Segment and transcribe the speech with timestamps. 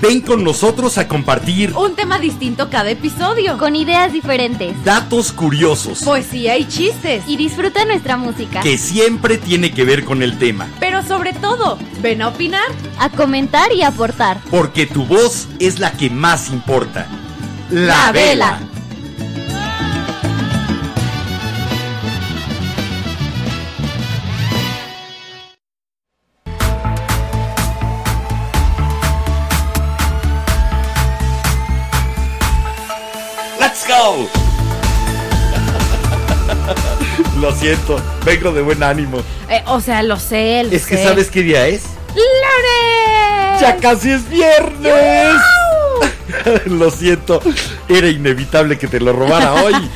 [0.00, 3.58] Ven con nosotros a compartir Un tema distinto cada episodio.
[3.58, 4.82] Con ideas diferentes.
[4.84, 7.24] datos curiosos poesía y chistes.
[7.26, 8.60] Y disfruta nuestra música.
[8.60, 12.64] que siempre tiene que ver con el tema, Pero sobre todo, ven a opinar.
[12.98, 14.38] A comentar y aportar.
[14.50, 17.06] porque tu voz es la que más importa.
[17.70, 18.58] La vela.
[37.40, 39.18] Lo siento, vengo de buen ánimo.
[39.48, 41.02] Eh, o sea, lo sé, lo Es que.
[41.02, 41.82] ¿sabes qué día es?
[42.08, 43.60] ¡Lore!
[43.60, 45.34] ¡Ya casi es viernes!
[46.66, 47.40] lo siento,
[47.88, 49.74] era inevitable que te lo robara hoy.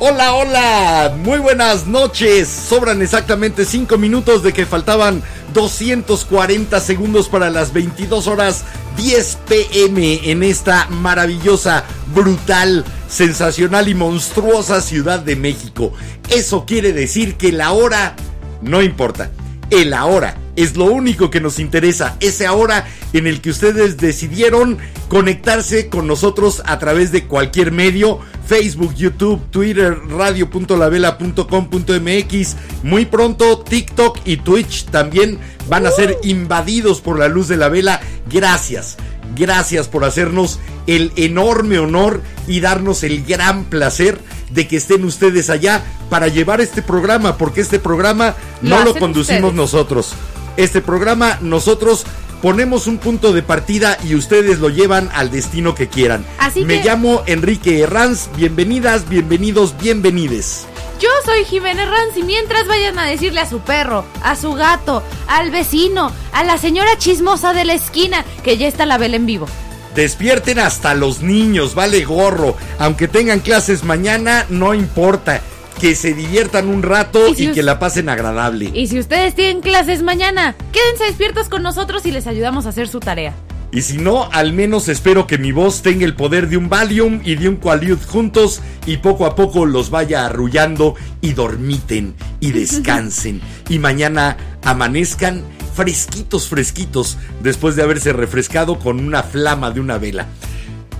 [0.00, 2.46] Hola, hola, muy buenas noches.
[2.46, 5.24] Sobran exactamente 5 minutos de que faltaban
[5.54, 8.64] 240 segundos para las 22 horas
[8.96, 11.82] 10 pm en esta maravillosa,
[12.14, 15.92] brutal, sensacional y monstruosa Ciudad de México.
[16.30, 18.14] Eso quiere decir que la hora
[18.62, 19.32] no importa.
[19.70, 22.16] El ahora es lo único que nos interesa.
[22.20, 28.20] Ese ahora en el que ustedes decidieron conectarse con nosotros a través de cualquier medio.
[28.48, 32.56] Facebook, YouTube, Twitter, radio.lavela.com.mx.
[32.82, 37.68] Muy pronto TikTok y Twitch también van a ser invadidos por la luz de la
[37.68, 38.00] vela.
[38.30, 38.96] Gracias.
[39.36, 44.18] Gracias por hacernos el enorme honor y darnos el gran placer
[44.50, 49.50] de que estén ustedes allá para llevar este programa, porque este programa no lo conducimos
[49.50, 49.54] ustedes.
[49.54, 50.14] nosotros.
[50.58, 52.04] Este programa nosotros
[52.42, 56.26] ponemos un punto de partida y ustedes lo llevan al destino que quieran.
[56.40, 60.66] Así Me que- llamo Enrique Herranz, bienvenidas, bienvenidos, bienvenides.
[60.98, 65.04] Yo soy Jiménez Ranz y mientras vayan a decirle a su perro, a su gato,
[65.28, 69.26] al vecino, a la señora chismosa de la esquina que ya está la vela en
[69.26, 69.46] vivo.
[69.94, 72.56] Despierten hasta los niños, vale gorro.
[72.80, 75.40] Aunque tengan clases mañana, no importa.
[75.80, 78.70] Que se diviertan un rato Y si que la pasen agradable.
[78.74, 82.88] Y si ustedes tienen clases mañana, quédense despiertos con nosotros y les ayudamos a hacer
[82.88, 83.34] su tarea.
[83.70, 87.20] Y si no, al menos espero que mi voz tenga el poder de un Valium
[87.22, 92.52] y de un Qualiud juntos y poco a poco los vaya arrullando y dormiten y
[92.52, 95.42] descansen y mañana amanezcan
[95.74, 100.26] fresquitos, fresquitos después de haberse refrescado con una flama de una vela.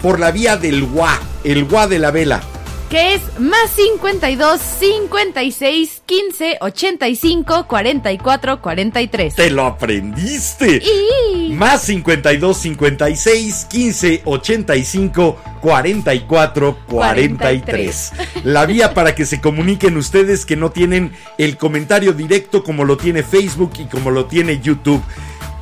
[0.02, 2.40] por la vía del WA, el WA de la vela.
[2.88, 9.34] Que es más 52 56 15 85 44 43.
[9.36, 10.82] ¡Te lo aprendiste!
[10.82, 18.12] Y Más 52 56 15 85 44 43.
[18.44, 22.96] La vía para que se comuniquen ustedes que no tienen el comentario directo como lo
[22.96, 25.02] tiene Facebook y como lo tiene YouTube.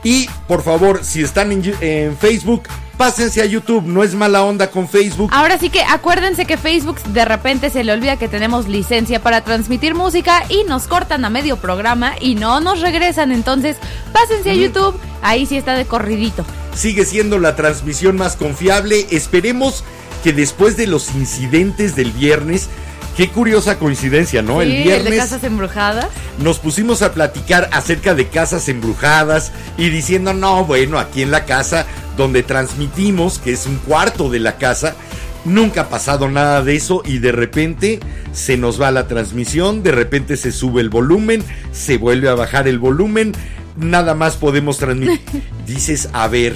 [0.02, 2.62] Y por favor, si están en, Facebook,
[2.96, 3.84] pásense a YouTube.
[3.84, 5.30] No es mala onda con Facebook.
[5.32, 9.42] ahora sí que acuérdense que Facebook de repente se le olvida que tenemos licencia para
[9.42, 13.32] transmitir música y nos cortan a medio programa y no nos regresan.
[13.32, 13.76] Entonces,
[14.12, 16.44] pásense a YouTube, ahí sí está de corridito.
[16.74, 19.06] sigue siendo la transmisión más confiable.
[19.10, 19.84] Esperemos
[20.22, 22.68] que después de los incidentes del viernes,
[23.18, 24.62] qué curiosa coincidencia, ¿no?
[24.62, 26.06] Sí, el viernes de casas embrujadas.
[26.38, 31.44] nos pusimos a platicar acerca de casas embrujadas y diciendo, no, bueno, aquí en la
[31.44, 31.84] casa
[32.16, 34.94] donde transmitimos, que es un cuarto de la casa,
[35.44, 37.98] nunca ha pasado nada de eso y de repente
[38.32, 41.42] se nos va la transmisión, de repente se sube el volumen,
[41.72, 43.32] se vuelve a bajar el volumen,
[43.76, 45.42] nada más podemos transmitir.
[45.66, 46.54] Dices, a ver,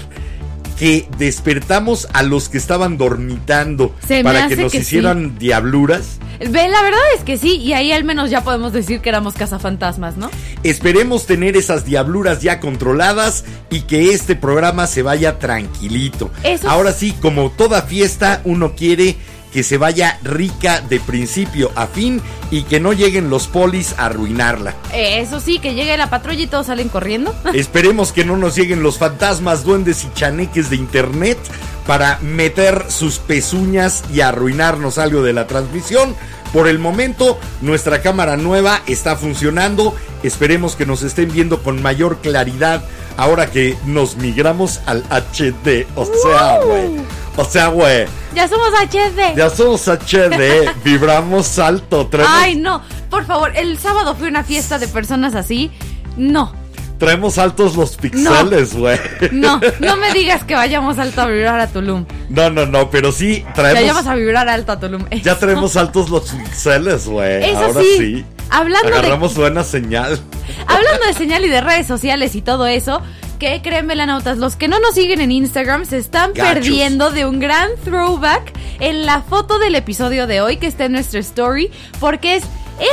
[0.83, 6.19] que despertamos a los que estaban dormitando Se para que nos que hicieran diabluras.
[6.41, 9.35] Ve, la verdad es que sí, y ahí al menos ya podemos decir que éramos
[9.35, 10.29] cazafantasmas, ¿no?
[10.65, 16.33] Esperemos tener esas diabluras ya controladas y que este programa se vaya tranquilito.
[16.43, 19.15] Eso Ahora sí, como toda fiesta, uno quiere
[19.53, 24.07] que se vaya rica de principio a fin y que no lleguen los polis a
[24.07, 24.75] arruinarla.
[24.93, 27.35] Eh, Eso sí, que llegue la patrulla y todos salen corriendo.
[27.55, 31.39] Esperemos que no nos lleguen los fantasmas, duendes y chaneques de internet
[31.87, 36.15] para meter sus pezuñas y arruinarnos algo de la transmisión.
[36.53, 39.95] Por el momento, nuestra cámara nueva está funcionando.
[40.23, 42.85] Esperemos que nos estén viendo con mayor claridad
[43.17, 45.87] ahora que nos migramos al HD.
[45.97, 47.01] O sea, güey.
[47.37, 48.07] O sea, güey.
[48.35, 49.35] Ya somos HD.
[49.37, 50.71] Ya somos HD.
[50.85, 52.07] Vibramos alto.
[52.07, 52.83] Traemos, Ay, no.
[53.11, 55.71] Por favor, el sábado fue una fiesta de personas así.
[56.17, 56.53] No,
[56.99, 58.97] traemos altos los pixeles, güey.
[59.33, 62.05] no, no me digas que vayamos alto a vibrar a Tulum.
[62.29, 63.81] No, no, no, pero sí traemos.
[63.81, 65.05] vayamos a vibrar alto a Tulum.
[65.23, 67.43] Ya traemos altos los pixeles, güey.
[67.51, 68.25] Eso Ahora sí, sí.
[68.51, 70.21] hablando de- Agarramos buena señal.
[70.67, 73.03] Hablando de señal y de redes sociales y todo eso,
[73.43, 76.55] que creen velanautas, los que no nos siguen en Instagram se están Gachos.
[76.55, 80.93] perdiendo de un gran throwback en la foto del episodio de hoy que está en
[80.93, 81.69] nuestra story,
[81.99, 82.45] porque es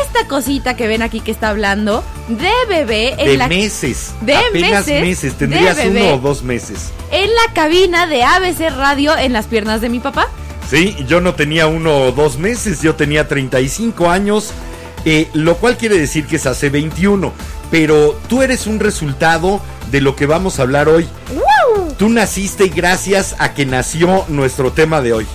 [0.07, 4.13] esta cosita que ven aquí que está hablando de bebé en De la meses.
[4.21, 5.33] de Apenas meses, meses.
[5.35, 6.89] Tendrías uno o dos meses.
[7.11, 10.29] en la cabina de ABC Radio en las piernas de mi papá.
[10.67, 14.49] Sí, yo no tenía uno o dos meses, yo tenía 35 años,
[15.05, 17.31] eh, lo cual quiere decir que es hace 21.
[17.71, 19.61] Pero tú eres un resultado
[19.91, 21.07] de lo que vamos a hablar hoy.
[21.97, 25.27] Tú naciste gracias a que nació nuestro tema de hoy.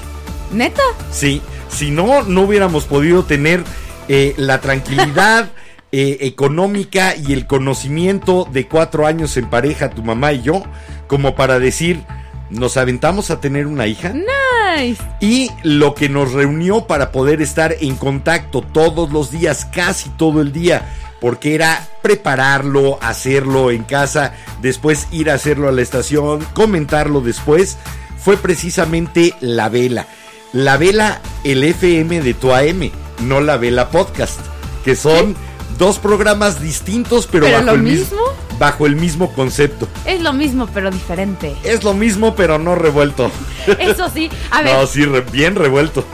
[0.52, 0.82] ¿Neta?
[1.12, 3.62] Sí, si no, no hubiéramos podido tener
[4.08, 5.50] eh, la tranquilidad
[5.92, 10.62] eh, económica y el conocimiento de cuatro años en pareja, tu mamá y yo,
[11.06, 12.02] como para decir,
[12.50, 14.12] nos aventamos a tener una hija.
[14.12, 15.02] Nice.
[15.20, 20.40] Y lo que nos reunió para poder estar en contacto todos los días, casi todo
[20.40, 20.88] el día,
[21.24, 27.78] porque era prepararlo, hacerlo en casa, después ir a hacerlo a la estación, comentarlo después,
[28.22, 30.06] fue precisamente la vela.
[30.52, 32.90] La vela, el FM de tu AM,
[33.20, 34.38] no la vela podcast,
[34.84, 35.34] que son
[35.78, 38.18] dos programas distintos, pero, ¿Pero bajo, lo el mis- mismo?
[38.58, 39.88] bajo el mismo concepto.
[40.04, 41.56] Es lo mismo, pero diferente.
[41.64, 43.30] Es lo mismo, pero no revuelto.
[43.78, 46.04] Eso sí, a ver, No, sí, re- bien revuelto.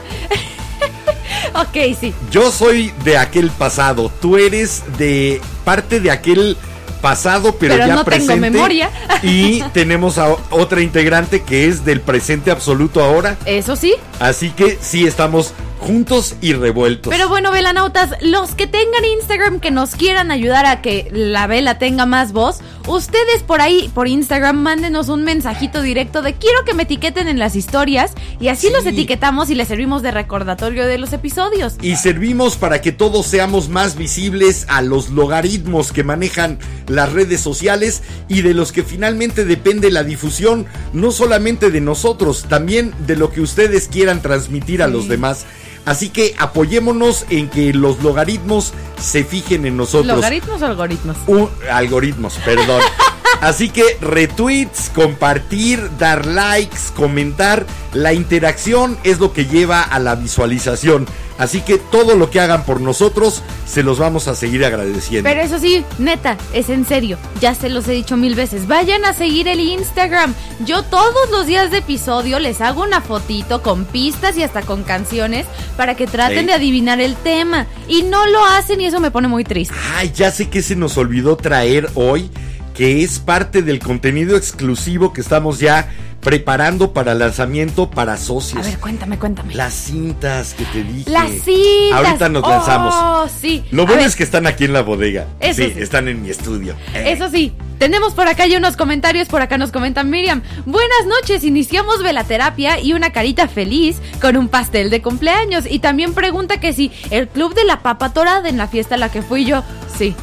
[1.62, 2.14] Ok, sí.
[2.30, 6.56] Yo soy de aquel pasado, tú eres de parte de aquel
[7.00, 8.50] pasado, pero, Pero ya no tengo presente.
[8.50, 8.90] memoria.
[9.22, 13.36] Y tenemos a otra integrante que es del presente absoluto ahora.
[13.46, 13.94] Eso sí.
[14.18, 17.10] Así que sí estamos juntos y revueltos.
[17.10, 21.78] Pero bueno, velanautas, los que tengan Instagram que nos quieran ayudar a que la vela
[21.78, 22.58] tenga más voz,
[22.94, 27.38] ustedes por ahí, por Instagram, mándenos un mensajito directo de quiero que me etiqueten en
[27.38, 28.72] las historias y así Sí.
[28.72, 31.76] los etiquetamos y les servimos de recordatorio de los episodios.
[31.82, 36.58] Y servimos para que todos seamos más visibles a los logaritmos que manejan
[36.88, 42.46] las redes sociales y de los que finalmente depende la difusión, no solamente de nosotros,
[42.48, 45.46] también de lo que ustedes quieran transmitir a los demás.
[45.84, 50.06] Así que apoyémonos en que los logaritmos se fijen en nosotros.
[50.16, 51.16] ¿Logaritmos o algoritmos?
[51.26, 52.82] Un- algoritmos, perdón.
[53.40, 60.14] Así que retweets, compartir, dar likes, comentar, la interacción es lo que lleva a la
[60.14, 61.06] visualización.
[61.40, 65.26] Así que todo lo que hagan por nosotros se los vamos a seguir agradeciendo.
[65.26, 67.16] Pero eso sí, neta, es en serio.
[67.40, 68.68] Ya se los he dicho mil veces.
[68.68, 70.34] Vayan a seguir el Instagram.
[70.66, 74.82] Yo todos los días de episodio les hago una fotito con pistas y hasta con
[74.82, 75.46] canciones
[75.78, 77.66] para que traten de adivinar el tema.
[77.88, 79.74] Y no lo hacen y eso me pone muy triste.
[79.96, 82.30] Ay, ya sé que se nos olvidó traer hoy,
[82.74, 85.88] que es parte del contenido exclusivo que estamos ya
[86.20, 88.66] preparando para lanzamiento para A socios.
[88.66, 89.54] ver, cuéntame, cuéntame.
[89.54, 91.10] Las cintas que te dije.
[91.10, 91.94] Las citas.
[91.94, 93.30] Ahorita nos Oh, lanzamos.
[93.40, 93.64] sí.
[93.70, 95.26] Lo A bueno es que están aquí en la bodega.
[95.40, 95.80] Eso sí, sí.
[95.80, 96.74] están en mi estudio.
[96.94, 97.12] Eh.
[97.12, 100.42] Eso sí, tenemos por acá ya unos comentarios, por acá nos comenta Miriam.
[100.66, 105.64] Buenas noches, iniciamos velaterapia y una carita feliz con un pastel de cumpleaños.
[105.68, 108.98] Y también pregunta que si el club de la papa torada en la fiesta a
[108.98, 109.62] la que fui yo,
[109.98, 110.14] sí.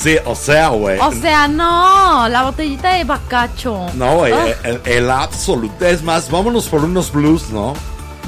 [0.00, 0.98] Sí, o sea, güey.
[0.98, 3.86] O sea, no, la botellita de bacacho.
[3.94, 4.32] No, güey,
[4.64, 5.84] el, el absoluto.
[5.84, 7.74] Es más, vámonos por unos blues, ¿no?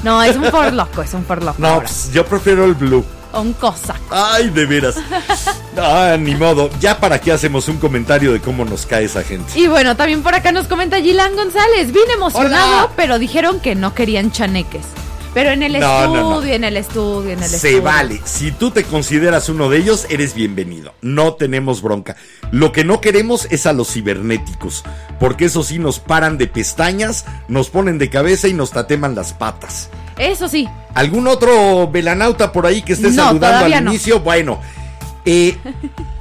[0.03, 1.55] no, es un for loco, es un for loco.
[1.57, 3.03] No, pues, yo prefiero el blue.
[3.33, 3.95] Un cosa.
[4.11, 4.95] Ay, de veras.
[5.75, 6.69] Ah, ni modo.
[6.79, 9.59] Ya para qué hacemos un comentario de cómo nos cae esa gente.
[9.59, 11.91] Y bueno, también por acá nos comenta Gilan González.
[11.91, 12.89] Vine emocionado, Hola.
[12.95, 14.85] pero dijeron que no querían chaneques.
[15.33, 16.43] Pero en el No, estudio, no.
[16.43, 17.81] en el estudio, en el Se estudio.
[17.81, 18.21] vale.
[18.23, 20.93] Si tú te consideras uno de ellos, eres bienvenido.
[21.01, 22.15] No tenemos bronca.
[22.51, 24.83] Lo que no queremos es a los cibernéticos,
[25.19, 29.33] porque eso sí nos paran de pestañas, nos ponen de cabeza y nos tateman las
[29.33, 29.89] patas.
[30.19, 30.69] Eso sí.
[30.93, 34.19] ¿Algún otro velanauta por ahí que esté saludando al inicio?
[34.19, 34.61] Bueno,
[35.25, 35.57] eh,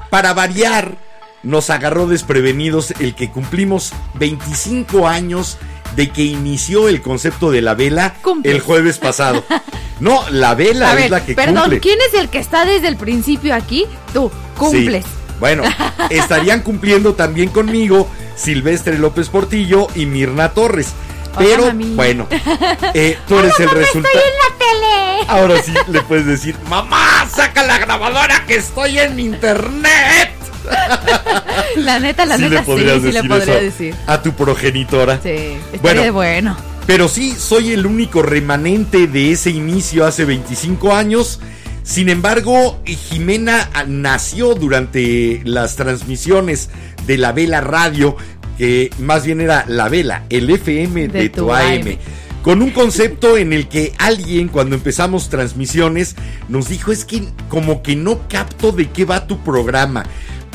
[0.09, 0.97] para variar,
[1.43, 5.59] nos agarró desprevenidos el que cumplimos 25 años
[5.97, 8.53] de que inició el concepto de la vela Cumple.
[8.53, 9.45] el jueves pasado.
[10.01, 11.79] No, la vela A es ver, la que perdón, cumple.
[11.79, 13.85] ¿quién es el que está desde el principio aquí?
[14.13, 15.05] Tú, cumples.
[15.05, 15.11] Sí.
[15.39, 15.63] Bueno,
[16.11, 20.93] estarían cumpliendo también conmigo Silvestre López Portillo y Mirna Torres.
[21.39, 22.27] Pero bueno,
[22.95, 24.15] eh, tú eres el resultado.
[24.15, 25.25] la tele!
[25.29, 30.33] Ahora sí le puedes decir, mamá, saca la grabadora que estoy en internet.
[31.77, 33.95] La neta, la Sí neta, le sí, le podría eso decir.
[34.07, 35.21] a tu progenitora.
[35.23, 36.13] Sí, Bueno.
[36.13, 36.57] bueno.
[36.87, 41.41] Pero sí, soy el único remanente de ese inicio hace 25 años.
[41.85, 46.71] Sin embargo, Jimena nació durante las transmisiones
[47.07, 48.17] de la Vela Radio,
[48.59, 51.83] que más bien era la Vela, el FM de, De tu tu AM.
[51.83, 51.99] AM.
[52.43, 56.17] Con un concepto en el que alguien cuando empezamos transmisiones
[56.49, 60.05] nos dijo es que como que no capto de qué va tu programa.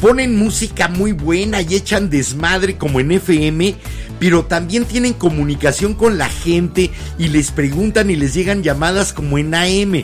[0.01, 3.75] Ponen música muy buena y echan desmadre como en FM,
[4.19, 9.37] pero también tienen comunicación con la gente y les preguntan y les llegan llamadas como
[9.37, 10.03] en AM.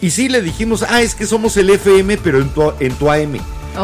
[0.00, 3.10] Y sí le dijimos, ah, es que somos el FM, pero en tu, en tu
[3.10, 3.38] AM.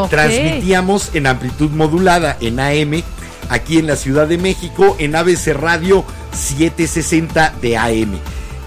[0.09, 3.03] Transmitíamos en amplitud modulada en AM,
[3.49, 8.13] aquí en la Ciudad de México, en ABC Radio 760 de AM.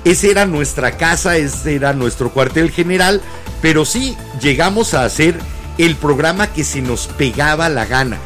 [0.05, 3.23] Esa era nuestra casa, ese era nuestro cuartel general,
[3.63, 5.35] pero sí llegamos a hacer
[5.79, 8.19] el programa que se nos pegaba la gana.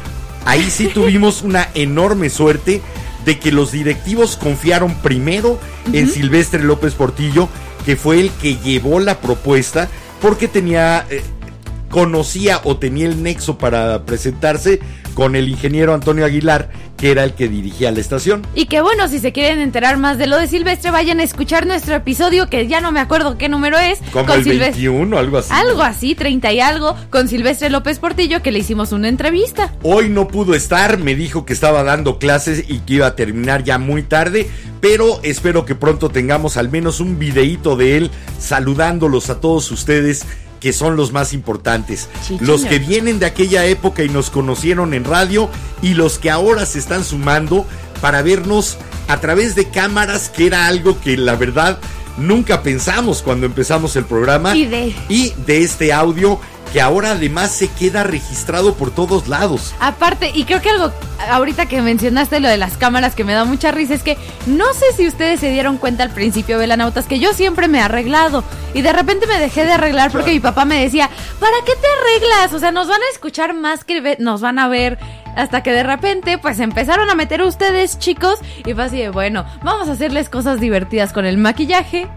[0.45, 2.81] Ahí sí tuvimos una enorme suerte
[3.25, 5.59] de que los directivos confiaron primero
[5.91, 7.49] en Silvestre López Portillo,
[7.85, 9.89] que fue el que llevó la propuesta
[10.21, 11.23] porque tenía eh,
[11.89, 14.79] conocía o tenía el nexo para presentarse
[15.19, 18.47] con el ingeniero Antonio Aguilar, que era el que dirigía la estación.
[18.55, 21.67] Y que bueno, si se quieren enterar más de lo de Silvestre, vayan a escuchar
[21.67, 23.99] nuestro episodio, que ya no me acuerdo qué número es.
[24.13, 24.81] Como el Silvestre.
[24.81, 25.51] 21, algo así.
[25.51, 29.73] Algo así, 30 y algo, con Silvestre López Portillo, que le hicimos una entrevista.
[29.83, 33.65] Hoy no pudo estar, me dijo que estaba dando clases y que iba a terminar
[33.65, 34.49] ya muy tarde,
[34.79, 40.25] pero espero que pronto tengamos al menos un videíto de él saludándolos a todos ustedes
[40.59, 45.03] que son los más importantes, los que vienen de aquella época y nos conocieron en
[45.03, 45.49] radio
[45.81, 47.65] y los que ahora se están sumando
[48.01, 51.79] para vernos a través de cámaras, que era algo que la verdad
[52.19, 56.39] nunca pensamos cuando empezamos el programa Y de- y de este audio
[56.73, 59.73] que ahora además se queda registrado por todos lados.
[59.79, 60.91] Aparte, y creo que algo,
[61.31, 64.65] ahorita que mencionaste lo de las cámaras que me da mucha risa, es que no
[64.75, 68.43] sé si ustedes se dieron cuenta al principio, Velanautas, que yo siempre me he arreglado.
[68.75, 71.09] Y de repente me dejé de arreglar porque mi papá me decía,
[71.39, 72.53] ¿para qué te arreglas?
[72.53, 74.99] O sea, nos van a escuchar más que nos van a ver.
[75.39, 79.45] Hasta que de repente, pues empezaron a meter ustedes, chicos, y fue así de, bueno,
[79.63, 82.09] vamos a hacerles cosas divertidas con el maquillaje.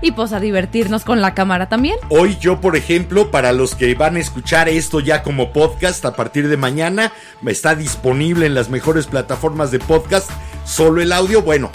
[0.00, 1.96] Y pues a divertirnos con la cámara también.
[2.08, 6.16] Hoy yo, por ejemplo, para los que van a escuchar esto ya como podcast a
[6.16, 7.12] partir de mañana,
[7.46, 10.30] está disponible en las mejores plataformas de podcast,
[10.64, 11.42] solo el audio.
[11.42, 11.70] Bueno,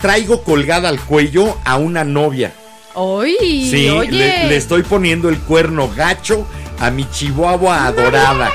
[0.00, 2.52] traigo colgada al cuello a una novia.
[2.94, 3.36] ¡Oy!
[3.70, 4.10] Sí, oye.
[4.10, 6.44] le, le estoy poniendo el cuerno gacho
[6.80, 8.50] a mi chihuahua adorada.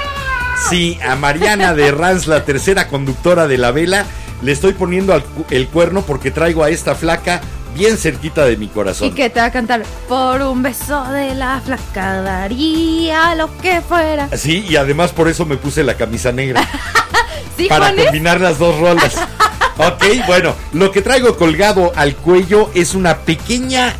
[0.69, 4.05] Sí, a Mariana de Ranz, la tercera conductora de la vela,
[4.41, 7.41] le estoy poniendo al el cuerno porque traigo a esta flaca
[7.75, 9.07] bien cerquita de mi corazón.
[9.09, 13.81] Y que te va a cantar Por un beso de la flaca daría lo que
[13.81, 14.29] fuera.
[14.37, 16.67] Sí, y además por eso me puse la camisa negra.
[17.57, 18.05] ¿Sí, para Juanes?
[18.05, 19.15] combinar las dos rolas.
[19.77, 23.93] ok, bueno, lo que traigo colgado al cuello es una pequeña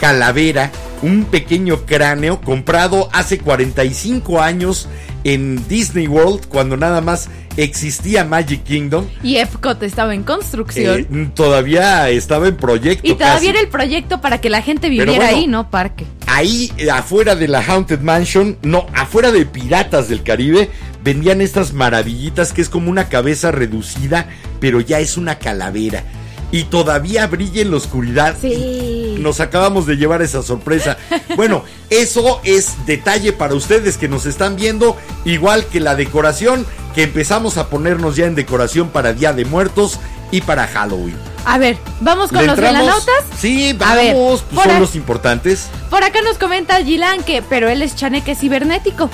[0.00, 0.70] calavera,
[1.02, 4.88] un pequeño cráneo comprado hace 45 años
[5.26, 9.06] en Disney World cuando nada más existía Magic Kingdom.
[9.24, 11.00] Y Epcot estaba en construcción.
[11.12, 13.04] Eh, todavía estaba en proyecto.
[13.04, 13.48] y todavía casi.
[13.48, 15.36] era el proyecto para que la gente viviera bueno.
[15.36, 15.68] ahí, ¿no?
[15.68, 16.06] Parque.
[16.28, 20.70] Ahí afuera de la Haunted Mansion, no, afuera de Piratas del Caribe,
[21.02, 24.28] vendían estas maravillitas que es como una cabeza reducida,
[24.60, 26.04] pero ya es una calavera.
[26.52, 28.36] Y todavía brilla en la oscuridad.
[28.40, 29.16] Sí.
[29.18, 30.96] Nos acabamos de llevar esa sorpresa.
[31.36, 37.02] Bueno, eso es detalle para ustedes que nos están viendo, igual que la decoración, que
[37.02, 39.98] empezamos a ponernos ya en decoración para Día de Muertos
[40.30, 41.16] y para Halloween.
[41.44, 43.14] A ver, vamos con ¿Le los velanautas.
[43.38, 45.66] Sí, A ver, vamos, pues son a- los importantes.
[45.90, 49.10] Por acá nos comenta Gilan que, pero él es chaneque cibernético.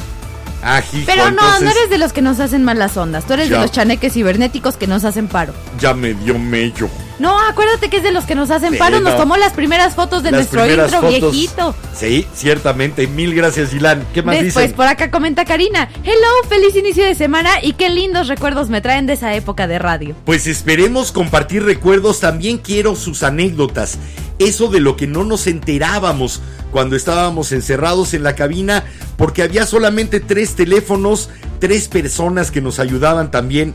[0.62, 3.24] Ah, hijo, Pero no, no eres de los que nos hacen malas ondas.
[3.26, 3.56] Tú eres Ya.
[3.56, 5.52] de los chaneques cibernéticos que nos hacen paro.
[5.80, 6.88] Ya me dio mello.
[7.19, 8.99] No, acuérdate que es de los que nos hacen Sí, paro.
[9.00, 9.19] Nos no.
[9.19, 11.11] tomó las primeras fotos de Las nuestro intro fotos.
[11.33, 11.75] viejito.
[11.95, 13.07] Sí, ciertamente.
[13.07, 14.04] Mil gracias, Ilan.
[14.12, 14.76] ¿Qué más Después dicen?
[14.76, 15.88] por acá comenta Karina.
[16.02, 19.78] Hello, feliz inicio de semana y qué lindos recuerdos me traen de esa época de
[19.78, 20.16] radio.
[20.25, 22.21] Pues esperemos compartir recuerdos.
[22.21, 23.99] También quiero sus anécdotas.
[24.38, 26.40] Eso de lo que no nos enterábamos
[26.73, 28.83] cuando estábamos encerrados en la cabina,
[29.16, 31.28] porque había solamente tres teléfonos,
[31.61, 33.75] tres personas que nos ayudaban también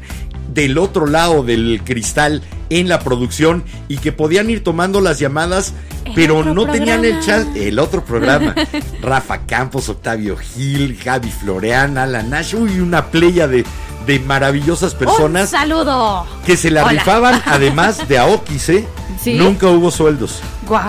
[0.57, 5.71] del otro lado del cristal en la producción y que podían ir tomando las llamadas,
[6.03, 8.55] El pero no tenían el chat, el otro programa.
[9.03, 13.65] Rafa Campos, Octavio Gil, Javi Florean, Alan Nash, uy, una playa de,
[14.07, 16.25] de maravillosas personas Un saludo.
[16.43, 16.91] que se la Hola.
[16.93, 18.87] rifaban además de Aokis, ¿eh?
[19.23, 19.35] ¿Sí?
[19.35, 20.41] Nunca hubo sueldos.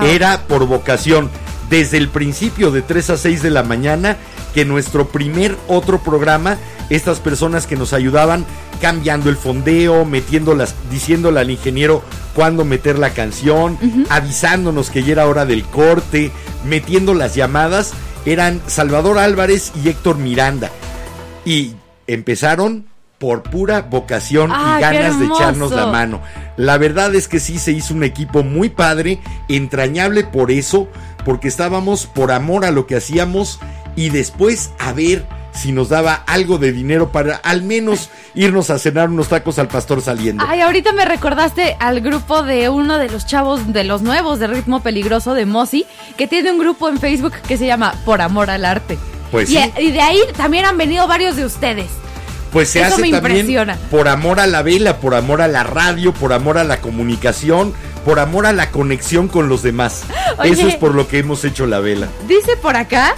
[0.02, 1.30] Era por vocación.
[1.68, 4.16] Desde el principio de 3 a 6 de la mañana,
[4.54, 6.56] que nuestro primer otro programa,
[6.90, 8.44] estas personas que nos ayudaban
[8.80, 12.02] cambiando el fondeo, metiéndolas, diciéndole al ingeniero
[12.34, 13.78] cuándo meter la canción,
[14.08, 16.30] avisándonos que ya era hora del corte,
[16.64, 17.92] metiendo las llamadas,
[18.24, 20.70] eran Salvador Álvarez y Héctor Miranda.
[21.44, 21.72] Y
[22.06, 22.86] empezaron
[23.18, 26.22] por pura vocación ¡Ay, y ganas de echarnos la mano.
[26.56, 30.88] La verdad es que sí se hizo un equipo muy padre, entrañable por eso,
[31.24, 33.58] porque estábamos por amor a lo que hacíamos
[33.98, 38.78] y después a ver si nos daba algo de dinero para al menos irnos a
[38.78, 40.44] cenar unos tacos al pastor saliendo.
[40.46, 44.46] Ay, ahorita me recordaste al grupo de uno de los chavos de los nuevos de
[44.46, 45.84] ritmo peligroso de Mosi,
[46.16, 48.96] que tiene un grupo en Facebook que se llama Por Amor al Arte.
[49.32, 49.72] Pues y, sí.
[49.80, 51.88] y de ahí también han venido varios de ustedes.
[52.52, 53.76] Pues se Eso hace me también impresiona.
[53.90, 57.74] por amor a la vela, por amor a la radio, por amor a la comunicación,
[58.04, 60.04] por amor a la conexión con los demás.
[60.38, 60.52] Oye.
[60.52, 62.06] Eso es por lo que hemos hecho la vela.
[62.28, 63.16] Dice por acá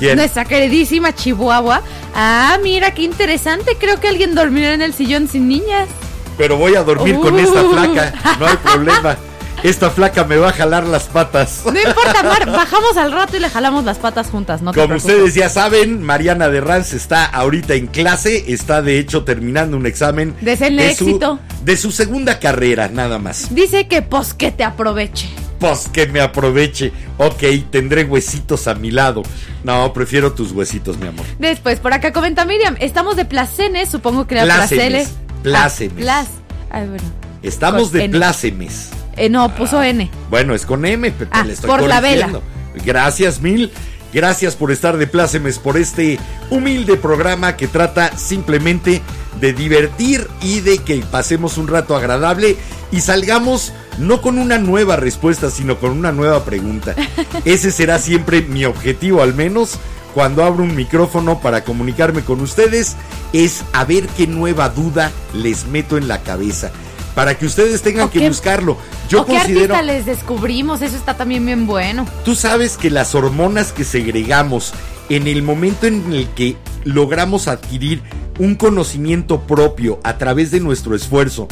[0.00, 0.16] ¿Quién?
[0.16, 1.82] nuestra queridísima Chihuahua.
[2.14, 3.76] Ah, mira qué interesante.
[3.78, 5.88] Creo que alguien dormirá en el sillón sin niñas.
[6.36, 7.38] Pero voy a dormir con Uh.
[7.38, 9.16] esta flaca, no hay problema.
[9.62, 11.60] Esta flaca me va a jalar las patas.
[11.66, 14.94] No importa, Mar, bajamos al rato y le jalamos las patas juntas, no te Como
[14.94, 15.14] preocupes.
[15.16, 19.84] ustedes ya saben, Mariana de Ranz está ahorita en clase, está de hecho terminando un
[19.84, 21.38] examen su, éxito.
[21.62, 23.54] de su segunda carrera, nada más.
[23.54, 25.28] Dice que pues que te aproveche.
[25.60, 26.90] Pues que me aproveche.
[27.18, 29.22] Ok, tendré huesitos a mi lado.
[29.62, 31.24] No, prefiero tus huesitos, mi amor.
[31.38, 34.68] Después, por acá comenta Miriam, estamos de placenes, supongo que era Plácemes,
[35.08, 35.08] placele.
[35.42, 35.92] plácemes.
[35.92, 36.28] Ah, plas.
[36.70, 37.04] Ay, bueno.
[37.42, 38.16] Estamos de N.
[38.16, 38.88] plácemes.
[39.16, 40.10] Eh, no, puso N.
[40.30, 42.42] Bueno, es con M, Pepe, Ah, le estoy por la corrigiendo.
[42.84, 43.70] Gracias mil.
[44.12, 46.18] Gracias por estar de plácemes por este
[46.50, 49.02] humilde programa que trata simplemente
[49.40, 52.56] de divertir y de que pasemos un rato agradable
[52.90, 56.94] y salgamos no con una nueva respuesta, sino con una nueva pregunta.
[57.44, 59.78] Ese será siempre mi objetivo, al menos
[60.14, 62.96] cuando abro un micrófono para comunicarme con ustedes,
[63.32, 66.72] es a ver qué nueva duda les meto en la cabeza.
[67.20, 68.78] Para que ustedes tengan ¿O que qué- buscarlo.
[69.10, 69.74] Yo ¿O qué considero.
[69.74, 70.80] artista les descubrimos?
[70.80, 72.06] Eso está también bien bueno.
[72.24, 74.72] Tú sabes que las hormonas que segregamos
[75.10, 78.00] en el momento en el que logramos adquirir
[78.38, 81.46] un conocimiento propio a través de nuestro esfuerzo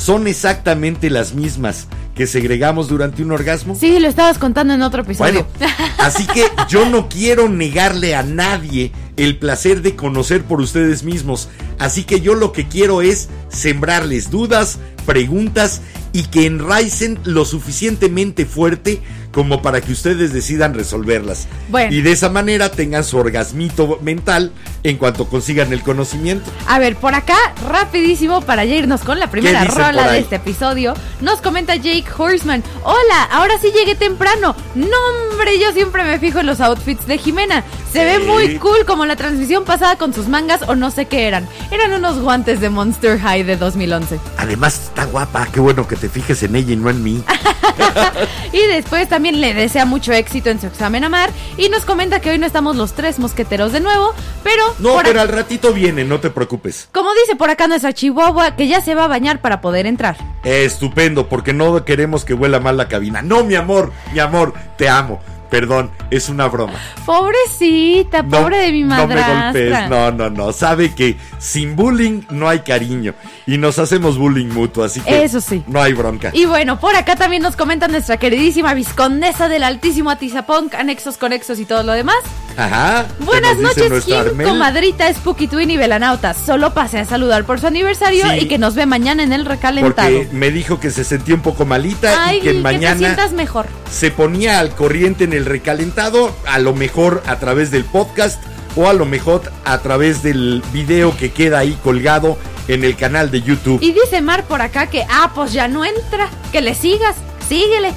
[0.00, 3.74] son exactamente las mismas que segregamos durante un orgasmo.
[3.74, 5.46] Sí, lo estabas contando en otro episodio.
[5.58, 11.04] Bueno, así que yo no quiero negarle a nadie el placer de conocer por ustedes
[11.04, 11.48] mismos.
[11.78, 15.82] Así que yo lo que quiero es sembrarles dudas, preguntas
[16.12, 19.00] y que enraicen lo suficientemente fuerte
[19.32, 21.46] como para que ustedes decidan resolverlas.
[21.68, 21.94] Bueno.
[21.94, 26.50] Y de esa manera tengan su orgasmito mental en cuanto consigan el conocimiento.
[26.66, 27.36] A ver, por acá,
[27.68, 32.62] rapidísimo para ya irnos con la primera rola de este episodio, nos comenta Jake Horseman.
[32.82, 34.54] Hola, ahora sí llegué temprano.
[34.74, 34.96] No,
[35.32, 37.64] hombre, yo siempre me fijo en los outfits de Jimena.
[37.92, 41.26] Se ve muy cool como la transmisión pasada con sus mangas o no sé qué
[41.26, 41.48] eran.
[41.70, 44.20] Eran unos guantes de Monster High de 2011.
[44.38, 47.24] Además está guapa, qué bueno que te fijes en ella y no en mí.
[48.52, 52.20] Y después también le desea mucho éxito en su examen a mar y nos comenta
[52.20, 54.62] que hoy no estamos los tres mosqueteros de nuevo, pero...
[54.78, 56.88] No, pero al ratito viene, no te preocupes.
[56.92, 60.16] Como dice por acá nuestra chihuahua, que ya se va a bañar para poder entrar.
[60.42, 63.22] Estupendo, porque no queremos que huela mal la cabina.
[63.22, 65.20] No, mi amor, mi amor, te amo.
[65.50, 66.74] Perdón, es una broma.
[67.04, 69.44] Pobrecita, No, pobre de mi No me madrastra.
[69.52, 70.52] golpees, no, no, no.
[70.52, 73.14] Sabe que sin bullying no hay cariño.
[73.46, 75.24] Y nos hacemos bullying mutuo, así que.
[75.24, 75.62] Eso sí.
[75.66, 76.30] No hay bronca.
[76.32, 81.58] Y bueno, por acá también nos comenta nuestra queridísima viscondesa del altísimo Atizapunk, anexos, conexos
[81.58, 82.16] y todo lo demás.
[82.56, 83.06] Ajá.
[83.18, 86.34] ¿qué Buenas noches, Kim, comadrita, Spooky Twin y Belanauta.
[86.34, 88.40] Solo pasé a saludar por su aniversario Sí.
[88.42, 90.10] y que nos ve mañana en el recalentado.
[90.18, 92.98] Porque me dijo que se sentía un poco malita Ay, y que que te mañana
[92.98, 93.66] sientas mejor.
[93.90, 98.42] se ponía al corriente en el recalentado, a lo mejor a través del podcast
[98.76, 103.30] o a lo mejor a través del video que queda ahí colgado en el canal
[103.30, 103.82] de YouTube.
[103.82, 107.16] Y dice Mar por acá que, ah, pues ya no entra, que le sigas,
[107.48, 107.92] síguele.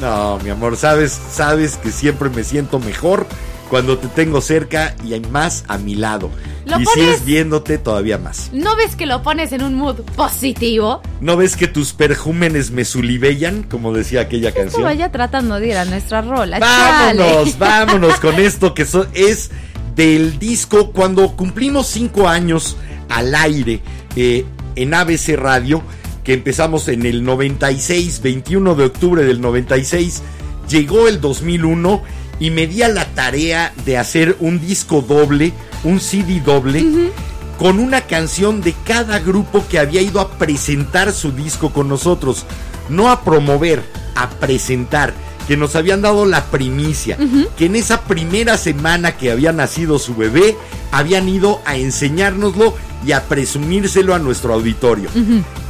[0.00, 3.26] No, mi amor, sabes, sabes que siempre me siento mejor
[3.74, 6.30] cuando te tengo cerca y hay más a mi lado.
[6.64, 8.50] Lo y si pones- es viéndote todavía más.
[8.52, 11.02] ¿No ves que lo pones en un mood positivo?
[11.20, 13.64] ¿No ves que tus perjúmenes me sulibellan?
[13.64, 14.82] Como decía aquella Esto canción.
[14.84, 16.60] vaya tratando de ir a nuestra rola.
[16.60, 17.54] Vámonos, chale.
[17.58, 19.50] vámonos con esto que so- es
[19.96, 22.76] del disco cuando cumplimos cinco años
[23.08, 23.80] al aire
[24.14, 24.44] eh,
[24.76, 25.82] en ABC Radio,
[26.22, 30.22] que empezamos en el 96, 21 de octubre del 96,
[30.68, 32.02] llegó el 2001
[32.38, 35.52] y me di a la tarea de hacer un disco doble,
[35.84, 37.12] un CD doble.
[37.58, 42.46] Con una canción de cada grupo que había ido a presentar su disco con nosotros.
[42.88, 43.82] No a promover,
[44.16, 45.14] a presentar.
[45.46, 47.16] Que nos habían dado la primicia.
[47.56, 50.56] Que en esa primera semana que había nacido su bebé,
[50.90, 52.74] habían ido a enseñárnoslo
[53.06, 55.10] y a presumírselo a nuestro auditorio.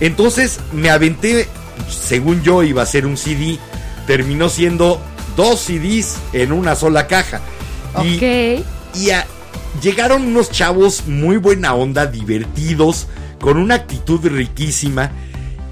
[0.01, 1.49] Entonces me aventé,
[1.91, 3.59] según yo iba a ser un CD,
[4.07, 5.01] terminó siendo
[5.37, 7.41] dos CDs en una sola caja.
[8.03, 8.65] Y- Ok.
[8.97, 9.27] y a-
[9.83, 13.07] llegaron unos chavos muy buena onda, divertidos,
[13.41, 15.11] con una actitud riquísima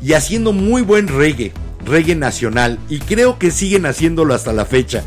[0.02, 1.52] y haciendo muy buen reggae,
[1.84, 2.78] reggae nacional.
[2.88, 5.02] Y creo que siguen haciéndolo hasta la fecha.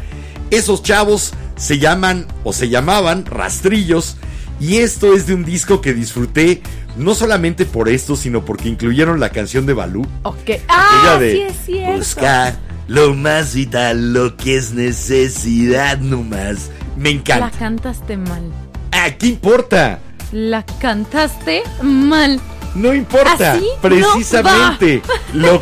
[0.52, 4.18] Esos chavos se llaman o se llamaban Rastrillos.
[4.60, 6.62] Y esto es de un disco que disfruté
[6.98, 10.08] no solamente por esto, sino porque incluyeron la canción de Balú.
[10.24, 10.52] Ok.
[10.70, 11.98] Ah, de sí es cierto.
[11.98, 12.56] Busca
[12.88, 16.70] lo más vital, lo que es necesidad nomás.
[16.98, 17.52] Me La encanta.
[17.58, 18.44] cantaste mal.
[18.92, 20.00] ¿A qué importa?
[20.32, 22.40] La cantaste mal.
[22.74, 23.54] No importa.
[23.54, 25.02] Así no Precisamente.
[25.34, 25.60] lo,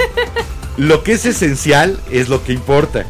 [0.77, 3.05] lo que es esencial es lo que importa.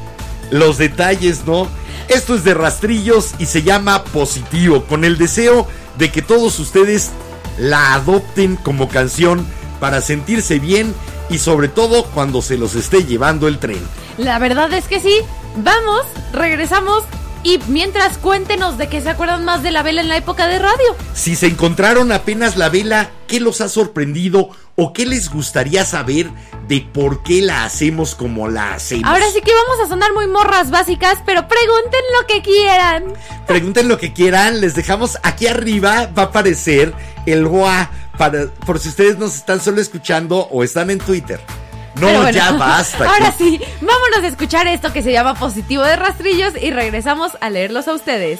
[0.51, 1.67] Los detalles, ¿no?
[2.09, 7.11] Esto es de rastrillos y se llama positivo, con el deseo de que todos ustedes
[7.57, 9.45] la adopten como canción
[9.79, 10.93] para sentirse bien
[11.33, 13.81] y sobre todo cuando se los esté llevando el tren.
[14.19, 15.21] La verdad es que sí.
[15.55, 17.03] Vamos, regresamos.
[17.41, 20.59] Y mientras cuéntenos de que se acuerdan más de la vela en la época de
[20.59, 20.95] radio.
[21.15, 26.29] Si se encontraron apenas la vela, ¿qué los ha sorprendido o qué les gustaría saber
[26.67, 29.09] de por qué la hacemos como la hacemos?
[29.09, 33.05] Ahora sí que vamos a sonar muy morras básicas, pero pregunten lo que quieran.
[33.47, 36.93] Pregunten lo que quieran, les dejamos aquí arriba, va a aparecer
[37.25, 41.39] el WA para, por si ustedes nos están solo escuchando o están en Twitter.
[41.95, 43.07] No, bueno, ya basta.
[43.07, 47.33] Ahora que- sí, vámonos a escuchar esto que se llama Positivo de Rastrillos y regresamos
[47.39, 48.39] a leerlos a ustedes.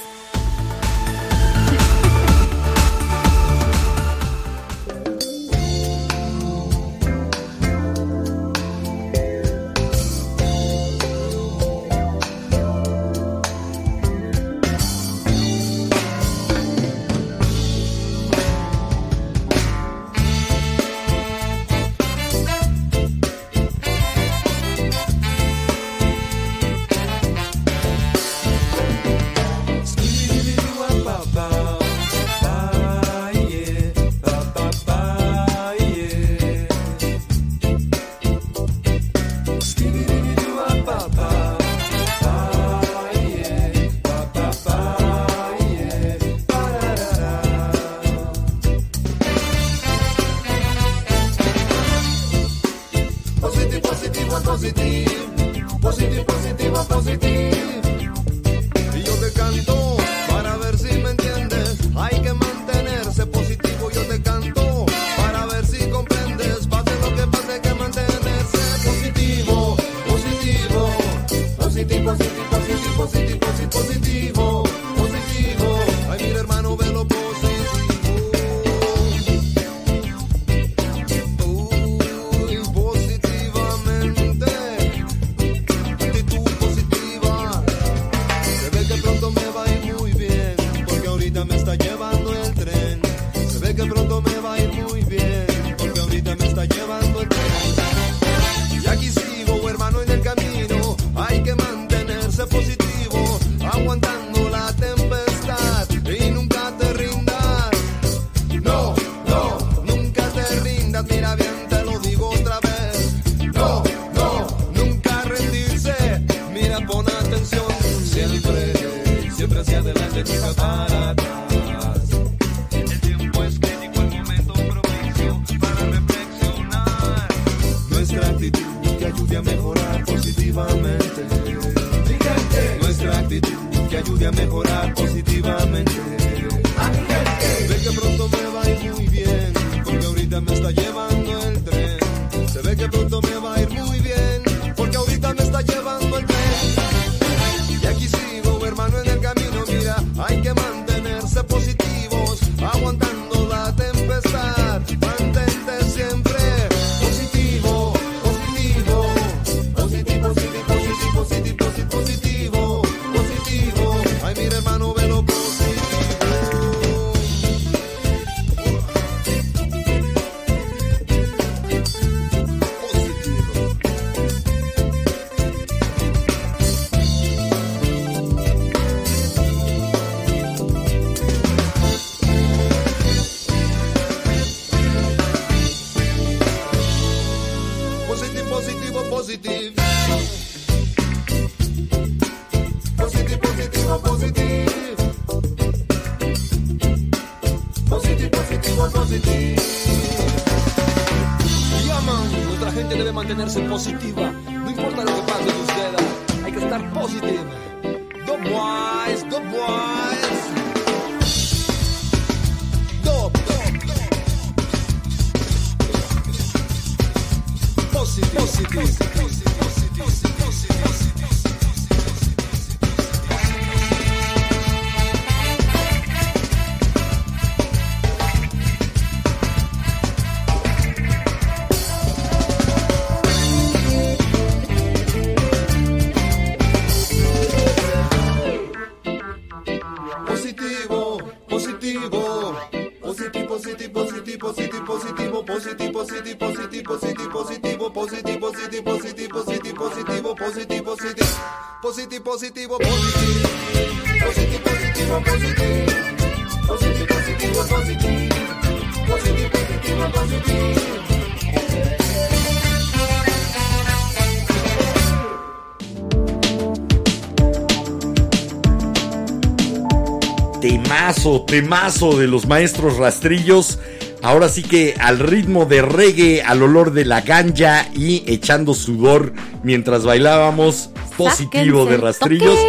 [271.24, 273.80] Temazo, temazo de los maestros rastrillos.
[274.22, 279.32] Ahora sí que al ritmo de reggae, al olor de la ganja y echando sudor
[279.64, 282.60] mientras bailábamos, positivo de rastrillos.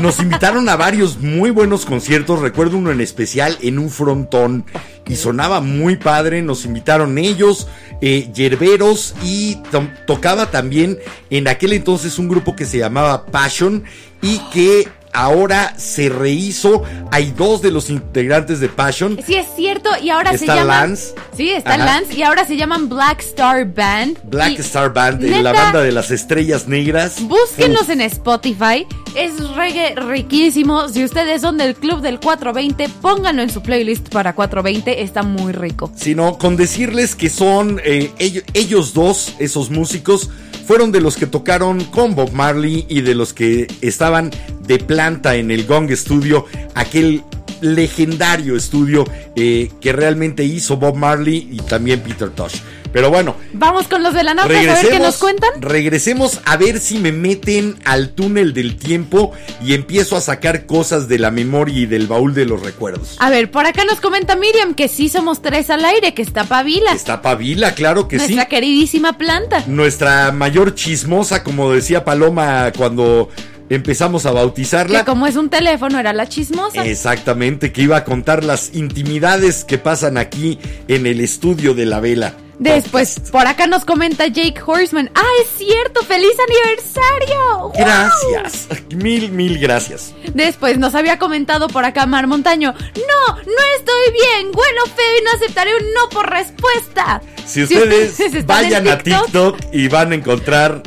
[0.00, 2.40] Nos invitaron a varios muy buenos conciertos.
[2.40, 4.64] Recuerdo uno en especial en un frontón
[5.06, 6.40] y sonaba muy padre.
[6.40, 7.68] Nos invitaron ellos,
[8.00, 13.84] eh, Yerberos y to- tocaba también en aquel entonces un grupo que se llamaba Passion
[14.22, 16.82] y que ahora se rehizo.
[17.10, 19.18] Hay dos de los integrantes de Passion.
[19.26, 20.90] Sí, es cierto, y ahora se Está llaman.
[20.90, 21.14] Lance.
[21.36, 21.84] Sí, está Ajá.
[21.84, 24.18] Lance, y ahora se llaman Black Star Band.
[24.24, 27.16] Black Y, Star Band, eh, la neta, banda de las estrellas negras.
[27.22, 27.90] Búsquenlos Uf.
[27.90, 28.86] en Spotify.
[29.14, 30.88] Es reggae riquísimo.
[30.90, 35.02] Si ustedes son del club del 420, pónganlo en su playlist para 420.
[35.02, 35.90] Está muy rico.
[35.96, 40.28] sino con decirles que son eh, ellos, ellos dos, esos músicos,
[40.66, 44.30] fueron de los que tocaron con Bob Marley y de los que estaban
[44.66, 47.22] de planta en el Gong Studio, aquel
[47.60, 49.04] legendario estudio
[49.36, 52.56] eh, que realmente hizo Bob Marley y también Peter Tosh.
[52.96, 55.50] Pero bueno, Vamos con los de la nota a ver qué nos cuentan.
[55.60, 59.32] regresemos a ver si me meten al túnel del tiempo
[59.62, 63.16] y empiezo a sacar cosas de la memoria y del baúl de los recuerdos.
[63.18, 66.44] A ver, por acá nos comenta Miriam que sí somos tres al aire, que está
[66.44, 66.94] Pavila.
[66.94, 68.28] Está Pavila, claro que sí.
[68.28, 69.62] nuestra queridísima planta.
[69.66, 73.28] nuestra mayor chismosa, como decía Paloma cuando
[73.68, 75.00] empezamos a bautizarla.
[75.00, 76.82] Que como es un teléfono, era la chismosa.
[76.86, 82.00] Exactamente, que iba a contar las intimidades que pasan aquí en el estudio de la
[82.00, 82.36] vela.
[82.58, 85.10] Después, por acá nos comenta Jake Horseman.
[85.14, 86.02] ¡Ah, es cierto!
[86.02, 87.58] ¡Feliz aniversario!
[87.58, 87.72] ¡Wow!
[87.76, 90.14] Gracias, mil, mil gracias.
[90.32, 92.72] Después nos había comentado por acá Mar Montaño.
[92.72, 93.36] ¡No!
[93.36, 94.52] ¡No estoy bien!
[94.52, 97.20] Bueno, feo y no aceptaré un no por respuesta.
[97.44, 100.82] Si ustedes vayan a TikTok y van a encontrar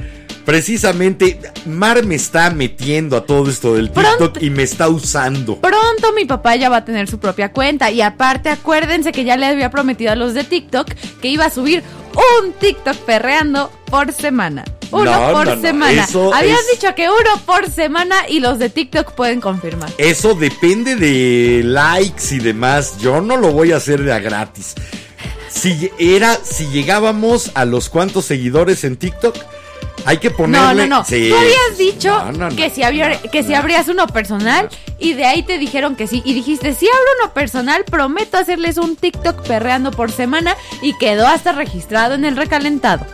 [0.49, 5.57] precisamente, Mar me está metiendo a todo esto del TikTok Pronto- y me está usando.
[5.61, 7.91] Pronto mi papá ya va a tener su propia cuenta.
[7.91, 10.89] Y aparte, acuérdense que ya le había prometido a los de TikTok
[11.21, 11.83] que iba a subir
[12.41, 14.65] un TikTok perreando por semana.
[14.89, 16.03] Uno No, por no, no, semana.
[16.03, 19.91] eso Habías es- dicho que uno por semana y los de TikTok pueden confirmar.
[19.99, 22.97] Eso depende de likes y demás.
[22.99, 24.73] Yo no lo voy a hacer de a gratis.
[25.51, 29.35] Si era, si llegábamos a los cuantos seguidores en TikTok,
[30.05, 30.87] hay que No, ponerle.
[30.87, 31.05] no, no.
[31.05, 31.29] Sí.
[31.29, 32.55] Tú habías dicho No, no, no.
[32.55, 36.21] que si había, que si abrías uno personal y de ahí te dijeron que sí.
[36.25, 41.27] Y dijiste, si abro uno personal, prometo hacerles un TikTok perreando por semana y quedó
[41.27, 43.05] hasta registrado en el recalentado.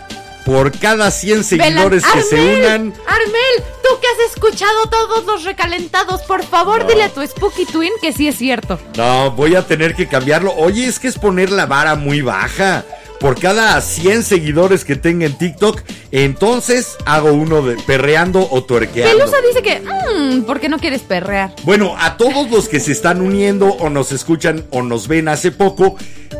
[0.46, 2.94] Por cada 100 seguidores que se unan.
[3.08, 6.88] Armel, tú que has escuchado todos los recalentados, por favor No.
[6.88, 8.80] dile a tu Spooky Twin que sí es cierto.
[8.96, 10.54] No, voy a tener que cambiarlo.
[10.56, 12.84] Oye, es que es poner la vara muy baja.
[13.20, 19.18] Por cada 100 seguidores que tenga en TikTok, entonces hago uno de perreando o tuerqueando.
[19.18, 21.54] Pelusa dice que, mmm, ¿por qué no quieres perrear?
[21.64, 25.52] Bueno, a todos los que se están uniendo o nos escuchan o nos ven hace
[25.52, 25.96] poco,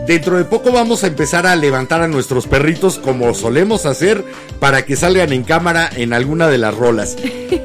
[0.06, 4.24] dentro de poco vamos a empezar a levantar a nuestros perritos como solemos hacer
[4.60, 7.16] para que salgan en cámara en alguna de las rolas.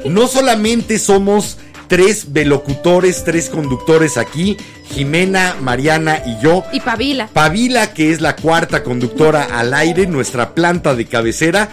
[0.05, 1.57] No solamente somos
[1.91, 4.55] tres velocutores, tres conductores aquí,
[4.93, 6.63] Jimena, Mariana y yo.
[6.71, 7.27] Y Pavila.
[7.27, 11.67] Pavila, que es la cuarta conductora al aire, nuestra planta de cabecera,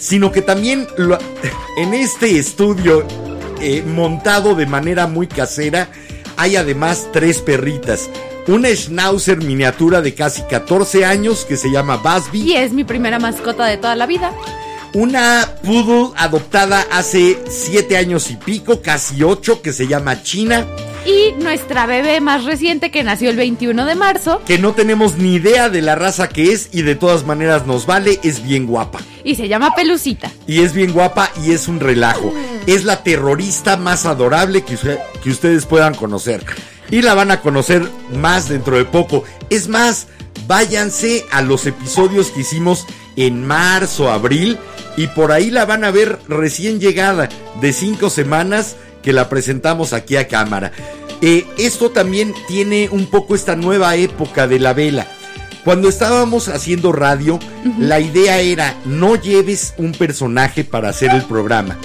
[0.00, 1.18] sino que también lo-
[1.76, 3.06] en este estudio
[3.60, 5.90] eh, montado de manera muy casera,
[6.38, 8.08] hay además tres perritas.
[8.46, 12.40] Una schnauzer miniatura de casi 14 años que se llama Basby.
[12.40, 14.32] Y es mi primera mascota de toda la vida.
[14.94, 20.66] Una poodle adoptada hace siete años y pico, casi ocho, que se llama China,
[21.06, 25.34] Y nuestra bebé más reciente que nació el 21 de marzo que no tenemos ni
[25.34, 28.98] idea de la raza que es y de todas maneras nos vale, es bien guapa.
[29.24, 30.30] y se llama Pelucita.
[30.46, 32.32] Y es bien guapa y es un relajo.
[32.66, 36.44] Es la terrorista más adorable que, usted- que ustedes puedan conocer.
[36.90, 39.24] Y la van a conocer más dentro de poco.
[39.50, 40.06] Es más,
[40.46, 42.86] váyanse a los episodios que hicimos
[43.26, 44.58] en marzo, abril.
[44.96, 47.28] Y por ahí la van a ver recién llegada
[47.60, 50.72] de cinco semanas que la presentamos aquí a cámara.
[51.20, 55.06] Eh, esto también tiene un poco esta nueva época de la vela.
[55.64, 57.38] Cuando estábamos haciendo radio,
[57.78, 61.76] la idea era no lleves un personaje para hacer el programa.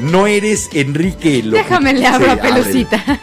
[0.00, 1.62] No eres Enrique locutor.
[1.62, 2.36] Déjame le abro Sí, a.
[2.40, 3.20] Pelucita.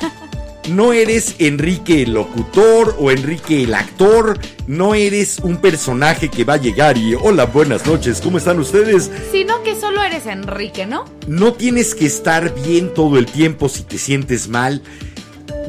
[0.70, 4.38] No eres Enrique el locutor o Enrique el actor.
[4.68, 9.10] No eres un personaje que va a llegar y hola, buenas noches, ¿cómo están ustedes?
[9.32, 11.06] Sino que solo eres Enrique, ¿no?
[11.26, 14.82] No tienes que estar bien todo el tiempo si te sientes mal.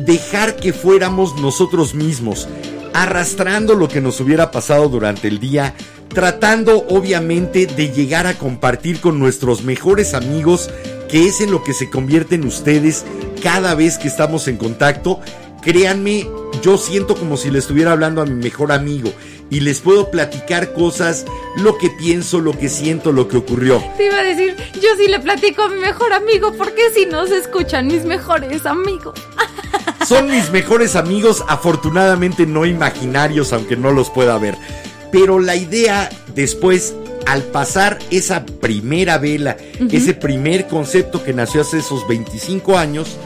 [0.00, 2.48] Dejar que fuéramos nosotros mismos,
[2.92, 5.74] arrastrando lo que nos hubiera pasado durante el día,
[6.08, 10.70] tratando obviamente de llegar a compartir con nuestros mejores amigos,
[11.08, 13.04] que es en lo que se convierten ustedes
[13.42, 15.20] cada vez que estamos en contacto.
[15.62, 16.26] Créanme,
[16.62, 19.12] yo siento como si le estuviera hablando a mi mejor amigo
[19.50, 21.24] y les puedo platicar cosas,
[21.56, 23.82] lo que pienso, lo que siento, lo que ocurrió.
[23.96, 27.26] Te iba a decir, yo sí le platico a mi mejor amigo, porque si no
[27.26, 29.18] se escuchan mis mejores amigos.
[30.06, 34.56] Son mis mejores amigos, afortunadamente no imaginarios, aunque no los pueda ver.
[35.10, 36.94] Pero la idea después,
[37.28, 39.58] al pasar esa primera vela,
[39.90, 43.18] ese primer concepto que nació hace esos 25 años,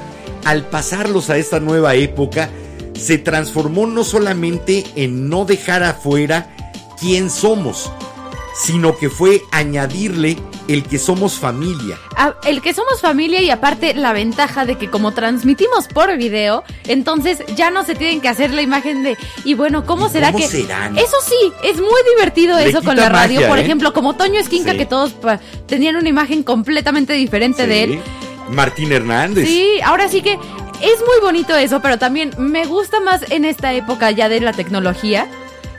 [0.44, 2.50] al pasarlos a esta nueva época,
[2.98, 6.52] se transformó no solamente en no dejar afuera
[6.98, 7.92] quién somos,
[8.54, 10.36] sino que fue añadirle
[10.68, 11.98] el que somos familia.
[12.16, 16.62] Ah, El que somos familia y aparte la ventaja de que como transmitimos por video,
[16.86, 20.32] entonces ya no se tienen que hacer la imagen de, y bueno, ¿cómo ¿Y será
[20.32, 20.50] cómo que...
[20.50, 20.96] serán?
[20.98, 23.36] Eso sí, es muy divertido Le eso con la radio.
[23.40, 23.62] magia, Por ¿eh?
[23.62, 24.78] ejemplo, como Toño Esquinca, Sí.
[24.78, 28.00] que todos pa, tenían una imagen completamente diferente de él.
[28.50, 29.46] Martín Hernández.
[29.48, 33.72] Sí, ahora sí que es muy bonito eso, pero también me gusta más en esta
[33.72, 35.26] época ya de la tecnología.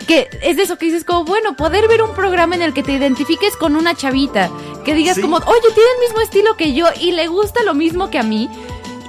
[0.08, 2.84] Que es de eso que dices como, bueno, poder ver un programa en el que
[2.84, 4.50] te identifiques con una chavita.
[4.84, 5.22] Que digas Sí.
[5.22, 8.24] como, oye, tiene el mismo estilo que yo y le gusta lo mismo que a
[8.24, 8.50] mí.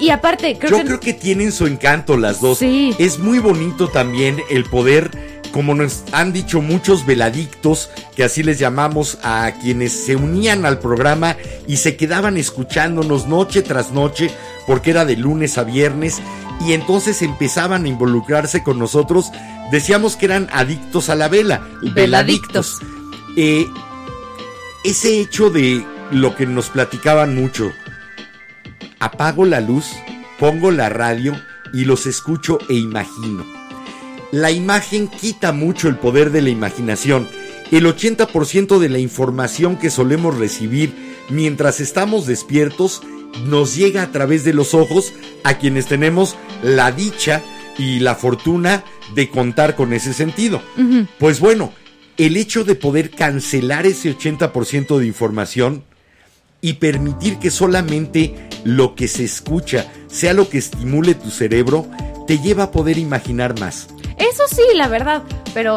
[0.01, 0.85] Y aparte, creo Yo que...
[0.85, 2.59] creo que tienen su encanto las dos.
[2.59, 2.95] Sí.
[2.99, 8.59] Es muy bonito también el poder, como nos han dicho muchos veladictos, que así les
[8.59, 11.37] llamamos a quienes se unían al programa
[11.69, 14.33] y se quedaban escuchándonos noche tras noche,
[14.67, 16.21] porque era de lunes a viernes,
[16.67, 19.31] y entonces empezaban a involucrarse con nosotros.
[19.71, 21.65] Decíamos que eran adictos a la vela,
[21.95, 22.81] veladictos.
[23.37, 23.65] Eh,
[24.83, 27.71] ese hecho de lo que nos platicaban mucho,
[28.99, 29.87] apago la luz,
[30.41, 31.41] pongo la radio
[31.73, 33.64] y los escucho e imagino.
[34.35, 37.29] La imagen quita mucho el poder de la imaginación.
[37.71, 40.93] El 80% de la información que solemos recibir
[41.31, 43.01] mientras estamos despiertos
[43.47, 45.13] nos llega a través de los ojos
[45.45, 47.45] a quienes tenemos la dicha
[47.79, 48.83] y la fortuna
[49.15, 50.61] de contar con ese sentido.
[51.21, 51.73] Pues bueno,
[52.17, 55.85] el hecho de poder cancelar ese 80% de información
[56.61, 61.87] y permitir que solamente lo que se escucha sea lo que estimule tu cerebro,
[62.27, 63.94] te lleva a poder imaginar más.
[64.19, 65.23] Eso sí, la verdad,
[65.53, 65.77] pero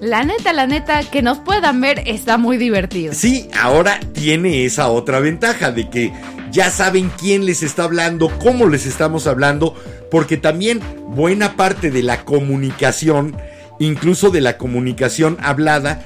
[0.00, 3.12] la neta, la neta, que nos puedan ver está muy divertido.
[3.14, 6.12] Sí, ahora tiene esa otra ventaja de que
[6.50, 9.74] ya saben quién les está hablando, cómo les estamos hablando,
[10.10, 13.36] porque también buena parte de la comunicación,
[13.78, 16.02] incluso de la comunicación hablada,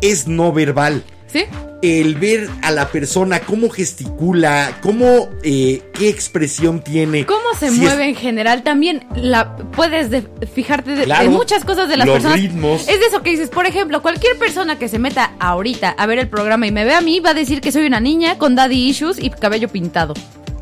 [0.00, 1.04] es no verbal.
[1.26, 1.44] ¿Sí?
[1.84, 7.26] El ver a la persona cómo gesticula, cómo, eh, qué expresión tiene.
[7.26, 11.88] cómo se si es- mueve en general también la puedes de- fijarte de, muchas cosas
[11.88, 12.88] de las los personas ritmos.
[12.88, 16.18] es de eso que dices por ejemplo cualquier persona que se meta ahorita a ver
[16.18, 18.54] el programa y me ve a mí va a decir que soy una niña con
[18.54, 20.14] daddy issues y cabello pintado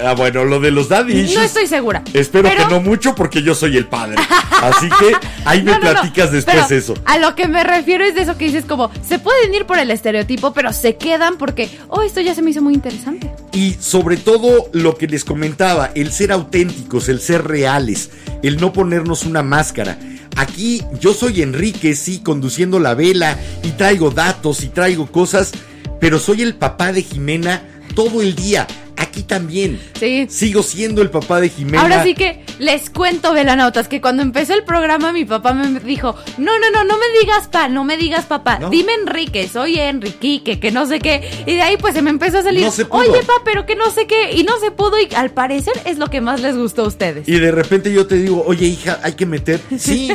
[0.05, 3.14] Ah, bueno, lo de los daddy issues, no estoy segura Espero Pero- que no mucho
[3.14, 4.16] porque yo soy el padre.
[4.62, 5.12] Así que
[5.44, 6.94] ahí me No, no, no, platicas después pero eso.
[7.05, 9.78] A lo que me refiero es de eso que dices como, se pueden ir por
[9.78, 13.30] el estereotipo, pero se quedan porque, oh, esto ya se me hizo muy interesante.
[13.53, 18.11] Y sobre todo lo que les comentaba, el ser auténticos, el ser reales,
[18.42, 19.98] el no ponernos una máscara.
[20.36, 25.53] Aquí yo soy Enrique, sí, conduciendo la vela y traigo datos y traigo cosas,
[26.00, 27.62] pero soy el papá de Jimena
[27.95, 28.66] todo el día.
[28.97, 29.80] ¿A aquí también.
[29.99, 30.26] Sí.
[30.30, 31.82] Sigo siendo el papá de Jimena.
[31.82, 36.14] Ahora sí que les cuento, velanautas, que cuando empezó el programa mi papá me dijo,
[36.38, 38.70] no, no, no, no me digas pa, no me digas papá, ¿No?
[38.70, 41.28] dime Enrique, soy Enriquique, que no sé qué.
[41.47, 43.01] Y de ahí pues se me empezó a salir, No se pudo.
[43.01, 45.99] oye pa, pero que no sé qué, y no se pudo y al parecer es
[45.99, 47.28] lo que más les gustó a ustedes.
[47.28, 49.61] Y de repente yo te digo, oye hija, hay que meter.
[49.78, 50.12] Sí,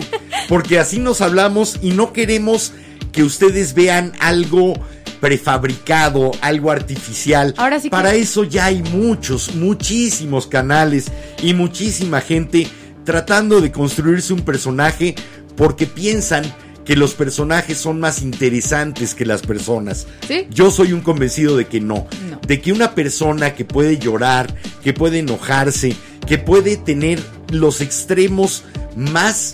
[0.48, 2.72] porque así nos hablamos y no queremos
[3.12, 4.76] que ustedes vean algo
[5.20, 7.53] prefabricado, algo artificial.
[7.57, 11.11] Ahora sí que- Para eso ya hay muchos, muchísimos canales
[11.41, 12.68] y muchísima gente
[13.03, 15.15] tratando de construirse un personaje
[15.55, 16.43] porque piensan
[16.86, 20.07] que los personajes son más interesantes que las personas.
[20.28, 20.47] ¿Sí?
[20.49, 22.07] Yo soy un convencido de que no.
[22.30, 22.39] No.
[22.47, 24.53] De que una persona que puede llorar,
[24.84, 25.95] que puede enojarse,
[26.26, 27.20] que puede tener
[27.51, 28.63] los extremos
[28.95, 29.53] más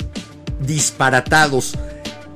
[0.65, 1.73] disparatados,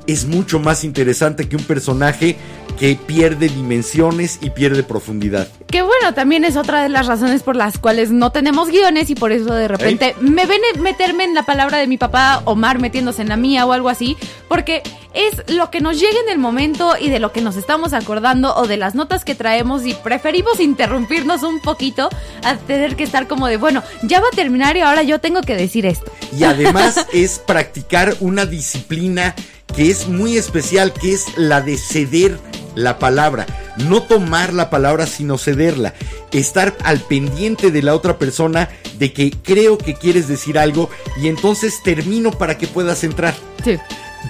[0.08, 2.38] es mucho más interesante que un personaje
[2.78, 5.48] que pierde dimensiones y pierde profundidad.
[5.68, 9.16] Que bueno, también es otra de las razones por las cuales no tenemos guiones y
[9.16, 13.22] por eso de repente me ven meterme en la palabra de mi papá Omar metiéndose
[13.22, 14.16] en la mía o algo así,
[14.48, 17.94] porque es lo que nos llega en el momento y de lo que nos estamos
[17.94, 22.10] acordando o de las notas que traemos y preferimos interrumpirnos un poquito
[22.44, 25.42] a tener que estar como de, bueno, ya va a terminar y ahora yo tengo
[25.42, 26.12] que decir esto.
[26.38, 29.34] Y además es practicar una disciplina
[29.76, 32.40] que es muy especial, que es la de ceder
[32.78, 33.46] la palabra.
[33.78, 35.94] No tomar la palabra sino cederla.
[36.32, 40.90] Estar al pendiente de la otra persona de que creo que quieres decir algo
[41.22, 43.34] y entonces termino para que puedas entrar.
[43.64, 43.78] Sí.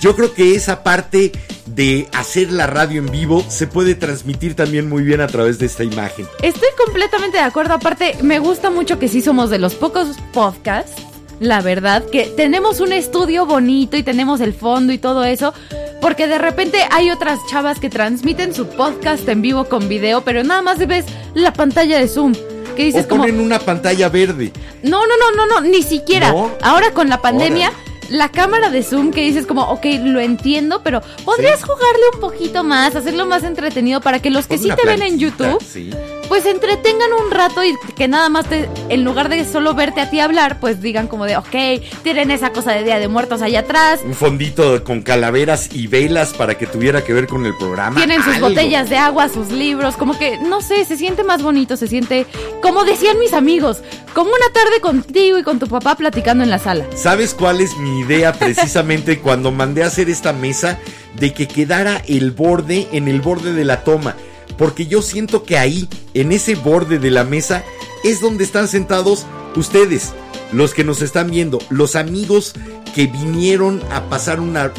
[0.02, 1.32] Yo creo que esa parte
[1.66, 5.66] de hacer la radio en vivo se puede transmitir también muy bien a través de
[5.66, 6.26] esta imagen.
[6.42, 7.74] Estoy completamente de acuerdo.
[7.74, 11.02] Aparte, me gusta mucho que sí somos de los pocos podcasts,
[11.40, 15.54] la verdad, que tenemos un estudio bonito y tenemos el fondo y todo eso.
[16.02, 20.44] Porque de repente hay otras chavas que transmiten su podcast en vivo con video, pero
[20.44, 22.34] nada más ves la pantalla de Zoom.
[22.76, 24.52] Que dices o como, ponen una pantalla verde.
[24.84, 26.32] no, no, no, no, no, ni siquiera.
[26.32, 26.52] ¿No?
[26.62, 27.72] Ahora con la pandemia,
[28.10, 31.66] la cámara de Zoom que dices como, ok, lo entiendo, pero podrías Sí.
[31.66, 35.02] jugarle un poquito más, hacerlo más entretenido para que los que Pon sí te ven
[35.02, 35.90] en YouTube sí.
[36.28, 40.10] Pues entretengan un rato y que nada más te, en lugar de solo verte a
[40.10, 41.56] ti hablar, pues digan como de, ok,
[42.04, 46.34] tienen esa cosa de Día de Muertos allá atrás, un fondito con calaveras y velas
[46.34, 47.98] para que tuviera que ver con el programa.
[47.98, 48.50] tienen sus algo.
[48.50, 52.26] botellas de agua, sus libros, como que, no sé, se siente más bonito, se siente,
[52.62, 53.82] como decían mis amigos,
[54.14, 56.86] como una tarde contigo y con tu papá platicando en la sala.
[56.96, 60.80] ¿Sabes cuál es mi idea precisamente cuando mandé a hacer esta mesa?
[61.16, 64.16] De que quedara el borde en el borde de la toma.
[64.58, 67.64] Porque yo siento que ahí, en ese borde de la mesa,
[68.04, 70.14] es donde están sentados ustedes,
[70.52, 72.54] los que nos están viendo, los amigos
[72.96, 74.72] que vinieron a pasar una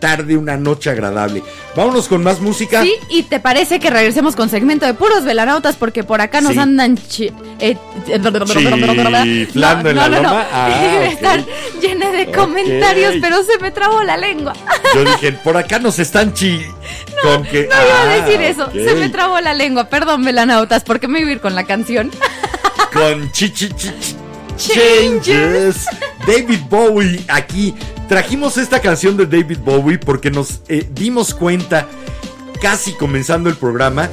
[0.00, 1.42] tarde, una noche agradable.
[1.76, 2.82] Vámonos con más música.
[2.82, 6.52] Sí, y te parece que regresemos con segmento de puros velanautas porque por acá nos
[6.54, 6.58] Sí.
[6.58, 7.76] andan chi- eh,
[8.06, 10.46] Chiflando en la loma.
[10.52, 10.68] Ah,
[11.06, 11.12] ok.
[11.12, 11.46] Están
[11.80, 12.34] llenas de Ok.
[12.36, 14.54] comentarios, pero se me trabó la lengua.
[14.94, 16.60] Yo dije, por acá nos están chi...
[17.22, 17.68] con que...
[17.68, 18.72] No iba a Ah, decir eso, ok.
[18.72, 19.84] se me trabó la lengua.
[19.88, 22.10] Perdón, velanautas, porque me iba a ir con la canción.
[22.92, 23.90] con chi, chi, chi,
[24.56, 25.86] chi- Changes.
[26.26, 27.74] David Bowie aquí.
[28.10, 31.86] Trajimos esta canción de David Bowie porque nos eh, dimos cuenta,
[32.60, 34.10] casi comenzando el programa,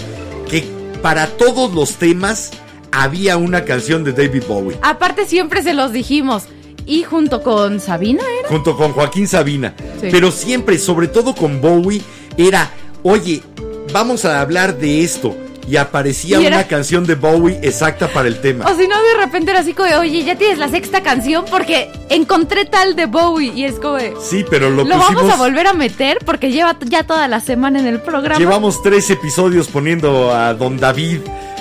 [0.47, 0.63] que
[1.01, 2.51] para todos los temas
[2.91, 4.77] había una canción de David Bowie.
[4.83, 6.43] Aparte, siempre se los dijimos.
[6.85, 8.49] Y junto con Sabina, ¿era?
[8.49, 9.73] Junto con Joaquín Sabina.
[9.99, 10.09] Sí.
[10.11, 12.03] Pero siempre, sobre todo con Bowie,
[12.37, 12.69] era,
[13.01, 13.41] oye,
[13.91, 15.35] vamos a hablar de esto.
[15.67, 18.65] Y aparecía Y era- una canción de Bowie exacta para el tema.
[18.65, 21.91] O si no, de repente era así como oye, ya tienes la sexta canción porque
[22.09, 23.51] encontré tal de Bowie.
[23.53, 25.13] Y es como Sí, pero lo, lo pusimos...
[25.15, 28.39] vamos a volver a meter porque lleva ya toda la semana en el programa.
[28.39, 31.19] Llevamos tres episodios poniendo a Don David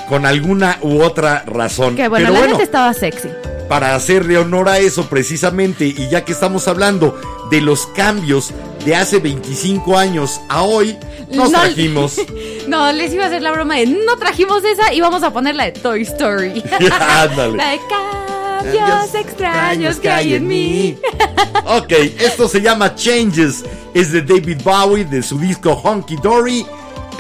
[0.09, 1.97] con alguna u otra razón.
[1.97, 3.29] Que bueno, Pero la bueno, estaba sexy.
[3.69, 7.19] para hacerle honor a eso precisamente, y ya que estamos hablando
[7.51, 8.51] de los cambios
[8.85, 10.97] de hace 25 años a hoy,
[11.33, 12.17] nos No- trajimos...
[12.67, 15.55] No, les iba a hacer la broma de no trajimos esa y vamos a poner
[15.55, 16.65] la de Toy Story.
[17.01, 17.57] Ándale.
[17.57, 20.99] La de cambios extraños que hay en mí.
[21.65, 23.65] ok, esto se llama Changes.
[23.95, 26.67] Es de David Bowie, de su disco Honky Dory,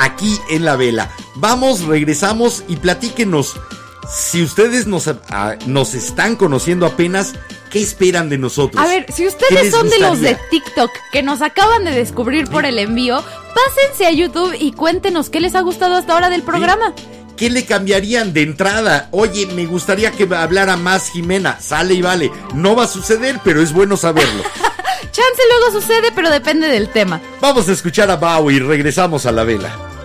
[0.00, 1.12] aquí en la vela.
[1.36, 3.54] Vamos, regresamos y platíquenos.
[4.12, 7.34] Si ustedes nos, a- nos están conociendo apenas,
[7.76, 8.82] ¿qué esperan de nosotros?
[8.82, 10.36] A ver, si ¿Qué ustedes son de los de?
[10.50, 13.22] TikTok que nos acaban de descubrir por el envío,
[13.54, 16.94] pásense a YouTube y cuéntenos qué les ha gustado hasta ahora del programa.
[17.36, 19.08] ¿Qué le cambiarían de entrada?
[19.10, 21.60] Oye, me gustaría que hablara más Jimena.
[21.60, 22.30] Sale y vale.
[22.54, 24.42] No va a suceder, pero es bueno saberlo.
[25.02, 27.20] Chance luego sucede, pero depende del tema.
[27.42, 29.95] Vamos a escuchar a Bowie y regresamos a la vela.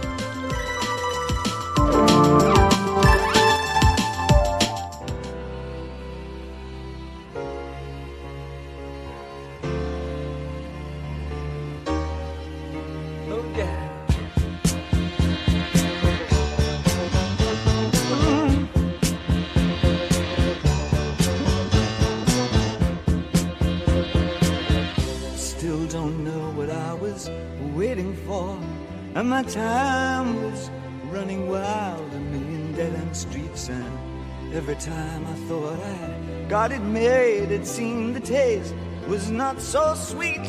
[37.42, 38.76] It it seemed the taste
[39.08, 40.48] was not so sweet.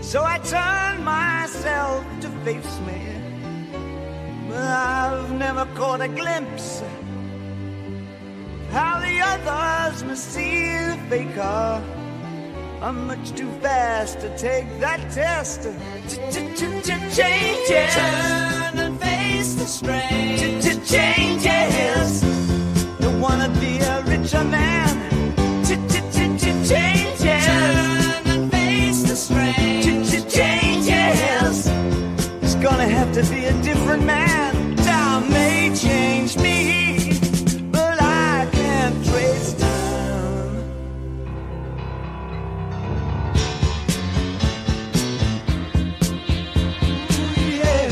[0.00, 3.00] So I turned myself to face me.
[4.48, 6.90] But I've never caught a glimpse of
[8.70, 11.82] how the others must see the faker.
[12.80, 15.62] I'm much too fast to take that test.
[17.18, 17.94] Changes.
[17.94, 20.62] Turn and face the strain.
[20.94, 22.22] Changes.
[22.98, 24.87] Don't wanna be a richer man.
[33.24, 34.76] To be a different man.
[34.76, 37.18] Time may change me,
[37.72, 40.54] but I can't trace time.
[47.58, 47.90] Yeah.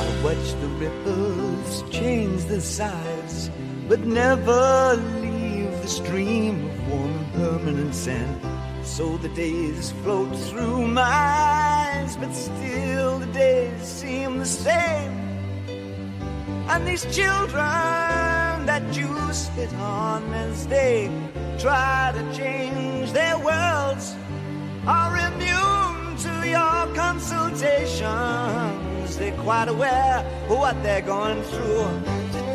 [0.00, 3.50] I watch the ripples change their size,
[3.88, 8.47] but never leave the stream of warm and permanent sand.
[8.98, 15.12] So the days float through my eyes, but still the days seem the same.
[16.68, 21.08] And these children that you spit on as they
[21.60, 24.16] try to change their worlds
[24.84, 29.16] are immune to your consultations.
[29.16, 31.86] They're quite aware of what they're going through.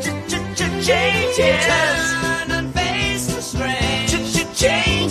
[0.02, 4.08] Ch-ch-ch-changes, Turn and face the strain.
[4.54, 5.03] Changes.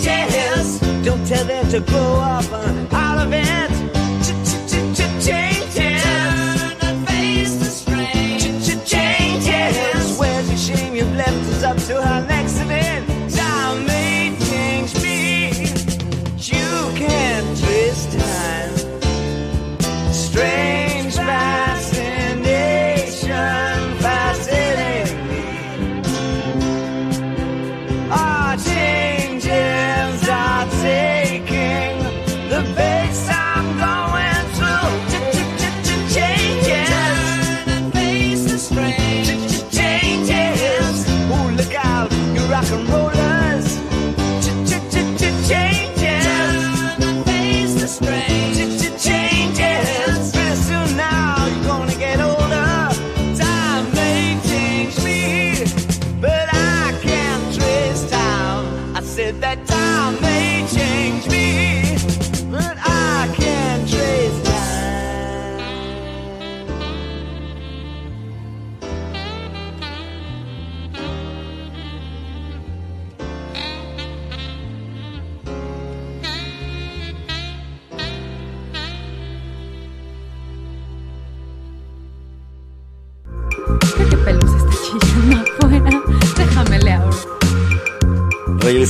[1.04, 3.83] Don't tell them to grow up uh, out of it.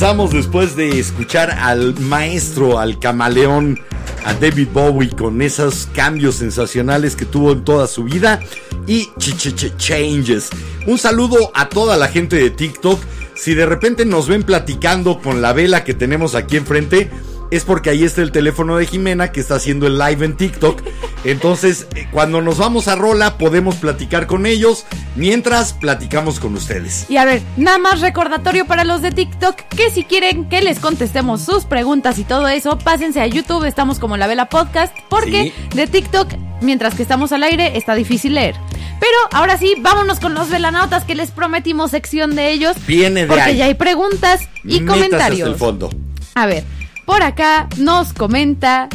[0.04, 3.80] Después de escuchar al maestro, al camaleón,
[4.26, 8.38] a David Bowie con esos cambios sensacionales que tuvo en toda su vida
[8.86, 10.50] y ch changes.
[10.86, 13.00] Un saludo a toda la gente de TikTok.
[13.34, 17.10] Si de repente nos ven platicando con la vela que tenemos aquí enfrente,
[17.56, 20.82] es porque ahí está el teléfono de Jimena que está haciendo el live en TikTok.
[21.24, 24.84] Entonces, eh, cuando nos vamos a Rola, podemos platicar con ellos
[25.16, 27.06] mientras platicamos con ustedes.
[27.08, 30.78] Y a ver, nada más recordatorio para los de TikTok que si quieren que les
[30.80, 35.52] contestemos sus preguntas y todo eso, pásense a YouTube, estamos como La Vela Podcast, porque
[35.74, 36.28] de TikTok,
[36.60, 38.54] mientras que estamos al aire, está difícil leer.
[39.00, 42.76] Pero ahora sí, vámonos con los velanautas que les prometimos sección de ellos.
[42.86, 43.56] Viene de Porque ahí.
[43.58, 45.40] ya hay preguntas y Métase comentarios.
[45.40, 45.90] hasta el fondo.
[46.34, 46.64] A ver,
[47.04, 48.88] por acá nos comenta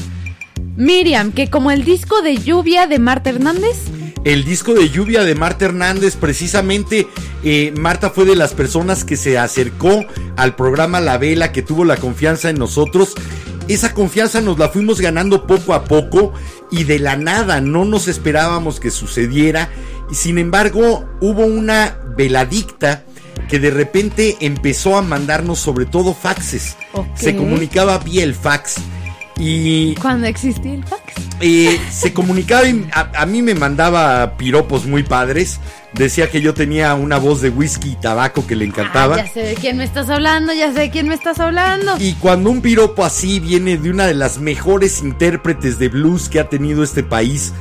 [0.76, 3.78] Miriam que como el disco de lluvia de Marta Hernández.
[4.26, 7.08] El disco de lluvia de Marta Hernández, precisamente
[7.44, 10.06] eh, Marta fue de las personas que se acercó
[10.36, 13.14] al programa La Vela, que tuvo la confianza en nosotros.
[13.70, 16.34] Esa confianza nos la fuimos ganando poco a poco
[16.72, 19.70] y de la nada no nos esperábamos que sucediera.
[20.12, 23.06] Sin embargo, hubo una veladicta
[23.50, 26.78] que de repente empezó a mandarnos sobre todo faxes.
[27.16, 28.76] Se comunicaba vía el fax.
[29.42, 31.02] Y Cuando existía el fax.
[31.40, 35.60] eh, se comunicaba, y a, a mí me mandaba piropos muy padres.
[35.94, 39.16] Decía que yo tenía una voz de whisky y tabaco que le encantaba.
[39.16, 41.96] Ah, ya sé de quién me estás hablando, ya sé de quién me estás hablando.
[42.00, 46.42] Y cuando un piropo así viene de una de las mejores intérpretes de blues que
[46.42, 47.54] ha tenido este país,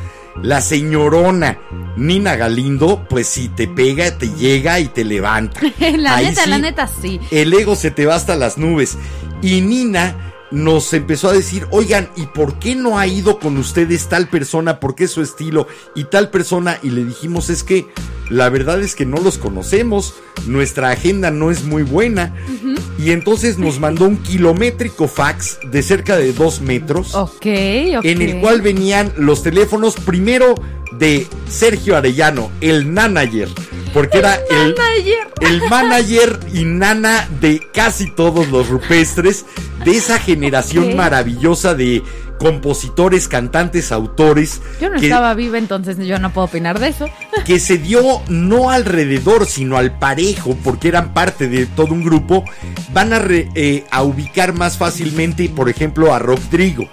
[0.43, 1.59] la señorona
[1.97, 5.61] Nina Galindo, pues si te pega, te llega y te levanta.
[5.97, 7.21] la Ahí neta, sí, la neta, sí.
[7.31, 8.97] El ego se te va hasta las nubes.
[9.43, 14.09] Y Nina nos empezó a decir, oigan, ¿y por qué no ha ido con ustedes
[14.09, 14.81] tal persona?
[14.81, 15.67] ¿Por qué su estilo?
[15.95, 16.79] Y tal persona.
[16.83, 17.87] Y le dijimos, es que
[18.31, 20.15] la verdad es que no los conocemos.
[20.47, 22.35] Nuestra agenda no es muy buena.
[22.99, 27.15] Y entonces nos mandó un kilométrico fax de cerca de dos metros.
[27.15, 27.47] Ok,
[27.99, 28.05] ok.
[28.05, 30.55] En el cual venían los teléfonos primero
[30.99, 33.49] de Sergio Arellano, el manager,
[33.95, 35.29] porque era el, Manager.
[35.41, 39.45] el manager y nana de casi todos los rupestres,
[39.85, 42.03] de esa generación maravillosa de
[42.39, 47.09] compositores, cantantes, autores, Yo no que, estaba viva, entonces yo no puedo opinar de eso.
[47.45, 52.45] que se dio no alrededor, sino al parejo, porque eran parte de todo un grupo,
[52.93, 56.89] van a, re- eh, a ubicar más fácilmente, por ejemplo, a Rodrigo.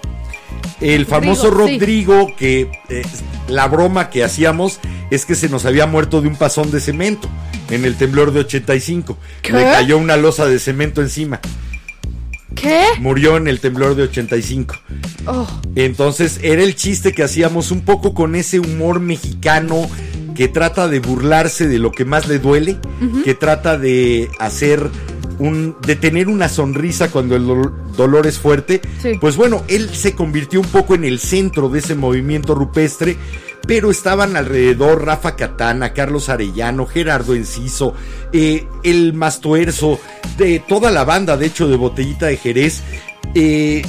[0.81, 2.33] El famoso Rodrigo, sí.
[2.37, 3.03] Que eh,
[3.47, 7.29] la broma que hacíamos es que se nos había muerto de un pasón de cemento
[7.69, 9.17] en el temblor de 85.
[9.41, 9.53] ¿Qué?
[9.53, 11.39] Le cayó una losa de cemento encima.
[12.55, 12.83] ¿Qué?
[12.99, 14.75] Murió en el temblor de 85.
[15.27, 19.89] Oh, Entonces era el chiste que hacíamos un poco con ese humor mexicano
[20.35, 22.77] que trata de burlarse de lo que más le duele,
[23.23, 24.89] que trata de hacer
[25.39, 28.81] un de tener una sonrisa cuando el dol- dolor es fuerte.
[29.01, 29.13] Sí.
[29.19, 33.17] Pues bueno, él se convirtió un poco en el centro de ese movimiento rupestre.
[33.67, 37.95] Pero estaban alrededor Rafa Catana, Carlos Arellano, Gerardo Enciso,
[38.31, 39.99] eh, el Mastuerzo,
[40.37, 42.83] de toda la banda, de hecho, de Botellita de Jerez.
[43.33, 43.81] eh,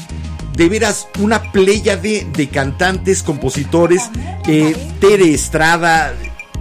[0.56, 4.08] de veras una playa de, de cantantes, compositores,
[4.48, 6.14] eh, Tere Estrada,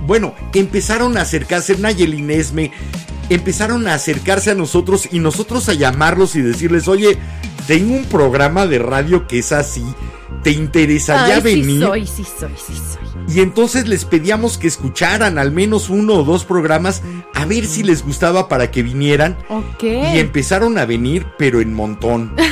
[0.06, 2.74] bueno, empezaron a acercarse, Nayeli Nesme,
[3.30, 7.18] empezaron a acercarse a nosotros y nosotros a llamarlos y decirles, oye,
[7.68, 9.84] tengo un programa de radio que es así,
[10.44, 11.84] ¿te interesaría ay, sí venir?
[11.84, 13.06] soy, sí soy, sí soy.
[13.36, 17.02] Y entonces les pedíamos que escucharan al menos uno o dos programas
[17.34, 19.38] a ver si les gustaba para que vinieran.
[19.50, 19.84] Ok.
[19.84, 22.36] Y empezaron a venir, pero en montón.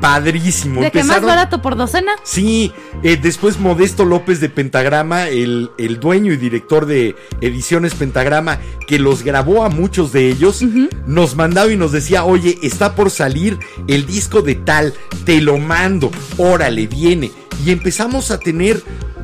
[0.00, 0.80] Padrísimo.
[0.80, 2.12] ¿De qué más barato por docena?
[2.24, 2.72] Sí,
[3.02, 8.98] eh, después Modesto López de Pentagrama, el, el dueño y director de Ediciones Pentagrama, que
[8.98, 10.62] los grabó a muchos de ellos,
[11.06, 14.92] nos mandaba y nos decía, oye, está por salir el disco de tal,
[15.24, 17.30] te lo mando, órale, viene.
[17.64, 18.82] Y empezamos a tener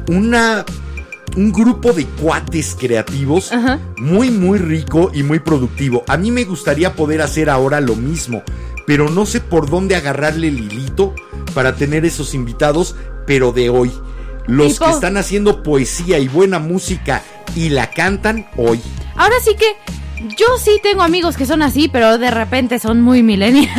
[0.08, 0.64] una...
[1.36, 3.78] Un grupo de cuates creativos Ajá.
[3.98, 6.02] muy, muy rico y muy productivo.
[6.08, 8.42] A mí me gustaría poder hacer ahora lo mismo,
[8.86, 11.14] pero no sé por dónde agarrarle el hilito
[11.54, 13.92] para tener esos invitados, pero de hoy.
[14.46, 17.22] Los Tipo- que están haciendo poesía y buena música
[17.54, 18.80] y la cantan hoy.
[19.16, 19.66] Ahora sí que
[20.36, 23.70] yo sí tengo amigos que son así, pero de repente son muy millennials.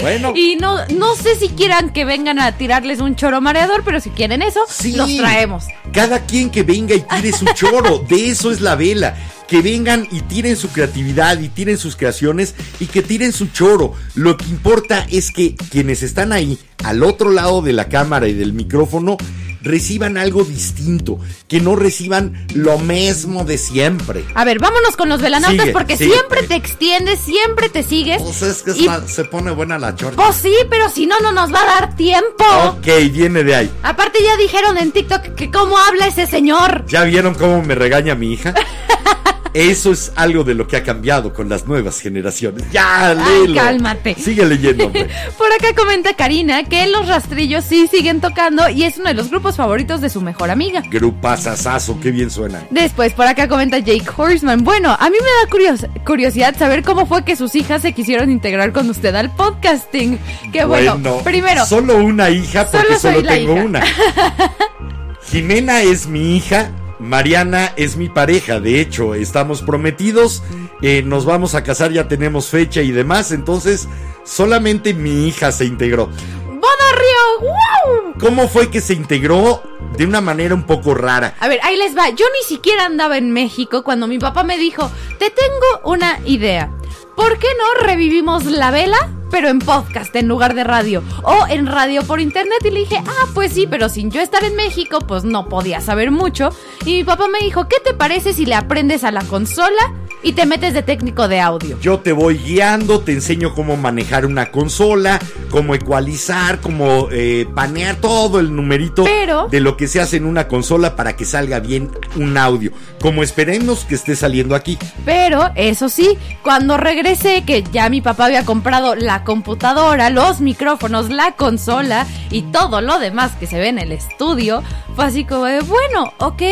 [0.00, 4.00] Bueno, Y no, no sé si quieran que vengan a tirarles un choro mareador, pero
[4.00, 4.92] si quieren eso, Sí.
[4.96, 5.64] los traemos.
[5.92, 9.14] cada quien que venga y tire su choro, de eso es la vela.
[9.46, 13.92] Que vengan y tiren su creatividad y tiren sus creaciones y que tiren su choro.
[14.14, 18.32] Lo que importa es que quienes están ahí, al otro lado de la cámara y
[18.32, 19.18] del micrófono,
[19.62, 24.24] reciban algo distinto, que no reciban lo mismo de siempre.
[24.34, 26.12] A ver, vámonos con los velanautas Sigue, porque sigue.
[26.12, 28.20] siempre te extiendes, siempre te sigues.
[28.22, 30.16] Pues es que Y- está- se pone buena la chorcha.
[30.16, 32.44] Pues sí, pero si no, no nos va a dar tiempo.
[32.68, 33.70] Ok, viene de ahí.
[33.82, 36.84] Aparte ya dijeron en TikTok que cómo habla ese señor.
[36.88, 38.54] ¿Ya vieron cómo me regaña mi hija?
[39.54, 42.64] Eso es algo de lo que ha cambiado con las nuevas generaciones.
[42.72, 43.54] Ya, léelo.
[43.60, 44.14] cálmate.
[44.18, 45.08] Sigue leyendo, hombre.
[45.38, 49.28] Por acá comenta Karina que los rastrillos sí siguen tocando y es uno de los
[49.28, 50.82] grupos favoritos de su mejor amiga.
[50.90, 52.62] Grupazazazo, qué bien suena.
[52.70, 54.64] Después, por acá comenta Jake Horseman.
[54.64, 58.30] Bueno, a mí me da curios- curiosidad saber cómo fue que sus hijas se quisieron
[58.30, 60.18] integrar con usted al podcasting.
[60.50, 63.64] Que bueno, primero, Solo una hija porque Solo solo, tengo hija.
[63.64, 63.82] una.
[65.30, 66.70] Jimena es mi hija.
[67.02, 70.42] Mariana es mi pareja, de hecho, estamos prometidos,
[70.80, 73.88] eh, nos vamos a casar, ya tenemos fecha y demás, entonces
[74.24, 76.06] solamente mi hija se integró.
[76.46, 77.40] ¡Bono Río!
[77.40, 78.14] ¡Wow!
[78.20, 79.62] ¿Cómo fue que se integró?
[79.96, 81.34] De una manera un poco rara.
[81.40, 82.08] A ver, ahí les va.
[82.10, 86.70] Yo ni siquiera andaba en México cuando mi papá me dijo, te tengo una idea.
[87.16, 91.02] ¿Por qué no revivimos la vela, pero en podcast en lugar de radio?
[91.24, 92.58] O en radio por internet.
[92.64, 95.80] Y le dije, ah, pues sí, pero sin yo estar en México, pues no podía
[95.80, 96.50] saber mucho.
[96.84, 99.92] Y mi papá me dijo, ¿qué te parece si le aprendes a la consola?
[100.24, 101.76] Y te metes de técnico de audio.
[101.80, 105.18] Yo te voy guiando, te enseño cómo manejar una consola,
[105.50, 110.26] cómo ecualizar, cómo eh, panear todo el numerito Pero- de lo que se hace en
[110.26, 112.70] una consola para que salga bien un audio.
[113.00, 114.78] Como esperemos que esté saliendo aquí.
[115.04, 121.10] Pero, eso sí, cuando regresé, que ya mi papá había comprado la computadora, los micrófonos,
[121.10, 124.62] la consola y todo lo demás que se ve en el estudio,
[124.94, 126.42] fue así como de, bueno, ok,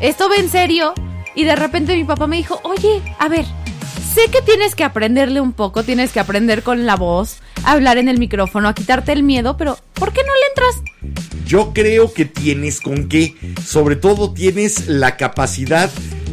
[0.00, 0.94] esto va en serio.
[1.34, 3.44] Y de repente mi papá me dijo, oye, a ver,
[4.12, 8.08] sé que tienes que aprenderle un poco, tienes que aprender con la voz, hablar en
[8.08, 11.28] el micrófono, a quitarte el miedo, pero ¿por qué no le entras?
[11.46, 13.34] Yo creo que tienes con qué.
[13.64, 15.90] Sobre todo tienes la capacidad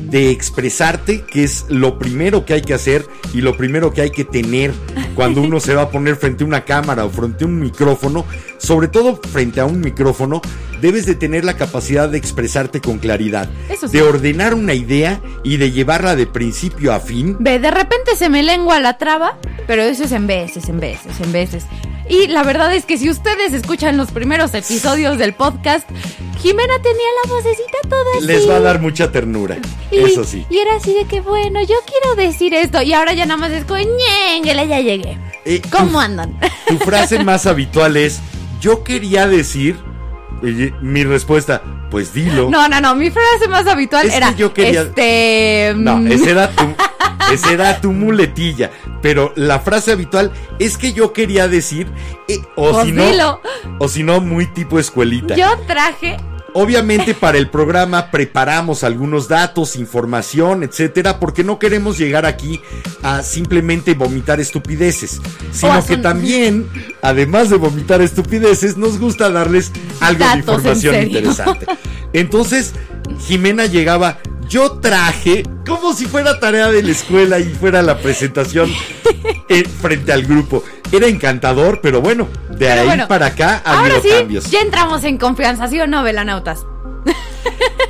[0.09, 4.11] de expresarte, que es lo primero que hay que hacer y lo primero que hay
[4.11, 4.73] que tener
[5.15, 8.25] cuando uno se va a poner frente a una cámara o frente a un micrófono.
[8.57, 10.41] Sobre todo frente a un micrófono,
[10.81, 13.49] debes de tener la capacidad de expresarte con claridad.
[13.69, 13.97] Eso sí.
[13.97, 17.37] De ordenar una idea y de llevarla de principio a fin.
[17.39, 19.37] Ve, de repente se me lengua la traba,
[19.67, 21.65] pero eso es en veces, en veces, en veces.
[22.07, 25.89] Y la verdad es que si ustedes escuchan los primeros episodios del podcast,
[26.39, 28.25] Jimena tenía la vocecita toda así.
[28.27, 29.57] Les va a dar mucha ternura.
[29.89, 30.45] Y- Eso sí.
[30.49, 32.81] Y era así de que, bueno, yo quiero decir esto.
[32.83, 35.04] Y ahora ya nada más es como, ya llegué.
[35.45, 36.37] Eh, ¿Cómo tu- andan?
[36.67, 38.19] Tu frase más habitual es,
[38.59, 39.75] yo quería decir,
[40.81, 42.49] mi respuesta, pues dilo.
[42.49, 45.73] No, no, no, mi frase más habitual Es que era, yo quería- este...
[45.75, 46.63] No, mm, esa era tu,
[47.33, 48.71] esa era tu muletilla.
[49.01, 51.87] Pero la frase habitual es que yo quería decir,
[52.27, 53.39] eh, o Pues si no,
[53.79, 55.35] o si no, muy tipo escuelita.
[55.35, 56.17] Yo traje...
[56.57, 62.61] Obviamente para el programa preparamos algunos datos, información, etcétera, porque no queremos llegar aquí
[63.03, 65.19] a simplemente vomitar estupideces,
[65.51, 66.65] sino que también,
[67.01, 71.65] además de vomitar estupideces, nos gusta darles algo de Datos, información interesante.
[72.13, 72.73] Entonces,
[73.27, 78.71] Jimena llegaba, yo traje, como si fuera tarea de la escuela y fuera la presentación
[79.49, 80.63] eh, frente al grupo.
[80.91, 84.51] Era encantador, pero bueno, de Pero ahí bueno, para acá ha Ahora habido sí, cambios.
[84.51, 86.65] ya entramos en confianza, ¿sí o no, velanautas?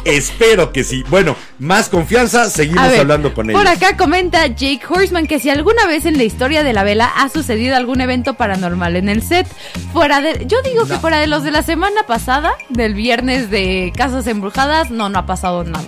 [0.05, 1.03] Espero que sí.
[1.09, 3.81] Bueno, más confianza, seguimos ver, hablando con Por ellos.
[3.81, 7.27] acá comenta Jake Horseman que si alguna vez en la historia de la vela ha
[7.29, 9.47] sucedido algún evento paranormal en el set,
[9.93, 10.45] fuera de.
[10.47, 14.91] Yo digo que fuera de los de la semana pasada, del viernes de Casas Embrujadas,
[14.91, 15.85] no, no ha pasado nada.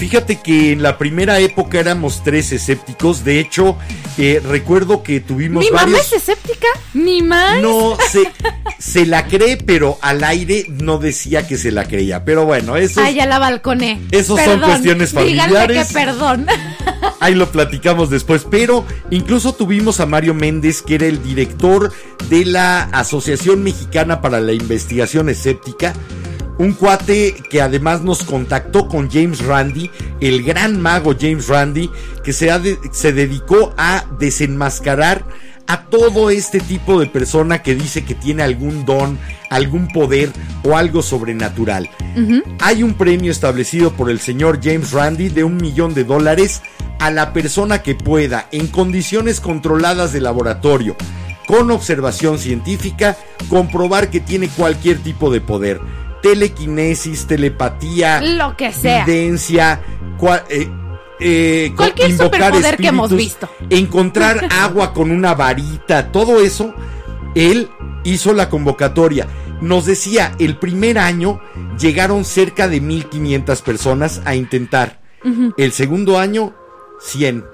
[0.00, 3.22] Fíjate que en la primera época éramos tres escépticos.
[3.22, 3.76] De hecho,
[4.16, 6.06] eh, recuerdo que tuvimos ¿Mi mamá varios.
[6.06, 6.68] es escéptica?
[6.94, 7.58] ¿Mi mamá?
[7.60, 8.22] No, se,
[8.78, 12.24] se la cree, pero al aire no decía que se la creía.
[12.24, 14.00] Pero bueno, eso Ay, ya la balconé.
[14.10, 15.88] Esos son cuestiones familiares.
[15.88, 16.46] que perdón.
[17.20, 21.92] Ahí lo platicamos después, pero incluso tuvimos a Mario Méndez, que era el director
[22.30, 25.92] de la Asociación Mexicana para la Investigación Escéptica.
[26.60, 29.90] Un cuate que además nos contactó con James Randi,
[30.20, 31.88] el gran mago James Randi,
[32.22, 35.24] que se, de- se dedicó a desenmascarar
[35.66, 40.30] a todo este tipo de persona que dice que tiene algún don, algún poder
[40.62, 41.88] o algo sobrenatural.
[42.60, 46.60] Hay un premio establecido por el señor James Randi de un millón de dólares
[46.98, 50.94] a la persona que pueda, en condiciones controladas de laboratorio,
[51.46, 53.16] con observación científica,
[53.48, 55.80] comprobar que tiene cualquier tipo de poder.
[56.22, 59.04] Telequinesis, telepatía, Lo que sea.
[59.04, 59.80] videncia,
[60.18, 60.68] cua- eh,
[61.20, 63.48] eh, Cualquier superpoder que hemos visto.
[63.68, 66.74] Encontrar agua con una varita, todo eso,
[67.34, 67.68] él
[68.04, 69.26] hizo la convocatoria.
[69.60, 71.40] Nos decía, el primer año
[71.78, 75.00] llegaron cerca de 1500 personas a intentar.
[75.58, 76.54] El segundo año,
[77.02, 77.44] 100.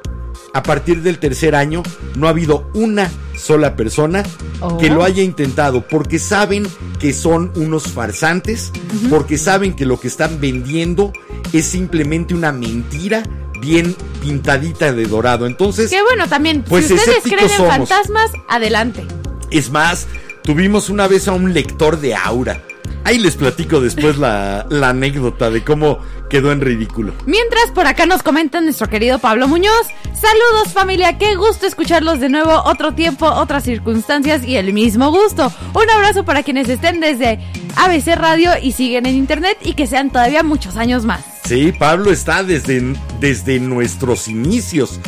[0.57, 1.82] A partir del tercer año,
[2.14, 4.22] no ha habido una sola persona
[4.61, 4.78] Oh.
[4.78, 6.66] que lo haya intentado porque saben
[6.98, 8.72] que son unos farsantes,
[9.11, 11.12] porque saben que lo que están vendiendo
[11.52, 13.22] es simplemente una mentira
[13.61, 15.46] bien pintadita de dorado.
[15.46, 17.70] Entonces, Que bueno, también, Pues si ustedes creen en somos.
[17.70, 19.04] fantasmas, adelante.
[19.50, 20.07] es más,
[20.42, 22.62] tuvimos una vez a un lector de aura.
[23.07, 27.12] Ahí les platico después la, anécdota de cómo quedó en ridículo.
[27.24, 29.86] Mientras por acá nos comenta nuestro querido Pablo Muñoz.
[30.07, 35.52] Saludos familia, qué gusto escucharlos de nuevo, otro tiempo, otras circunstancias y el mismo gusto.
[35.72, 37.38] Un abrazo para quienes estén desde
[37.76, 41.36] ABC Radio y siguen en internet y que sean todavía muchos años más.
[41.47, 42.82] Sí, Pablo está desde,
[43.20, 44.99] desde nuestros inicios,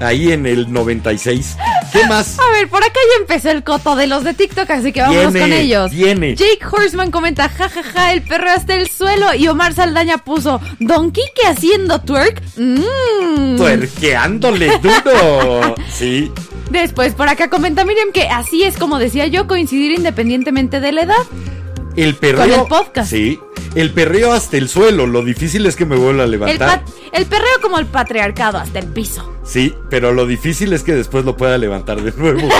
[0.00, 1.56] ahí en el 96.
[1.92, 2.38] ¿Qué más?
[2.38, 5.32] A ver, por acá ya empezó el coto de los de TikTok, así que vámonos
[5.32, 5.90] Viene, con ellos.
[5.90, 6.36] viene.
[6.36, 9.34] Jake Horseman comenta, jajaja, el perro hasta el suelo.
[9.34, 12.42] Y Omar Saldaña puso, Don Quique haciendo twerk.
[12.56, 13.56] Mmm.
[13.56, 15.74] Tuerqueándole duro.
[15.92, 16.30] Sí.
[16.70, 21.02] Después por acá comenta Miriam que así es como decía yo, coincidir independientemente de la
[21.02, 21.16] edad.
[22.02, 22.40] El perreo.
[22.48, 23.10] Con el podcast.
[23.10, 23.38] Sí.
[23.74, 26.84] El perreo hasta el suelo, lo difícil es que me vuelva a El, levantar.
[26.84, 29.34] pat- el perreo como el patriarcado hasta el piso.
[29.44, 32.48] Sí, pero lo difícil es que después lo pueda levantar de nuevo.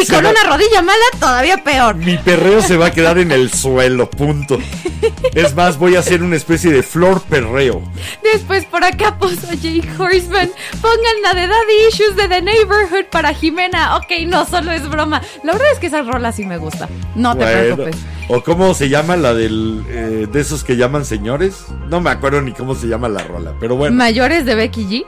[0.00, 1.94] Y Se con va- una rodilla mala, todavía peor.
[1.96, 4.58] Mi perreo se va a quedar en el suelo, punto.
[5.34, 7.82] Es más, voy a hacer una especie de flor perreo.
[8.22, 10.50] Después por acá puso Jake Horseman.
[10.80, 13.96] Pongan la de Daddy Issues de The Neighborhood para Jimena.
[13.96, 15.20] Ok, no, solo es broma.
[15.42, 16.88] La verdad es que esa rola sí me gusta.
[17.14, 17.96] No te Bueno, preocupes.
[18.28, 21.66] ¿O cómo se llama la del eh, de esos que llaman señores?
[21.88, 23.94] No me acuerdo ni cómo se llama la rola, pero bueno.
[23.96, 25.06] Mayores de Becky G.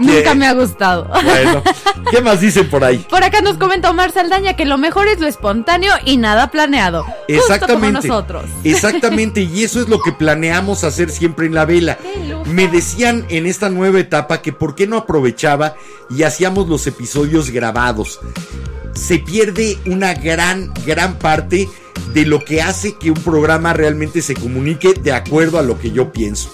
[0.00, 1.08] Nunca me ha gustado.
[1.24, 1.62] Bueno,
[2.10, 2.98] ¿qué más dicen por ahí?
[3.08, 7.04] Por acá nos comenta Omar Saldaña que lo mejor es lo espontáneo y nada planeado.
[7.04, 8.08] Justo como Exactamente.
[8.08, 8.44] nosotros.
[8.64, 11.98] Exactamente, y eso es lo que planeamos hacer siempre en la vela.
[12.46, 15.76] Me decían en esta nueva etapa que por qué no aprovechaba
[16.10, 18.20] y hacíamos los episodios grabados.
[18.92, 21.68] Se pierde una gran, gran parte
[22.12, 25.90] de lo que hace que un programa realmente se comunique de acuerdo a lo que
[25.90, 26.50] yo pienso,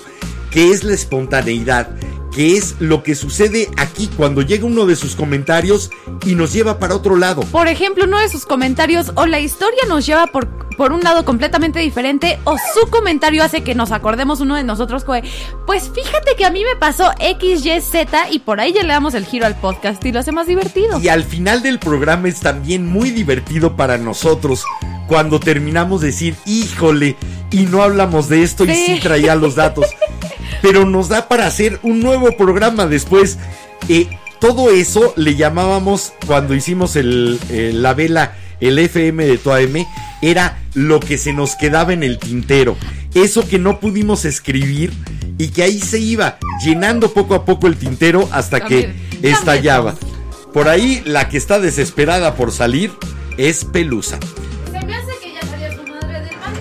[0.51, 1.89] que es la espontaneidad,
[2.33, 5.91] que es lo que sucede aquí cuando llega uno de sus comentarios
[6.25, 7.43] y nos lleva para otro lado.
[7.43, 11.25] Por ejemplo, uno de sus comentarios o la historia nos lleva por, por un lado
[11.25, 15.23] completamente diferente o su comentario hace que nos acordemos uno de nosotros que,
[15.67, 18.89] pues fíjate que a mí me pasó X, Y, Z y por ahí ya le
[18.93, 21.01] damos el giro al podcast y lo hace más divertido.
[21.01, 24.65] Y al final del programa es también muy divertido para nosotros
[25.09, 27.17] cuando terminamos de decir, híjole,
[27.51, 28.87] y no hablamos de esto y Sí.
[28.95, 29.87] sí traía los datos.
[30.63, 33.39] Pero nos da para hacer un nuevo programa después.
[33.89, 34.09] Eh,
[34.39, 39.85] todo eso le llamábamos cuando hicimos el, eh, la vela, el FM de TOAM,
[40.23, 42.77] era lo que se nos quedaba en el tintero.
[43.13, 44.93] Eso que no pudimos escribir
[45.37, 49.97] y que ahí se iba llenando poco a poco el tintero hasta que estallaba.
[50.55, 52.93] Por ahí la que está desesperada por salir
[53.37, 54.19] es Pelusa.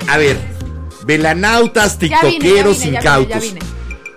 [0.07, 0.37] A ver,
[1.05, 3.53] velanautas, tiktokeros, incautos.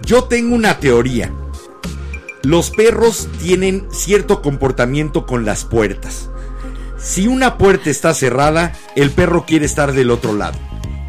[0.04, 1.32] Yo tengo una teoría.
[2.42, 6.30] Los perros tienen cierto comportamiento con las puertas.
[7.04, 10.58] Si una puerta está cerrada, el perro quiere estar del otro lado.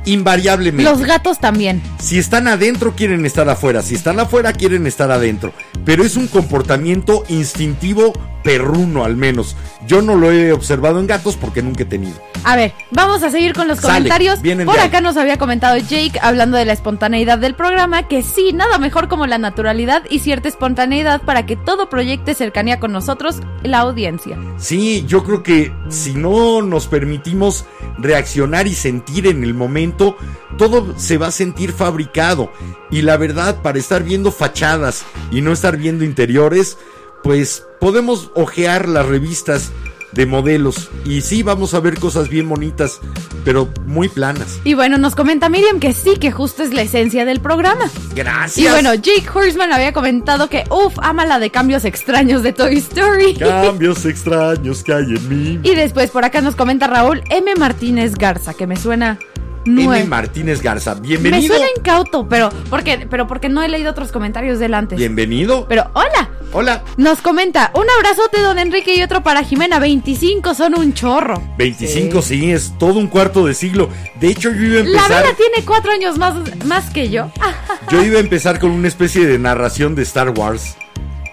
[0.03, 0.83] Invariablemente.
[0.83, 1.81] Los gatos también.
[1.99, 3.81] Si están adentro, quieren estar afuera.
[3.81, 5.53] Si están afuera, quieren estar adentro.
[5.85, 8.11] Pero es un comportamiento instintivo
[8.45, 9.57] perruno, al menos.
[9.87, 12.15] Yo no lo he observado en gatos porque nunca he tenido.
[12.43, 14.39] A ver, vamos a seguir con los Sale, comentarios.
[14.65, 14.87] Por ahí.
[14.87, 19.07] acá nos había comentado Jake hablando de la espontaneidad del programa, que sí, nada mejor
[19.07, 24.37] como la naturalidad y cierta espontaneidad para que todo proyecte cercanía con nosotros, la audiencia.
[24.57, 27.65] Sí, yo creo que si no nos permitimos
[27.97, 30.17] reaccionar y sentir en el momento,
[30.59, 32.51] todo se va a sentir fabricado.
[32.91, 36.77] Y la verdad, para estar viendo fachadas y no estar viendo interiores,
[37.25, 39.71] pues podemos ojear las revistas
[40.11, 40.91] de modelos.
[41.05, 42.99] Y sí, vamos a ver cosas bien bonitas,
[43.43, 44.59] pero muy planas.
[44.63, 47.89] Y bueno, nos comenta Miriam que sí, que justo es la esencia del programa.
[48.13, 48.59] Gracias.
[48.59, 52.77] Y bueno, Jake Horseman había comentado que, uff, ama la de cambios extraños de Toy
[52.77, 53.33] Story.
[53.39, 55.59] Cambios extraños que hay en mí.
[55.63, 57.55] Y después por acá nos comenta Raúl M.
[57.55, 59.17] Martínez Garza, que me suena
[59.65, 59.83] M.
[59.83, 60.07] nuevo.
[60.07, 61.55] Martínez Garza, Me bienvenido.
[61.55, 64.97] suena incauto, pero porque, pero porque no he leído otros comentarios del antes.
[64.97, 65.65] Bienvenido.
[65.67, 66.83] Pero hola, Hola.
[66.97, 71.41] nos comenta, un abrazote don Enrique y otro para Jimena, 25 son un chorro.
[71.57, 72.51] 25, sí.
[72.51, 73.89] es todo un cuarto de siglo.
[74.19, 75.23] De hecho, yo iba a La empezar.
[75.23, 76.35] Vela tiene cuatro años más,
[76.65, 77.31] más que yo.
[77.91, 80.75] Yo iba a empezar con una especie de narración de Star Wars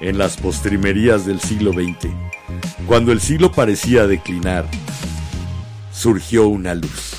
[0.01, 2.13] en las postrimerías del siglo XX.
[2.87, 4.67] Cuando el siglo parecía declinar,
[5.93, 7.15] surgió una luz.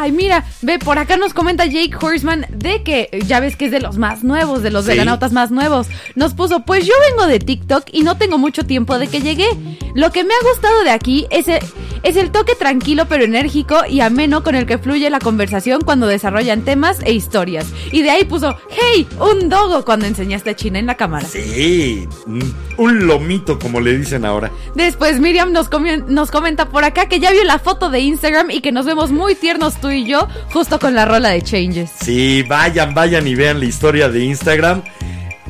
[0.00, 3.66] Ay, mira, ve, por acá nos comenta Jake Horseman de que eh, ya ves que
[3.66, 4.92] es de los más nuevos, de los Sí.
[4.92, 5.88] veganautas más nuevos.
[6.14, 9.46] Nos puso, pues yo vengo de TikTok y no tengo mucho tiempo de que llegué.
[9.94, 11.58] Lo que me ha gustado de aquí es el,
[12.02, 16.06] es el toque tranquilo pero enérgico y ameno con el que fluye la conversación cuando
[16.06, 17.66] desarrollan temas e historias.
[17.92, 21.26] Y de ahí puso, hey, un dogo cuando enseñaste a China en la cámara.
[21.26, 24.50] Sí, un- lomito como le dicen ahora.
[24.74, 25.68] Después Miriam nos,
[26.08, 29.10] nos comenta por acá que ya vio la foto de Instagram y que nos vemos
[29.10, 31.90] muy tiernos tú y yo justo con la rola de Changes.
[32.02, 34.82] Sí, vayan, vayan y vean la historia de Instagram.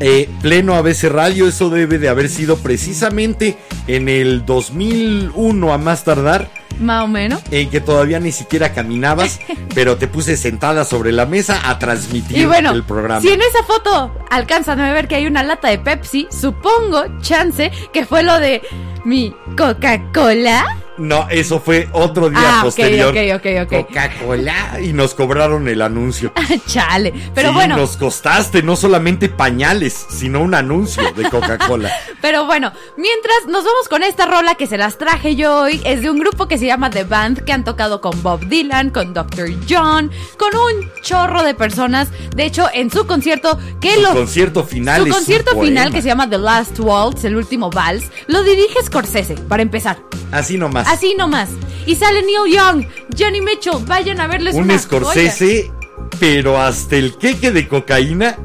[0.03, 6.05] Eh, pleno ABC Radio, eso debe de haber sido precisamente en el 2001 a más
[6.05, 6.49] tardar.
[6.79, 7.43] Más o menos.
[7.51, 9.39] en que todavía ni siquiera caminabas,
[9.75, 13.21] pero te puse sentada sobre la mesa a transmitir Y bueno, el programa.
[13.21, 17.71] si en esa foto alcanzan a ver que hay una lata de Pepsi, supongo, chance,
[17.93, 18.63] que fue lo de
[19.05, 20.65] mi Coca-Cola.
[21.01, 23.09] No, eso fue otro día Ah, posterior.
[23.09, 23.87] ok, ok, ok.
[23.87, 26.33] Coca-Cola y nos cobraron el anuncio.
[26.67, 27.13] Chale.
[27.35, 27.77] Pero Sí, bueno.
[27.77, 31.91] nos costaste no solamente pañales, sino un anuncio de Coca-Cola.
[32.21, 36.03] Pero bueno, mientras nos vamos con esta rola que se las traje yo hoy, es
[36.03, 39.15] de un grupo que se llama The Band, que han tocado con Bob Dylan, con
[39.15, 39.49] Dr.
[39.69, 42.09] John, con un chorro de personas.
[42.37, 45.91] De hecho, en su concierto, que Su concierto final Su es concierto final, poema.
[45.91, 49.99] que se llama The Last Waltz, el último vals, lo dirige Scorsese, para empezar.
[50.33, 50.87] Así nomás.
[50.91, 51.49] Así nomás.
[51.87, 52.85] Y sale Neil Young,
[53.17, 55.71] Johnny Mitchell, vayan a verles un una Scorsese,
[56.19, 58.37] pero hasta el queque de cocaína,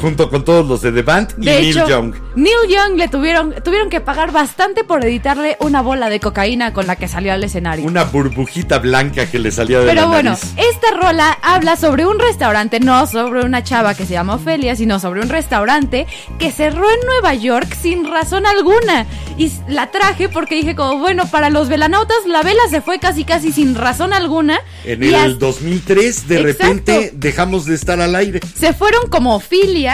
[0.00, 2.14] junto con todos los de The Band y Neil Young.
[2.36, 6.86] Neil Young le tuvieron, tuvieron que pagar bastante por editarle una bola de cocaína con
[6.86, 7.84] la que salió al escenario.
[7.86, 10.54] Una burbujita blanca que le salía de Pero la bueno, nariz.
[10.56, 14.98] esta rola habla sobre un restaurante, no sobre una chava que se llama Ofelia, sino
[15.00, 16.06] sobre un restaurante
[16.38, 19.06] que cerró en Nueva York sin razón alguna.
[19.36, 23.24] Y la traje porque dije como, bueno, para los velanautas la vela se fue casi
[23.24, 24.58] casi sin razón alguna.
[24.84, 26.62] En el as- 2003, de Exacto.
[26.62, 28.40] repente, dejamos de estar al aire.
[28.58, 29.40] se fueron como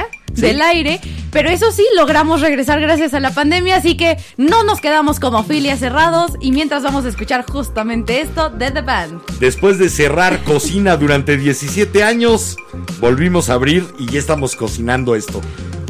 [0.04, 0.42] Ofilia Sí.
[0.42, 4.82] del aire, pero eso sí logramos regresar gracias a la pandemia, así que no nos
[4.82, 9.20] quedamos como Ofilia cerrados y mientras vamos a escuchar justamente esto de The Band.
[9.40, 12.56] Después de cerrar cocina durante 17 años,
[13.00, 15.40] volvimos a abrir y ya estamos cocinando esto.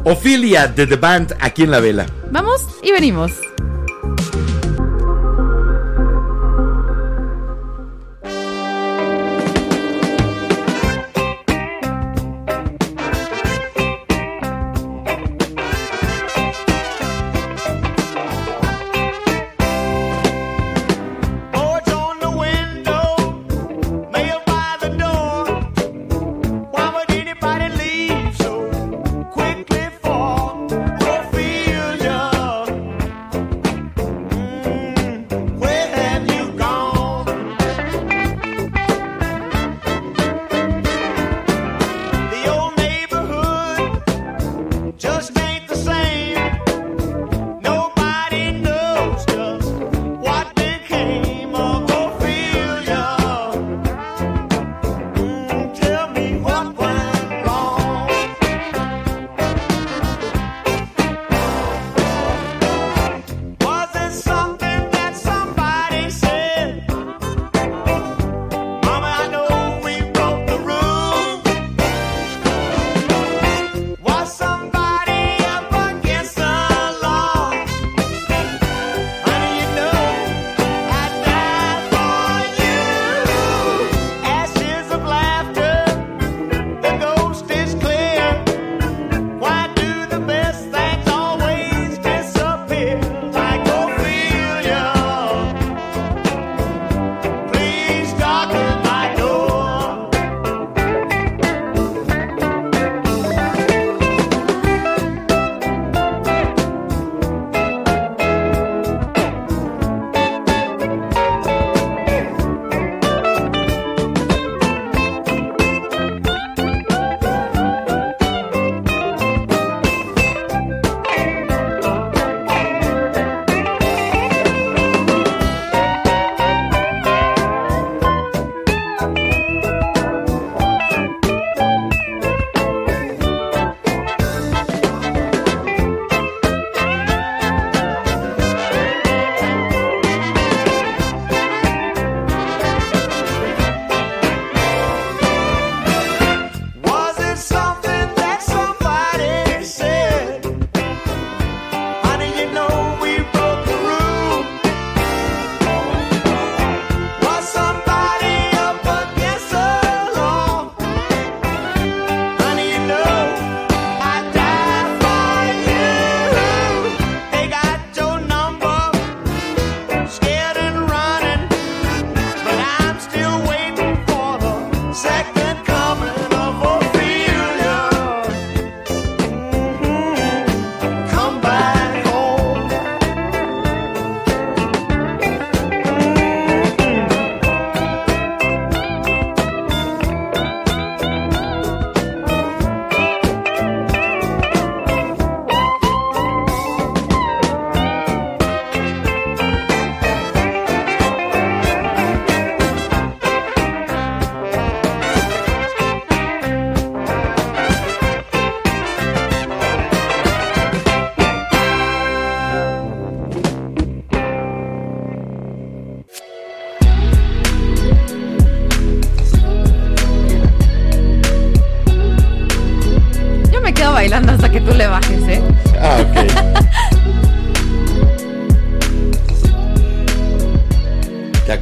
[0.04, 2.07] Ophelia de The Band aquí en la vela.
[2.30, 3.32] Vamos y venimos.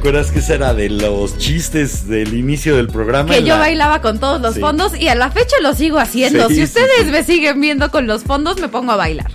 [0.09, 3.31] Acuerdas que esa era de los chistes del inicio del programa?
[3.33, 4.59] Que yo la- bailaba con todos los Sí.
[4.59, 6.47] fondos y a la fecha lo sigo haciendo.
[6.47, 9.31] Sí, si ustedes me siguen viendo con los fondos, me pongo a bailar.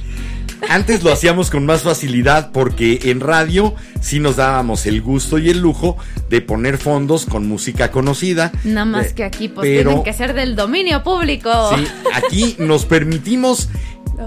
[0.68, 5.50] Antes lo hacíamos con más facilidad porque en radio sí nos dábamos el gusto y
[5.50, 5.96] el lujo
[6.28, 8.52] de poner fondos con música conocida.
[8.62, 11.50] Nada más Eh, que aquí, pues pero- tienen que ser del dominio público.
[11.76, 13.68] Sí, aquí nos permitimos,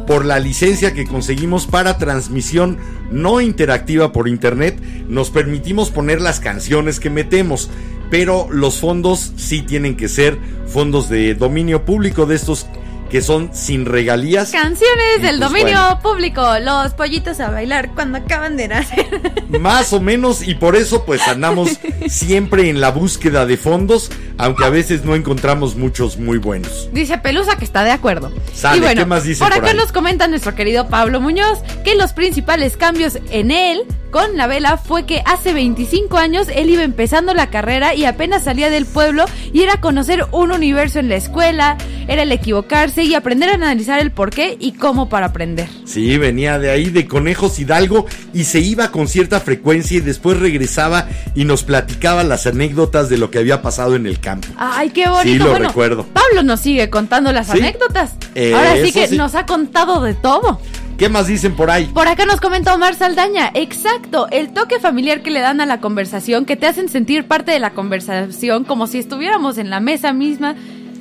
[0.07, 2.79] por la licencia que conseguimos para transmisión
[3.11, 4.75] no interactiva por internet,
[5.07, 7.69] nos permitimos poner las canciones que metemos.
[8.09, 10.37] Pero los fondos sí tienen que ser
[10.67, 12.67] fondos de dominio público de estos
[13.13, 14.49] que son sin regalías.
[14.51, 15.99] Canciones del pues, dominio bueno.
[16.01, 16.59] público.
[16.59, 19.05] Los pollitos a bailar cuando acaban de nacer.
[19.59, 21.77] Más o menos, y por eso pues andamos
[22.09, 26.89] siempre en la búsqueda de fondos, aunque a veces no encontramos muchos muy buenos.
[26.91, 28.31] Dice Pelusa que está de acuerdo.
[28.51, 29.77] Sale, y bueno, ¿qué más dice por por acá ahí?
[29.77, 33.83] nos comenta nuestro querido Pablo Muñoz que los principales cambios en él
[34.13, 38.43] con la vela fue que hace 25 años él iba empezando la carrera y apenas
[38.43, 43.15] salía del pueblo y era conocer un universo en la escuela, era el equivocarse y
[43.15, 45.67] aprender a analizar el por qué y cómo para aprender.
[45.85, 48.05] Sí, venía de ahí, de Conejos Hidalgo,
[48.35, 53.17] y se iba con cierta frecuencia y después regresaba y nos platicaba las anécdotas de
[53.17, 54.47] lo que había pasado en el campo.
[54.57, 55.23] Ay, qué bonito.
[55.23, 56.05] Sí, lo bueno, recuerdo.
[56.13, 57.57] Pablo nos sigue contando las Sí.
[57.57, 58.11] anécdotas.
[58.35, 59.17] Eh, Ahora sí eso que sí.
[59.17, 60.61] nos ha contado de todo.
[60.97, 61.85] ¿Qué más dicen por ahí?
[61.85, 65.79] Por acá nos comenta Omar Saldaña, exacto, el toque familiar que le dan a la
[65.81, 70.13] conversación, que te hacen sentir parte de la conversación como si estuviéramos en la mesa
[70.13, 70.55] misma,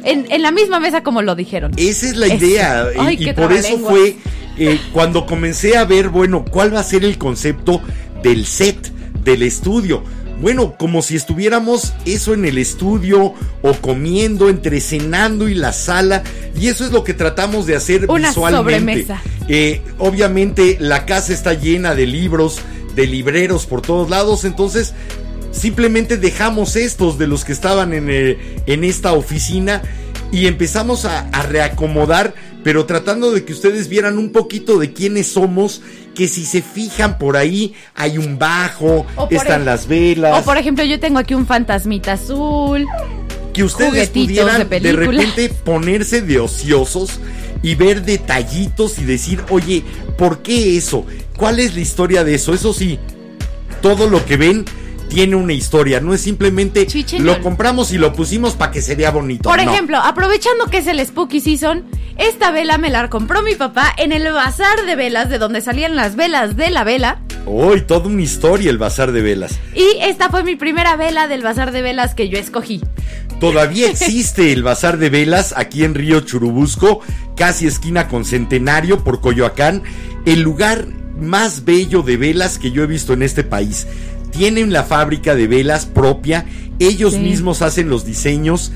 [0.05, 1.73] en, en la misma mesa como lo dijeron.
[1.77, 2.87] Esa es la idea.
[2.95, 4.17] y- Ay, y, qué por eso fue
[4.59, 7.81] eh, cuando comencé a ver, bueno, cuál va a ser el concepto
[8.23, 10.03] del set, del estudio.
[10.41, 16.25] Bueno, como si estuviéramos eso en el estudio o comiendo, entre cenando y la sala.
[16.61, 19.05] Y eso es lo que tratamos de hacer Una visualmente.
[19.05, 19.23] sobremesa.
[19.49, 22.61] Eh, obviamente la casa está llena de libros,
[22.95, 24.45] de libreros por todos lados.
[24.45, 24.95] Entonces
[25.51, 29.83] simplemente dejamos estos de los que estaban en, eh, en esta oficina
[30.31, 32.35] y empezamos a, a reacomodar,
[32.65, 35.83] pero tratando de que ustedes vieran un poquito de quiénes somos,
[36.15, 40.85] que si se fijan por ahí hay un bajo, están las velas, O por ejemplo,
[40.85, 42.87] yo tengo aquí un fantasmita azul.
[43.53, 47.21] que ustedes pudieran de repente ponerse de ociosos
[47.63, 49.83] y ver detallitos y decir, oye,
[50.17, 51.07] ¿por qué eso?
[51.37, 52.55] ¿Cuál es la historia de eso?
[52.55, 52.99] Eso sí,
[53.81, 54.65] todo lo que ven
[55.09, 56.87] tiene una historia, no es simplemente
[57.19, 59.49] lo compramos y lo pusimos para que sería bonito.
[59.49, 59.71] Por no.
[59.71, 61.85] ejemplo, aprovechando que es el Spooky Season,
[62.17, 65.97] esta vela me la compró mi papá en el bazar de velas, de donde salían
[65.97, 67.21] las velas de la vela.
[67.47, 69.59] Hoy toda una historia el bazar de velas.
[69.75, 72.81] Y esta fue mi primera vela del bazar de velas que yo escogí.
[73.41, 77.01] Todavía existe el bazar de velas aquí en Río Churubusco,
[77.37, 79.83] casi esquina con Centenario por Coyoacán,
[80.25, 80.87] el lugar
[81.21, 83.87] más bello de velas que yo he visto en este país.
[84.31, 86.47] Tienen la fábrica de velas propia,
[86.79, 87.19] ellos Sí.
[87.21, 88.73] mismos hacen los diseños.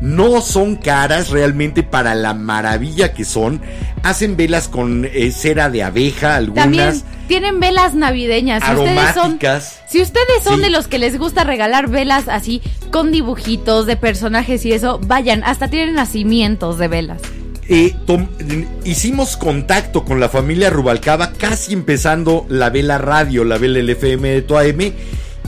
[0.00, 3.60] No son caras realmente para la maravilla que son.
[4.02, 6.64] Hacen velas con eh, cera de abeja, algunas.
[6.64, 8.62] También tienen velas navideñas.
[8.64, 9.38] Si ustedes son,
[9.88, 10.62] si ustedes son Sí.
[10.62, 15.44] de los que les gusta regalar velas así con dibujitos de personajes y eso, vayan,
[15.44, 17.20] hasta tienen nacimientos de velas.
[17.68, 18.26] Eh, tom-
[18.84, 24.42] hicimos contacto con la familia Rubalcaba casi empezando la vela radio, la vela LFM de
[24.42, 24.92] tu AM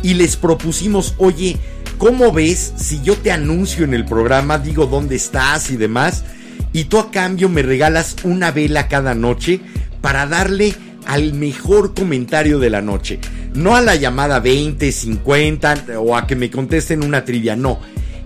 [0.04, 1.56] y les propusimos, oye,
[2.02, 6.24] ¿cómo ves si yo te anuncio en el programa, digo dónde estás y demás,
[6.72, 9.60] y tú a cambio me regalas una vela cada noche
[10.00, 10.74] para darle
[11.06, 13.20] al mejor comentario de la noche?
[13.54, 17.78] No a la llamada 20, 50 o a que me contesten una trivia, no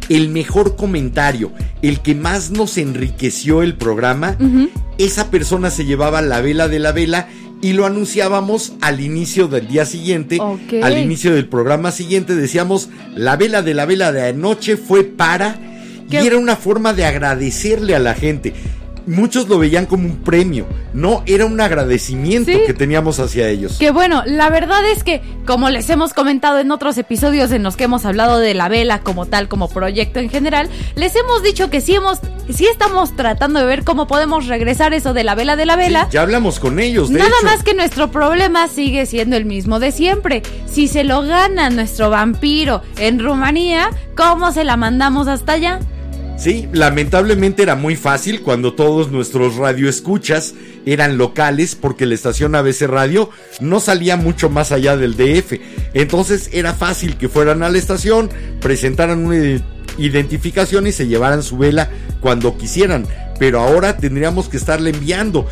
[0.08, 1.52] el mejor comentario,
[1.82, 4.38] el que más nos enriqueció el programa,
[4.98, 7.28] esa persona se llevaba la vela de la vela
[7.68, 10.38] y lo anunciábamos al inicio del día siguiente,
[10.82, 15.54] al inicio del programa siguiente decíamos, la vela de la vela de anoche fue para...
[16.10, 18.52] Qué- Y era una forma de agradecerle a la gente.
[19.06, 22.58] Muchos lo veían como un premio, no, era un agradecimiento Sí.
[22.66, 23.76] que teníamos hacia ellos.
[23.78, 27.76] Que bueno, la verdad es que, como les hemos comentado en otros episodios en los
[27.76, 31.70] que hemos hablado de la vela como tal, como proyecto en general, les hemos dicho
[31.70, 32.18] que sí hemos,
[32.52, 36.08] sí estamos tratando de ver cómo podemos regresar eso de la vela de la vela.
[36.10, 37.46] Ya hablamos con ellos, de Nada hecho.
[37.46, 40.42] más que nuestro problema sigue siendo el mismo de siempre.
[40.66, 45.78] Si se lo gana nuestro vampiro en Rumanía, ¿cómo se la mandamos hasta allá?
[46.36, 50.54] Sí, lamentablemente era muy fácil cuando todos nuestros radioescuchas
[50.84, 53.30] eran locales porque la estación ABC Radio
[53.60, 55.54] no salía mucho más allá del DF.
[55.94, 58.28] Entonces era fácil que fueran a la estación,
[58.60, 59.62] presentaran una ide-
[59.98, 61.90] identificación y se llevaran su vela
[62.20, 63.06] cuando quisieran.
[63.38, 65.46] pero ahora tendríamos que estarle enviando.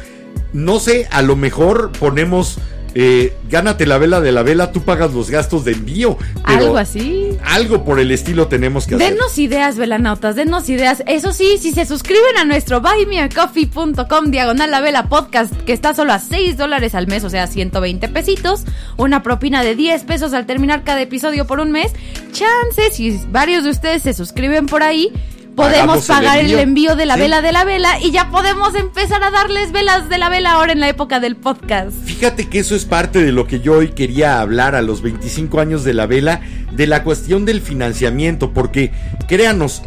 [0.54, 2.56] No sé, a lo mejor ponemos,
[2.94, 6.16] eh, gánate la vela de la vela, tú pagas los gastos de envío.
[6.46, 7.36] pero Algo así.
[7.44, 9.12] Algo por el estilo tenemos que hacer.
[9.12, 11.02] Denos ideas, velanautas, denos ideas.
[11.06, 16.12] Eso sí, si se suscriben a nuestro buymeacoffee.com diagonal la vela podcast, que está solo
[16.12, 18.64] a 6 dólares al mes, o sea, 120 pesitos,
[18.96, 21.92] una propina de 10 pesos al terminar cada episodio por un mes,
[22.32, 25.12] chances, si varios de ustedes se suscriben por ahí,
[25.54, 26.58] podemos el pagar el envío.
[26.60, 27.20] envío de la Sí.
[27.20, 30.72] vela de la vela y ya podemos empezar a darles velas de la vela ahora
[30.72, 31.92] en la época del podcast.
[32.04, 35.60] Fíjate que eso es parte de lo que yo hoy quería hablar a los 25
[35.60, 36.40] años de la vela,
[36.72, 38.92] de la cuestión del financiamiento, porque
[39.28, 39.82] créanos,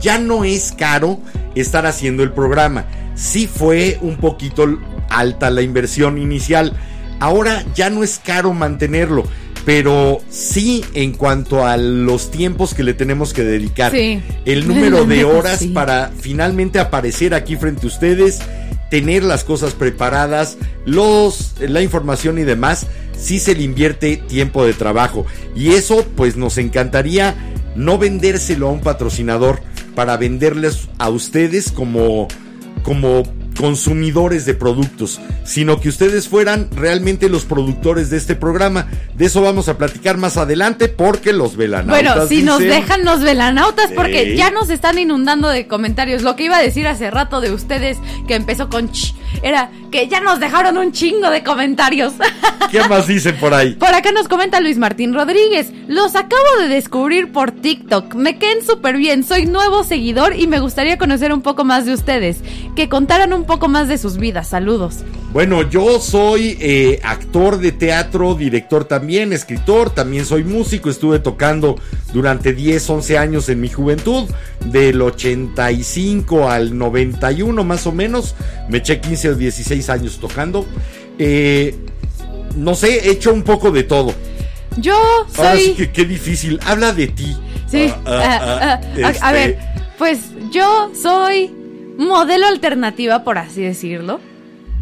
[0.00, 1.20] ya no es caro
[1.54, 2.84] estar haciendo el programa.
[3.14, 4.66] Sí fue un poquito
[5.08, 6.72] alta la inversión inicial,
[7.20, 9.24] ahora ya no es caro mantenerlo.
[9.66, 13.92] Pero sí en cuanto a los tiempos que le tenemos que dedicar.
[13.92, 14.22] Sí.
[14.46, 15.68] El número de horas sí.
[15.68, 18.40] para finalmente aparecer aquí frente a ustedes,
[18.90, 20.56] tener las cosas preparadas,
[20.86, 22.86] los, la información y demás,
[23.18, 25.26] sí se le invierte tiempo de trabajo.
[25.54, 27.34] Y eso pues nos encantaría
[27.74, 29.60] no vendérselo a un patrocinador
[29.94, 32.28] para venderles a ustedes como,
[32.82, 33.24] como
[33.56, 38.86] consumidores de productos, sino que ustedes fueran realmente los productores de este programa.
[39.14, 43.20] De eso vamos a platicar más adelante porque los velanautas Bueno, si nos dejan los
[43.20, 46.22] velanautas, porque ya nos están inundando de comentarios.
[46.22, 50.08] Lo que iba a decir hace rato de ustedes, que empezó con ch, era que
[50.08, 52.14] ya nos dejaron un chingo de comentarios.
[52.70, 53.74] ¿Qué más dicen por ahí?
[53.74, 55.72] Por acá nos comenta Luis Martín Rodríguez.
[55.88, 58.14] Los acabo de descubrir por TikTok.
[58.14, 59.24] Me queden súper bien.
[59.24, 62.42] Soy nuevo seguidor y me gustaría conocer un poco más de ustedes.
[62.74, 64.48] Que contaran un poco más de sus vidas.
[64.48, 64.98] Saludos.
[65.32, 71.76] Bueno, yo soy eh, actor de teatro, director también, escritor, también soy músico, estuve tocando
[72.12, 74.24] durante 10, 11 años en mi juventud,
[74.64, 78.34] del 85 al 91 más o menos,
[78.68, 80.64] me eché 15 o 16 años tocando.
[81.18, 81.74] Eh,
[82.56, 84.14] no sé, he hecho un poco de todo.
[84.78, 84.94] Yo
[85.28, 85.74] sí soy...
[85.74, 87.36] que qué difícil, habla de ti.
[87.70, 87.92] Sí.
[88.06, 89.58] Ah, ah, ah, a- este, A ver,
[89.98, 90.18] pues
[90.52, 91.50] yo soy
[91.96, 94.20] modelo alternativa, por así decirlo.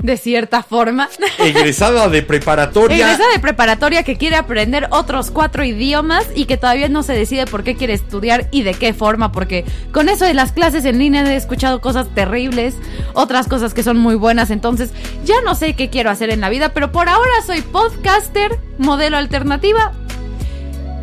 [0.03, 1.09] De cierta forma.
[1.39, 2.97] Egresada de preparatoria.
[2.97, 7.47] Egresa de preparatoria que quiere aprender otros cuatro idiomas y que todavía no se decide
[7.47, 10.99] por qué quiere estudiar y de qué forma, porque con eso de las clases en
[10.99, 12.75] línea he escuchado cosas terribles,
[13.15, 14.91] otras cosas que son muy buenas, entonces
[15.25, 19.17] ya no sé qué quiero hacer en la vida, pero por ahora soy podcaster, modelo
[19.17, 19.93] alternativa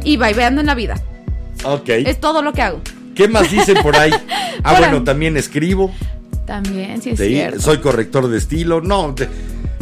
[0.04, 1.02] y baileando en la vida.
[1.64, 1.90] Ok.
[1.90, 2.82] Es todo lo que hago.
[3.16, 4.12] ¿Qué más dicen por ahí?
[4.64, 5.92] Ah, bueno, también escribo.
[6.46, 7.62] También, sí es Sí, cierto.
[7.62, 8.80] soy corrector de estilo.
[8.82, 9.16] No,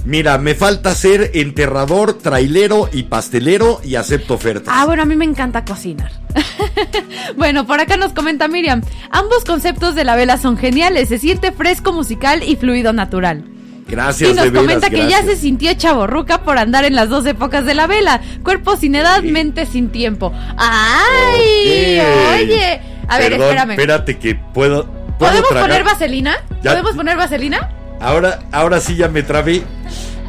[0.05, 4.73] mira, me falta ser enterrador, trailero y pastelero y acepto ofertas.
[4.73, 6.11] Ah, bueno, a mí me encanta cocinar.
[7.35, 8.81] bueno, por acá nos comenta Miriam.
[9.11, 11.09] Ambos conceptos de la vela son geniales.
[11.09, 13.43] Se siente fresco musical y fluido natural.
[13.87, 17.09] gracias, y nos de veras, comenta que ya se sintió chaborruca por andar en las
[17.09, 18.21] dos épocas de la vela.
[18.43, 20.31] Cuerpo sin edad, mente sin tiempo.
[20.57, 21.99] ¡Ay!
[22.43, 22.81] Oye.
[23.09, 23.71] A ver, Perdón, espérame.
[23.71, 24.85] Espérate que puedo.
[24.85, 25.69] ¿puedo ¿Podemos tragar?
[25.69, 26.37] poner vaselina?
[26.61, 26.71] Ya.
[26.71, 27.69] ¿Podemos poner vaselina?
[27.99, 29.63] Ahora, ahora sí ya me trabé.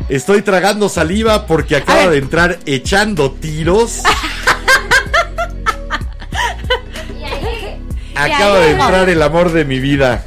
[0.09, 4.03] Estoy tragando saliva porque acaba de entrar echando tiros.
[8.17, 10.25] acaba de entrar el amor de mi vida.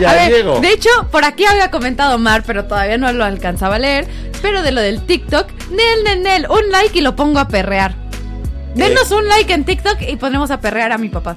[0.00, 0.60] Ya a ver, llego.
[0.60, 4.08] de hecho, por aquí había comentado Mar, pero todavía no lo alcanzaba a leer.
[4.42, 7.94] Pero de lo del TikTok, Nel, Nel, Nel, un like y lo pongo a perrear.
[8.74, 9.14] Denos Eh.
[9.14, 11.36] un like en TikTok y ponemos a perrear a mi papá.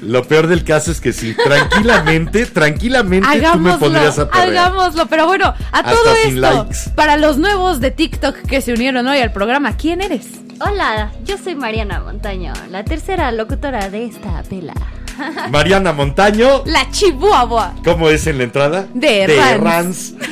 [0.00, 4.48] Lo peor del caso es que si tranquilamente, tranquilamente tú me Hagámoslo, pondrías a perrear.
[4.66, 5.06] hagámoslo.
[5.06, 6.76] Pero bueno, a Hasta todo sin esto, likes.
[6.94, 10.26] para los nuevos de TikTok que se unieron hoy al programa, ¿quién eres?
[10.60, 14.74] Hola, yo soy Mariana Montaño, la tercera locutora de esta vela.
[15.50, 17.74] Mariana Montaño, La chihuahua.
[17.84, 18.86] ¿cómo es en la entrada?
[18.94, 19.26] De
[19.58, 20.14] Rans.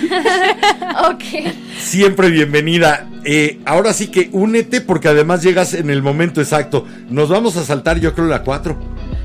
[1.10, 1.52] Ok.
[1.80, 3.08] Siempre bienvenida.
[3.24, 6.84] Eh, ahora sí que únete porque además llegas en el momento exacto.
[7.08, 8.76] Nos vamos a saltar yo creo la 4.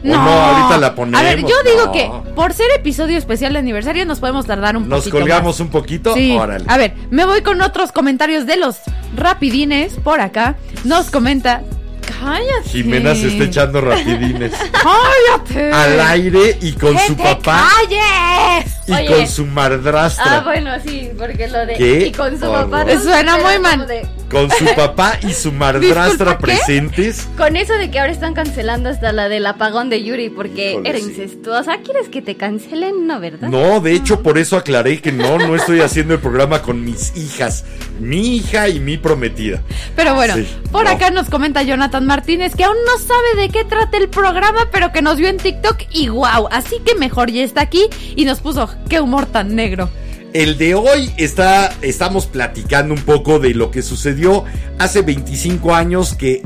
[0.03, 0.15] No.
[0.15, 1.19] no, ahorita la ponemos.
[1.19, 1.91] A ver, yo digo No.
[1.91, 5.59] que por ser episodio especial de aniversario nos podemos tardar un Nos poquito colgamos más.
[5.59, 6.13] un poquito.
[6.13, 6.31] Sí.
[6.37, 6.65] Órale.
[6.67, 8.77] A ver, me voy con otros comentarios de los
[9.15, 10.55] rapidines por acá.
[10.85, 11.63] Nos comenta.
[12.19, 12.69] Cállate.
[12.69, 15.71] Jimena se está echando rapidines Cállate.
[15.71, 17.69] al aire y con ¡Que su papá.
[17.87, 18.76] calles!
[18.87, 19.07] Y Oye.
[19.07, 20.37] con su madrastra.
[20.37, 21.73] Ah, bueno, sí, porque lo de.
[21.75, 22.69] ¿Qué Y con su horror.
[22.69, 22.93] papá.
[22.93, 23.87] no Suena muy mal.
[23.87, 26.43] de- Con su papá y su madrastra Disculpa, ¿qué?
[26.43, 27.29] presentes.
[27.37, 30.89] Con eso de que ahora están cancelando hasta la del apagón de Yuri porque Híjole,
[30.89, 31.05] era sí.
[31.05, 31.77] incestuosa.
[31.77, 33.07] ¿Quieres que te cancelen?
[33.07, 33.47] No, ¿verdad?
[33.47, 37.15] No, de hecho, por eso aclaré que no, no estoy haciendo el programa con mis
[37.15, 37.63] hijas.
[38.01, 39.61] Mi hija y mi prometida.
[39.95, 40.89] Pero bueno, Sí, por no.
[40.91, 44.91] acá nos comenta Jonathan Martínez que aún no sabe de qué trata el programa, pero
[44.91, 47.85] que nos vio en TikTok y wow, así que mejor ya está aquí
[48.17, 49.89] y nos puso qué humor tan negro.
[50.33, 54.43] El de hoy está, estamos platicando un poco de lo que sucedió
[54.77, 56.43] hace 25 años que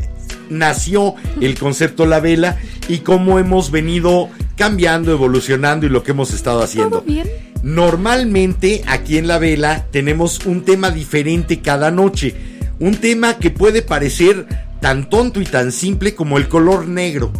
[0.49, 6.33] nació el concepto La Vela y cómo hemos venido cambiando, evolucionando y lo que hemos
[6.33, 6.99] estado haciendo.
[6.99, 7.27] ¿Todo bien?
[7.63, 12.35] Normalmente aquí en La Vela tenemos un tema diferente cada noche.
[12.79, 14.47] Un tema que puede parecer
[14.79, 17.31] tan tonto y tan simple como el color negro.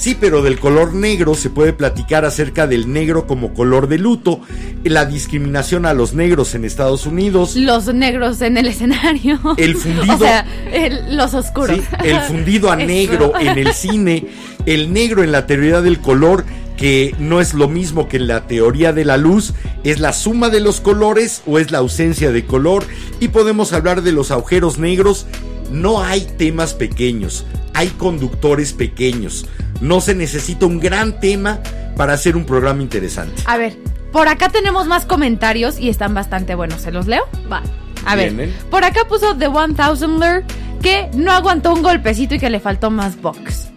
[0.00, 4.40] Sí, pero del color negro se puede platicar acerca del negro como color de luto,
[4.82, 9.38] la discriminación a los negros en Estados Unidos, Los negros en el escenario.
[9.58, 10.14] El fundido.
[10.14, 11.76] O sea, el- los oscuros.
[11.76, 14.26] Sí, el fundido a negro en el cine,
[14.64, 16.46] el negro en la teoría del color,
[16.78, 19.52] que no es lo mismo que en la teoría de la luz,
[19.84, 22.84] es la suma de los colores o es la ausencia de color,
[23.20, 25.26] y podemos hablar de los agujeros negros.
[25.70, 27.44] No hay temas pequeños,
[27.74, 29.44] hay conductores pequeños.
[29.80, 31.58] No se necesita un gran tema
[31.96, 33.42] para hacer un programa interesante.
[33.46, 33.76] A ver,
[34.12, 36.82] por acá tenemos más comentarios y están bastante buenos.
[36.82, 37.22] ¿Se los leo?
[37.50, 37.62] Va.
[38.06, 38.56] A ver, Vienen.
[38.70, 40.44] por acá puso The One Thousandler
[40.82, 43.68] que no aguantó un golpecito y que le faltó más box.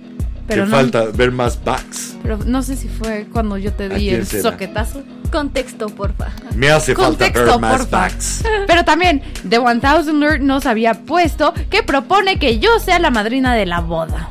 [0.47, 2.17] Pero no, falta ver más backs.
[2.21, 4.51] pero no sé si fue cuando yo te ¿A di el será?
[4.51, 5.01] soquetazo.
[5.31, 6.27] Contexto, porfa.
[6.55, 7.97] Me hace falta ver más porfa.
[8.01, 8.43] backs.
[8.67, 13.55] Pero también The One Thousandler nos había puesto que propone que yo sea la madrina
[13.55, 14.29] de la boda.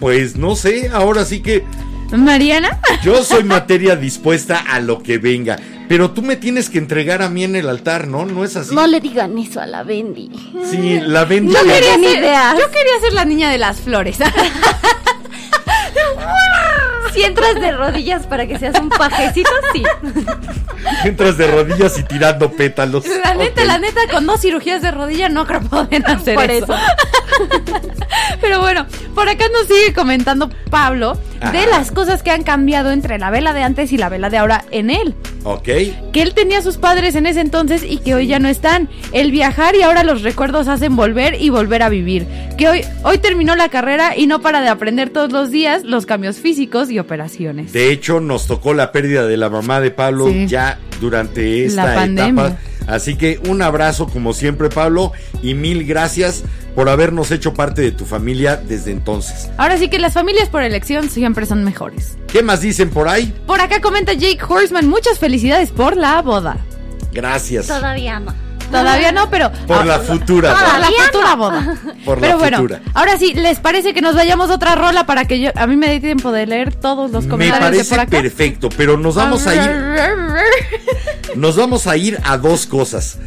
[0.00, 1.64] Pues no sé, ahora sí que
[2.12, 5.56] Mariana, Yo soy materia dispuesta a lo que venga.
[5.88, 8.24] Pero tú me tienes que entregar a mí en el altar, ¿no?
[8.24, 8.74] ¿No es así?
[8.74, 10.30] No le digan eso a la Bendy.
[10.70, 11.48] Sí, la ven.
[11.48, 14.18] yo quería, Ni ser, yo quería ser la niña de las flores.
[17.14, 19.82] Si entras de rodillas para que seas un pajecito, sí.
[21.04, 23.04] Entras de rodillas y tirando pétalos.
[23.24, 26.64] La neta, la neta, con dos cirugías de rodilla no creo poder hacer Por eso.
[26.64, 26.74] eso.
[28.40, 31.18] Pero bueno, por acá nos sigue comentando Pablo
[31.52, 31.66] de Ajá.
[31.70, 34.64] las cosas que han cambiado entre la vela de antes y la vela de ahora
[34.70, 35.14] en él.
[35.44, 35.64] Ok.
[36.12, 38.88] Que él tenía a sus padres en ese entonces y que hoy ya no están.
[39.12, 42.26] El viajar y ahora los recuerdos hacen volver y volver a vivir.
[42.56, 46.06] Que hoy, hoy terminó la carrera y no para de aprender todos los días los
[46.06, 47.72] cambios físicos y operaciones.
[47.72, 50.46] De hecho, nos tocó la pérdida de la mamá de Pablo Sí.
[50.48, 52.46] ya durante esta La pandemia.
[52.46, 52.58] etapa.
[52.86, 55.12] Así que un abrazo como siempre, Pablo,
[55.42, 56.42] y mil gracias
[56.74, 59.48] por habernos hecho parte de tu familia desde entonces.
[59.56, 62.18] Ahora sí que las familias por elección siempre son mejores.
[62.30, 63.32] ¿Qué más dicen por ahí?
[63.46, 66.58] Por acá comenta Jake Horseman, muchas felicidades por la boda.
[67.12, 67.68] Gracias.
[67.68, 68.34] Todavía no.
[68.70, 69.50] Todavía no, pero...
[69.66, 70.52] Por la futura.
[70.52, 70.80] Para Pablo.
[70.80, 71.76] la futura boda.
[72.04, 72.80] Por Pero la bueno, futura.
[72.94, 75.76] ahora sí, ¿les parece que nos vayamos a otra rola para que yo a mí
[75.76, 78.10] me dé tiempo de leer todos los Me comentarios de parece por acá?
[78.22, 79.70] perfecto, pero nos vamos a ir
[81.36, 83.18] Nos vamos a ir a dos cosas.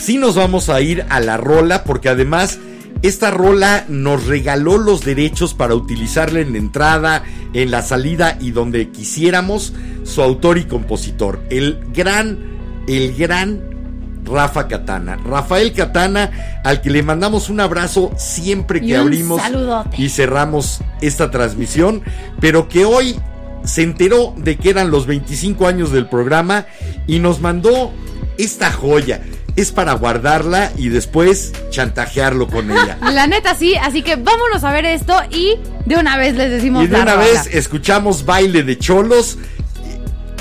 [0.00, 2.58] Sí nos vamos a ir a la rola porque además
[3.02, 8.50] esta rola nos regaló los derechos para utilizarla en la entrada, en la salida y
[8.50, 9.72] donde quisiéramos
[10.04, 12.38] su autor y compositor, el gran,
[12.88, 13.73] el gran
[14.24, 15.16] Rafa Catana.
[15.16, 19.96] Rafael Catana, al que le mandamos un abrazo siempre que Y abrimos saludote.
[20.00, 22.02] y cerramos esta transmisión,
[22.40, 23.16] pero que hoy
[23.64, 26.66] se enteró de que eran los 25 años del programa
[27.06, 27.92] y nos mandó
[28.38, 29.20] esta joya.
[29.56, 32.98] Es para guardarla y después chantajearlo con ella.
[33.12, 35.56] La neta sí, así que vámonos a ver esto y
[35.86, 37.24] de una vez les decimos Y de la una rola.
[37.26, 39.38] vez escuchamos baile de cholos,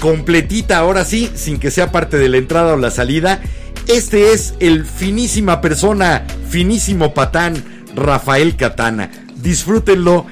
[0.01, 3.39] completita ahora sí, sin que sea parte de la entrada o la salida.
[3.87, 9.11] Este es el finísima persona, finísimo patán, Rafael Catana.
[9.35, 10.25] Disfrútenlo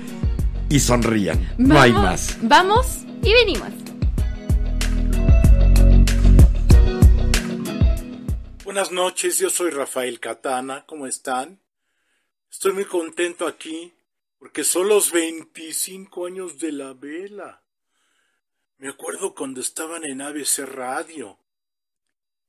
[0.69, 1.53] y sonrían.
[1.57, 2.37] No hay Vamos- más.
[2.41, 3.69] Vamos Y venimos.
[8.63, 11.59] Buenas noches, yo soy Rafael Catana, ¿cómo están?
[12.49, 13.93] Estoy muy contento aquí
[14.39, 17.61] porque son los 25 años de la vela.
[18.77, 21.37] Me acuerdo cuando estaban en ABC Radio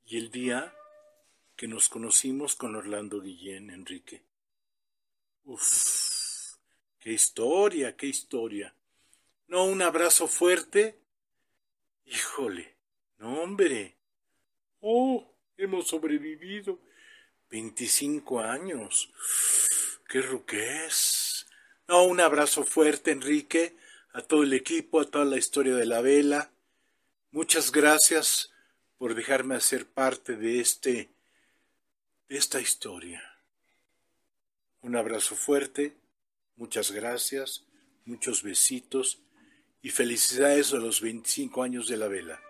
[0.06, 0.72] y el día
[1.62, 4.24] que nos conocimos con Orlando Guillén, Enrique.
[5.44, 6.56] Uf,
[6.98, 8.74] qué historia, qué historia.
[9.46, 10.98] No, un abrazo fuerte.
[12.04, 12.74] Híjole,
[13.18, 13.96] no hombre.
[14.80, 16.80] Oh, hemos sobrevivido.
[17.48, 19.12] 25 años.
[20.08, 21.46] ¡Qué ruquez!
[21.86, 23.76] No, un abrazo fuerte, Enrique,
[24.14, 26.50] a todo el equipo, a toda la historia de la vela.
[27.30, 28.52] Muchas gracias
[28.98, 31.11] por dejarme hacer parte de este
[32.36, 33.22] esta historia.
[34.80, 35.94] Un abrazo fuerte,
[36.56, 37.66] muchas gracias,
[38.06, 39.20] muchos besitos
[39.82, 42.40] y felicidades a los 25 años de la vela.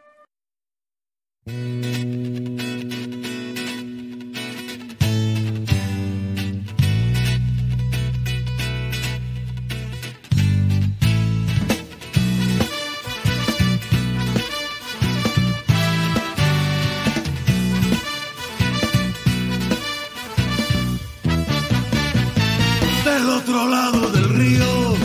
[23.52, 24.96] Otro lado del río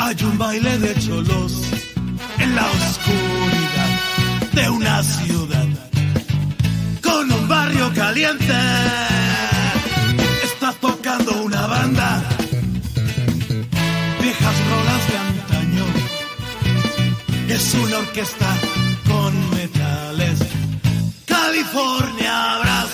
[0.00, 1.62] hay un baile de cholos
[2.38, 3.90] en la oscuridad
[4.52, 5.66] de una ciudad
[7.02, 8.54] con un barrio caliente.
[10.44, 12.22] Está tocando una banda,
[14.20, 15.84] viejas rolas de antaño.
[17.48, 18.50] Es una orquesta
[19.06, 20.38] con metales.
[21.24, 22.90] California Brass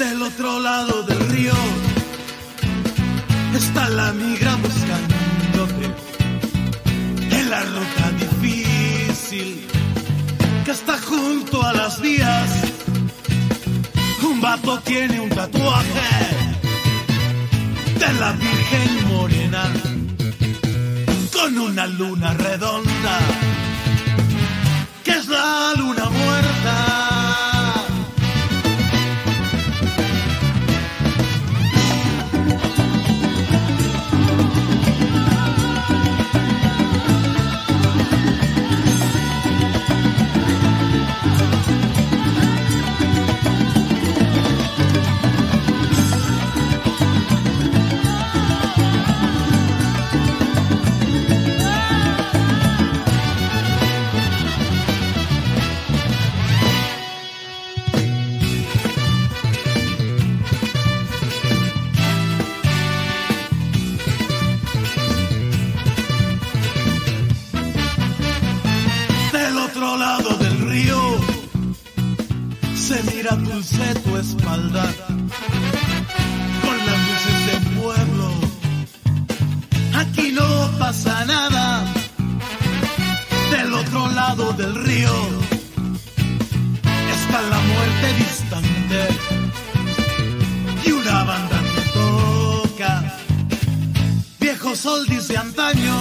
[0.00, 1.91] del otro lado del río
[3.56, 5.86] está la migra buscándote
[7.30, 9.66] en la ruta difícil
[10.64, 12.50] que está junto a las vías.
[14.22, 16.10] Un vato tiene un tatuaje
[17.98, 19.64] de la Virgen Morena
[21.32, 23.18] con una luna redonda
[25.04, 27.01] que es la luna muerta.
[69.82, 71.00] Otro lado del río.
[72.76, 74.84] Se mira dulce tu espalda.
[76.64, 78.26] Con las luces del pueblo.
[79.94, 81.84] Aquí no pasa nada.
[83.50, 85.14] Del otro lado del río
[87.16, 89.00] está la muerte distante.
[90.86, 93.18] Y una banda que toca.
[94.38, 95.96] Viejos oldies de antaño.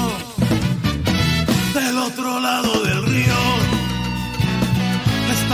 [1.74, 3.51] Del otro lado del río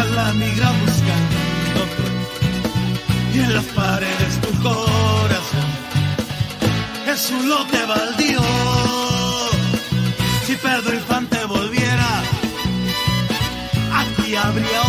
[0.06, 2.06] la migra buscándote
[3.34, 5.70] y en las paredes tu corazón.
[7.08, 8.42] Es un lote baldío
[10.46, 12.22] si Pedro Infante volviera
[13.94, 14.87] aquí habría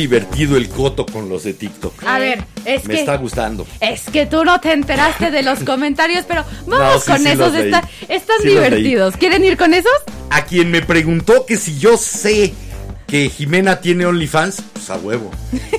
[0.00, 2.02] divertido el coto con los de TikTok.
[2.06, 3.66] a ver, es Me que está gustando.
[3.80, 7.28] es que tú no te enteraste de los comentarios, pero vamos No, sí, con sí
[7.28, 9.16] esos, está- están Sí divertidos.
[9.16, 9.92] ¿Quieren ir con esos?
[10.30, 12.52] A quien me preguntó que si yo sé
[13.06, 15.30] que Jimena tiene OnlyFans, pues a huevo.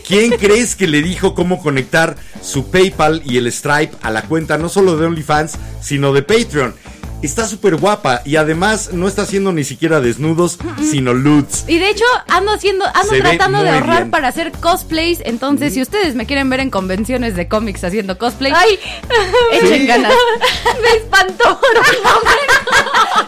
[0.08, 4.58] ¿Quién crees que le dijo cómo conectar su PayPal y el Stripe a la cuenta
[4.58, 6.76] no solo de OnlyFans, sino de Patreon?
[7.22, 10.58] Está súper guapa y además no está haciendo ni siquiera desnudos,
[10.90, 11.66] sino nudes.
[11.68, 14.12] Y de hecho, ando haciendo, ando Se tratando de ahorrar bien.
[14.12, 15.20] para hacer cosplays.
[15.24, 18.80] Entonces, si ustedes me quieren ver en convenciones de cómics haciendo cosplay, ay,
[19.54, 20.14] echen ganas.
[20.82, 21.60] me espantó.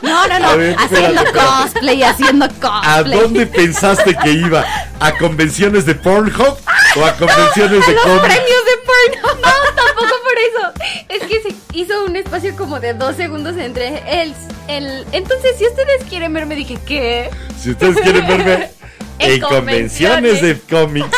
[0.02, 0.48] No, no, no.
[0.50, 1.64] A ver, haciendo espérate, espérate.
[1.64, 3.20] cosplay, haciendo ¿A cosplay.
[3.20, 4.66] dónde pensaste que iba?
[5.00, 6.58] ¿A convenciones de Pornhub
[6.96, 8.26] o a convenciones de Los cómics?
[8.26, 9.34] premios de porno.
[9.44, 11.06] No, tampoco por eso.
[11.10, 14.34] Es que se hizo un espacio como de dos segundos entre el,
[14.68, 15.06] el.
[15.12, 17.30] Entonces, si ustedes quieren verme, dije, ¿qué?
[17.62, 18.70] Si ustedes quieren verme
[19.20, 21.18] En en convenciones de cómics,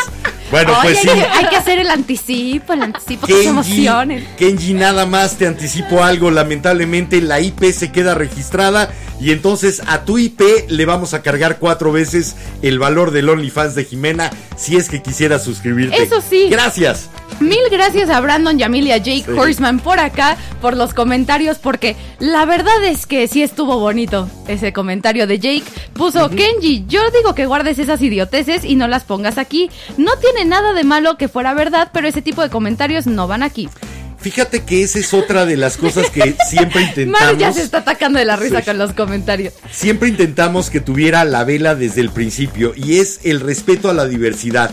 [0.51, 1.09] Bueno, Oye, pues sí.
[1.09, 4.27] hay, que, hacer el anticipo, el anticipo que se Kenji, emocionen.
[4.37, 6.31] Kenji, nada más te anticipo algo.
[6.31, 11.57] Lamentablemente la IP se queda registrada y entonces a tu IP le vamos a cargar
[11.59, 16.01] cuatro veces el valor del OnlyFans de Jimena si es que quisiera suscribirte.
[16.01, 16.47] Eso sí.
[16.49, 17.09] Gracias.
[17.39, 19.31] Mil gracias a Brandon Yamil y a Jake Sí.
[19.31, 24.71] Horseman por acá, por los comentarios, porque la verdad es que sí estuvo bonito ese
[24.71, 25.63] comentario de Jake.
[25.93, 29.69] Puso, Kenji, yo digo que guardes esas idioteces y no las pongas aquí.
[29.97, 33.43] No tiene nada de malo que fuera verdad, pero ese tipo de comentarios no van
[33.43, 33.69] aquí.
[34.17, 37.37] Fíjate que esa es otra de las cosas que siempre Mar intentamos.
[37.37, 38.65] ya se está atacando de la risa Sí.
[38.65, 39.53] con los comentarios.
[39.71, 44.07] Siempre intentamos que tuviera la vela desde el principio y es el respeto a la
[44.07, 44.71] diversidad,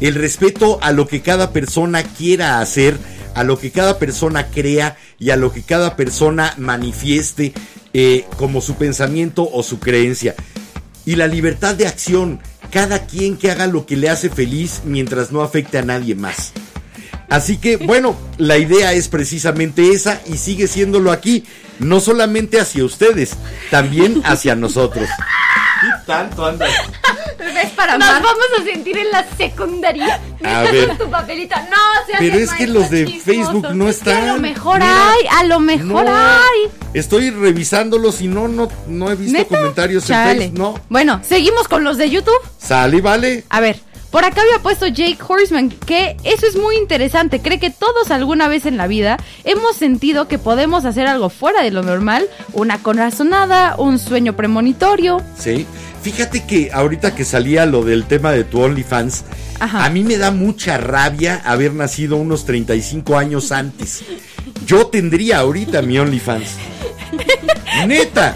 [0.00, 2.98] el respeto a lo que cada persona quiera hacer,
[3.36, 7.52] a lo que cada persona crea y a lo que cada persona manifieste
[7.94, 10.34] eh, como su pensamiento o su creencia.
[11.06, 15.32] Y la libertad de acción, cada quien que haga lo que le hace feliz mientras
[15.32, 16.52] no afecte a nadie más.
[17.28, 21.44] Así que bueno, la idea es precisamente esa y sigue siéndolo aquí,
[21.78, 23.32] no solamente hacia ustedes,
[23.70, 25.08] también hacia nosotros.
[25.80, 26.70] ¿Qué tanto andas?
[27.62, 30.20] ¿Ves para Nos vamos a sentir en la secundaria.
[30.44, 30.88] A ver.
[30.88, 31.68] con tu papelita.
[31.68, 31.76] No,
[32.06, 33.06] se Pero es que los de.
[33.08, 34.26] Facebook no A están.
[34.28, 36.16] lo mejor Mira, hay, a lo mejor no.
[36.16, 36.70] hay.
[36.94, 39.56] Estoy revisándolos y no, no, no he visto ¿Neta?
[39.58, 40.38] comentarios en Chale.
[40.40, 40.58] Facebook.
[40.58, 42.38] No, Bueno, seguimos con los de YouTube.
[42.58, 43.44] sale y vale.
[43.50, 43.80] A ver,
[44.10, 47.40] por acá había puesto Jake Horseman que eso es muy interesante.
[47.40, 51.62] Cree que todos alguna vez en la vida hemos sentido que podemos hacer algo fuera
[51.62, 55.22] de lo normal, una corazonada, un sueño premonitorio.
[55.38, 55.66] Sí.
[56.02, 59.24] Fíjate que ahorita que salía lo del tema de tu OnlyFans,
[59.58, 59.84] Ajá.
[59.84, 64.04] a mí me da mucha rabia haber nacido unos 35 años antes.
[64.64, 66.50] Yo tendría ahorita mi OnlyFans.
[67.86, 68.34] Neta,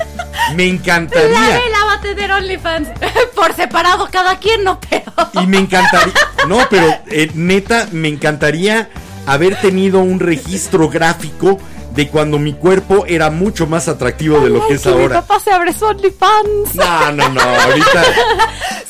[0.54, 1.30] me La encantaría.
[1.40, 2.88] vela va a tener OnlyFans.
[3.34, 5.12] Por separado cada quien, no pero.
[5.42, 6.12] Y me encantaría.
[6.48, 8.88] No, pero eh, neta, me encantaría
[9.26, 11.58] haber tenido un registro gráfico
[11.94, 15.20] de cuando mi cuerpo era mucho más atractivo de lo que es que Mi ahora.
[15.20, 16.74] papá se abre OnlyFans.
[16.74, 18.04] No, no, no, ahorita.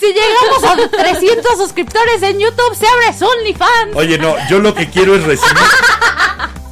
[0.02, 3.94] Si llegamos a 300 suscriptores en YouTube, se abre OnlyFans.
[3.94, 5.62] Oye, no, yo lo que quiero es recibir.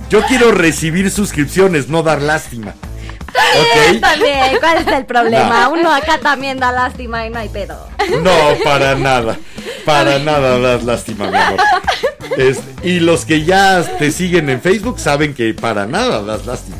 [0.09, 2.75] Yo quiero recibir suscripciones, no dar lástima.
[4.01, 5.65] También, ¿cuál es el problema?
[5.65, 5.73] No.
[5.73, 7.87] Uno acá también da lástima y no hay pedo.
[8.23, 8.33] No,
[8.65, 9.39] para nada.
[9.85, 11.61] Para nada das lástima, mi amor.
[12.37, 16.77] Es- y los que ya te siguen en Facebook saben que para nada das lástima.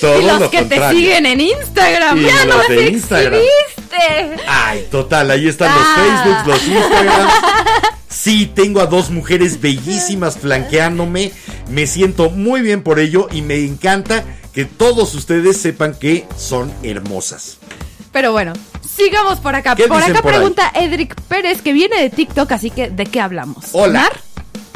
[0.00, 2.18] Todo y los lo que te siguen en Instagram.
[2.18, 3.34] Y ya los nos de Instagram.
[3.40, 4.42] exhibiste.
[4.48, 5.96] Ay, total, ahí están los Ah.
[5.96, 7.32] Facebooks, los Instagrams.
[8.08, 11.32] Sí, tengo a dos mujeres bellísimas flanqueándome.
[11.70, 16.72] Me siento muy bien por ello y me encanta que todos ustedes sepan que son
[16.82, 17.58] hermosas.
[18.12, 18.52] Pero bueno,
[18.96, 19.76] sigamos por acá.
[19.76, 20.38] ¿Qué Por acá por ahí?
[20.38, 23.66] pregunta Edric Pérez, que viene de TikTok, así que ¿de qué hablamos?
[23.72, 24.00] Hola.
[24.00, 24.20] Mar,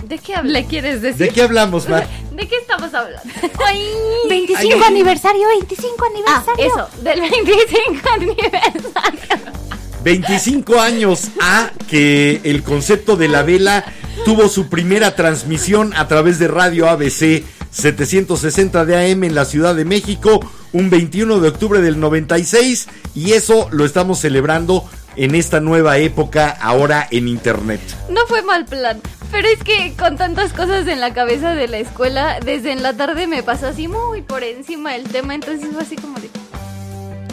[0.06, 0.34] ¿De qué?
[0.42, 1.16] ¿Le quieres decir?
[1.26, 2.06] ¿De qué hablamos, Mar?
[2.32, 3.22] ¿De qué estamos hablando?
[4.28, 4.82] 25 Ay.
[4.86, 6.66] aniversario, 25 Ah, aniversario.
[6.66, 9.52] eso, del 25 aniversario.
[10.04, 13.84] 25 años a que el concepto de la vela
[14.26, 17.42] tuvo su primera transmisión a través de Radio ABC
[17.74, 20.40] 760 de AM en la Ciudad de México
[20.72, 24.84] un 21 de octubre del 96 y eso lo estamos celebrando
[25.16, 27.80] en esta nueva época ahora en internet.
[28.10, 31.78] No fue mal plan, pero es que con tantas cosas en la cabeza de la
[31.78, 35.82] escuela, desde en la tarde me pasó así muy por encima el tema, entonces fue
[35.82, 36.30] así como de...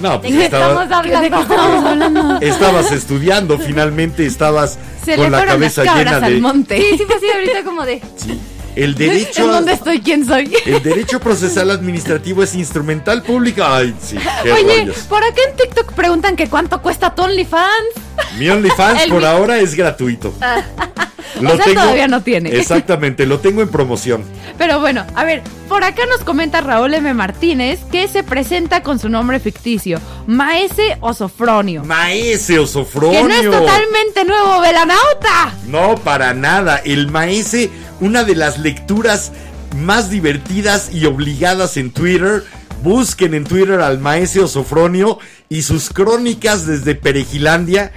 [0.02, 1.22] No, ¿De pues qué estaba- estamos hablando?
[1.22, 2.42] ¿De qué estamos hablando?
[2.42, 6.42] estabas estudiando, finalmente estabas Se con le la fueron las cabeza llena cabras de al
[6.42, 6.78] monte.
[6.78, 8.02] Sí, sí fue así ahorita como de...
[8.18, 8.40] Sí.
[8.76, 10.00] El derecho ¿En dónde estoy?
[10.02, 10.54] ¿Quién soy?
[10.66, 13.64] El derecho procesal administrativo es instrumental público.
[13.66, 14.98] Ay, sí, qué Oye, rollos.
[15.10, 17.94] por acá en TikTok preguntan que cuánto cuesta tu OnlyFans.
[18.38, 20.34] Mi OnlyFans por mi- ahora es gratuito.
[21.38, 22.50] O sea, todavía no tiene.
[22.50, 24.24] Exactamente, lo tengo en promoción.
[24.58, 27.14] Pero bueno, a ver, por acá nos comenta Raúl M.
[27.14, 31.84] Martínez que se presenta con su nombre ficticio, Maese Osofronio.
[31.84, 33.22] Maese Osofronio.
[33.22, 35.56] Que no es totalmente nuevo, Velanauta.
[35.68, 36.78] No, para nada.
[36.78, 39.32] El Maese, una de las lecturas
[39.78, 42.44] más divertidas y obligadas en Twitter.
[42.84, 47.92] Busquen en Twitter al Maese Osofronio y sus crónicas desde Perejilandia.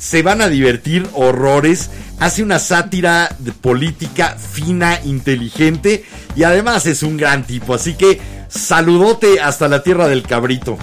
[0.00, 1.90] Se van a divertir horrores.
[2.18, 6.04] Hace una sátira de política fina, inteligente
[6.34, 7.74] y además es un gran tipo.
[7.74, 10.76] Así que saludote hasta la tierra del cabrito.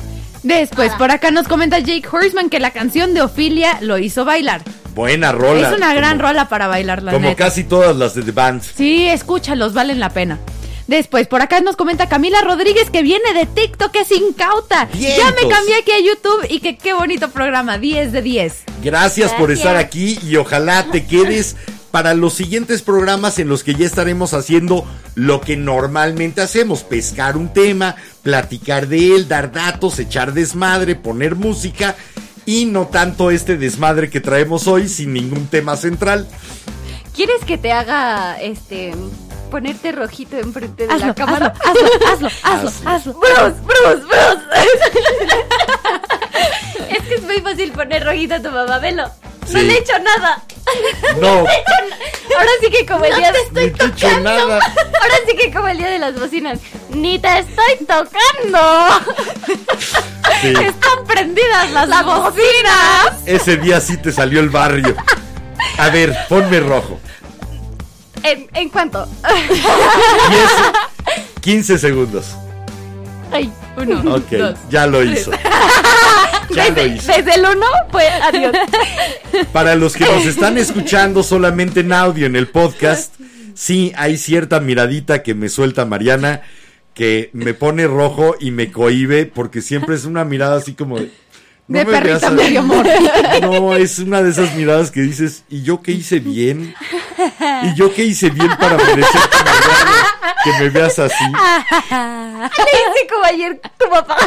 [0.43, 4.61] Después, por acá nos comenta Jake Horseman que la canción de Ofilia lo hizo bailar.
[4.95, 5.69] Buena rola.
[5.69, 7.43] es una gran como- rola para bailar, la Como neta.
[7.45, 8.61] casi todas las de The Band.
[8.63, 10.39] Sí, escúchalos, valen la pena.
[10.87, 14.87] Después, por acá nos comenta Camila Rodríguez que viene de TikTok, que es incauta.
[14.97, 18.63] Ya me cambié aquí a YouTube y que qué bonito programa, 10 de 10.
[18.83, 21.55] Gracias, por estar aquí y ojalá te quedes
[21.91, 24.85] para los siguientes programas en los que ya estaremos haciendo
[25.15, 31.35] lo que normalmente hacemos, pescar un tema, platicar de él, dar datos, echar desmadre, poner
[31.35, 31.95] música
[32.45, 36.27] y no tanto este desmadre que traemos hoy sin ningún tema central.
[37.15, 38.93] ¿Quieres que te haga este
[39.49, 41.53] ponerte rojito enfrente de Hazlo, la cámara?
[41.65, 42.83] hazlo, hazlo, hazlo, Así.
[42.85, 43.13] hazlo.
[43.13, 44.45] Bruce, Bruce, Bruce.
[46.89, 49.09] es que es muy fácil poner rojito a tu mamá, velo.
[49.49, 50.43] No le he hecho nada.
[51.21, 51.29] No,
[52.37, 54.55] Ahora sí que como el día te he hecho nada.
[54.55, 56.59] Ahora sí que como el día de las bocinas.
[56.89, 58.59] Ni te estoy tocando.
[60.41, 63.13] Sí, Están prendidas las bocinas.
[63.25, 64.95] ese día sí te salió el barrio.
[65.79, 66.99] A ver, ponme rojo.
[68.21, 69.07] ¿En, en cuánto?
[70.29, 70.49] 10,
[71.41, 72.25] 15 segundos.
[73.31, 74.55] Ay, Uno, Ok, dos.
[74.69, 75.31] ya lo hizo.
[76.49, 77.11] Ya lo desde, hizo.
[77.11, 78.55] desde el uno, pues adiós.
[79.51, 83.13] Para los que nos están escuchando solamente en audio en el podcast,
[83.53, 86.41] sí hay cierta miradita que me suelta Mariana
[86.93, 91.11] que me pone rojo y me cohibe porque siempre es una mirada así como de,
[91.67, 92.35] no De me veas perrita así.
[92.35, 92.63] medio.
[93.41, 96.73] No, es una de esas miradas que dices, ¿y yo qué hice bien?
[97.63, 101.25] ¿Y yo qué hice bien para merecer que me veas, que me veas así?
[102.57, 104.17] Le hice como ayer tu papá.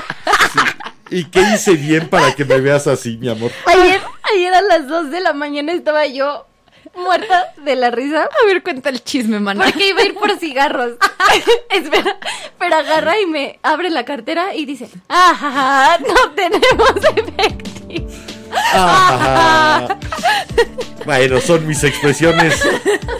[1.10, 3.50] ¿Y qué hice bien para que me veas así, mi amor?
[3.66, 4.00] Ayer,
[4.34, 6.46] ayer a las 2 de la mañana estaba yo
[6.94, 8.24] muerta de la risa.
[8.24, 9.58] A ver, cuenta el chisme, man.
[9.58, 10.92] Porque iba a ir por cigarros.
[11.70, 12.16] Espera,
[12.58, 18.08] pero agarra y me abre la cartera y dice, ah, no tenemos efectivo.
[18.72, 19.96] Ah.
[21.04, 22.60] Bueno, son mis expresiones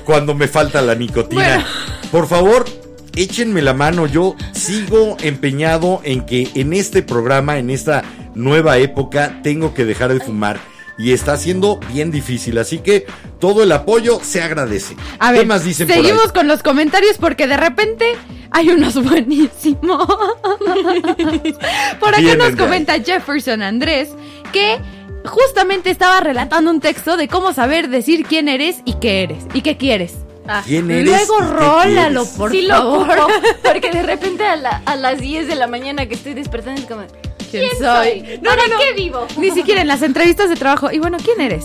[0.04, 1.66] cuando me falta la nicotina.
[2.10, 2.66] Por favor,
[3.16, 4.06] échenme la mano.
[4.06, 8.02] Yo sigo empeñado en que en este programa, en esta
[8.34, 10.58] nueva época, tengo que dejar de fumar.
[10.98, 12.58] Y está siendo bien difícil.
[12.58, 13.06] Así que
[13.38, 14.96] todo el apoyo se agradece.
[15.18, 16.02] A ¿Qué ver, más dicen por ahí?
[16.02, 18.04] seguimos con los comentarios porque de repente
[18.50, 20.06] hay unos buenísimos.
[21.98, 24.10] por acá Vienen nos comenta Jefferson Andrés
[24.52, 24.78] que
[25.24, 29.62] justamente estaba relatando un texto de cómo saber decir quién eres y qué eres y
[29.62, 30.16] qué quieres.
[30.46, 31.06] Ah, ¿Quién eres?
[31.28, 33.10] Luego rólalo, por sí lo favor.
[33.18, 36.80] ocupo, porque de repente a, la- a las 10 de la mañana que estoy despertando
[36.80, 37.02] es como,
[37.50, 38.20] ¿Quién ¿quién soy?
[38.20, 38.38] soy?
[38.42, 38.80] No, ¿Para no, no.
[38.80, 39.26] qué vivo?
[39.38, 40.90] Ni siquiera en las entrevistas de trabajo.
[40.90, 41.64] Y bueno, ¿quién eres?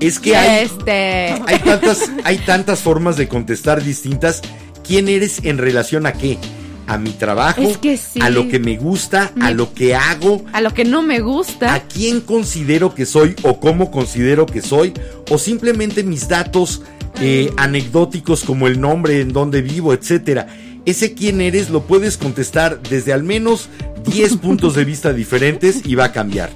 [0.00, 1.40] Es que hay, Este.
[1.46, 4.42] hay tantas, hay tantas formas de contestar distintas.
[4.86, 6.38] ¿Quién eres en relación a qué?
[6.86, 8.20] A mi trabajo, Es que sí.
[8.22, 11.18] a lo que me gusta, a Mi- lo que hago, A lo que no me
[11.18, 11.74] gusta.
[11.74, 14.92] a quién considero que soy o cómo considero que soy,
[15.28, 16.82] o simplemente mis datos
[17.20, 20.46] eh, anecdóticos como el nombre, en dónde vivo, etcétera.
[20.84, 23.68] Ese quién eres lo puedes contestar desde al menos
[24.06, 26.50] 10 puntos de vista diferentes y va a cambiar.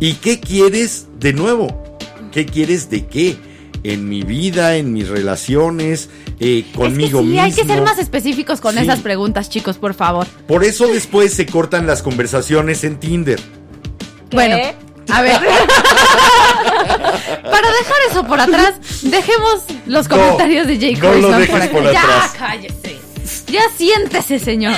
[0.00, 1.96] ¿Y qué quieres de nuevo?
[2.32, 3.36] ¿Qué quieres de qué?
[3.82, 7.42] En mi vida, en mis relaciones, eh, conmigo es que sí, mismo.
[7.42, 8.80] hay que ser más específicos con Sí.
[8.82, 10.26] esas preguntas, chicos, por favor.
[10.46, 13.38] Por eso después se cortan las conversaciones en Tinder.
[14.28, 14.36] ¿Qué?
[14.36, 14.56] Bueno,
[15.12, 15.38] a ver.
[17.50, 21.72] Para dejar eso por atrás, dejemos los comentarios de Jake no lo Horseman dejes acá.
[21.72, 22.32] por ya, atrás.
[22.38, 23.00] cállese.
[23.48, 24.74] Ya siéntese, señor.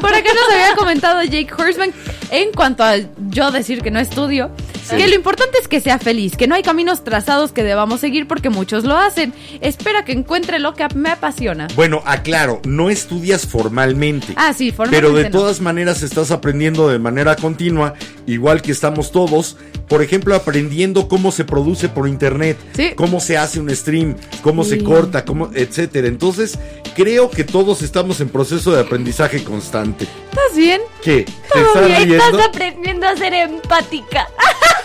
[0.00, 1.92] Por acá nos había comentado Jake Horseman
[2.30, 2.94] en cuanto a
[3.30, 4.50] yo decir que no estudio,
[4.90, 8.26] que lo importante es que sea feliz, que no hay caminos trazados que debamos seguir
[8.28, 9.32] porque muchos lo hacen.
[9.60, 11.68] Espera que encuentre lo que me apasiona.
[11.74, 14.32] Bueno, aclaro, no estudias formalmente.
[14.36, 15.38] Ah, sí, formalmente Pero de no.
[15.38, 17.94] todas maneras estás aprendiendo de manera continua,
[18.26, 19.56] igual que estamos todos.
[19.88, 22.92] Por ejemplo, aprendiendo cómo se produce por internet, Sí.
[22.96, 24.84] cómo se hace un stream, cómo se Sí.
[24.84, 26.08] corta, cómo, etcétera.
[26.08, 26.58] Entonces,
[26.96, 30.04] creo que todos estamos en proceso de aprendizaje constante.
[30.30, 30.80] ¿Estás bien?
[31.02, 31.24] ¿Qué?
[31.52, 34.26] ¿Te estás bien, estás aprendiendo a ser empática.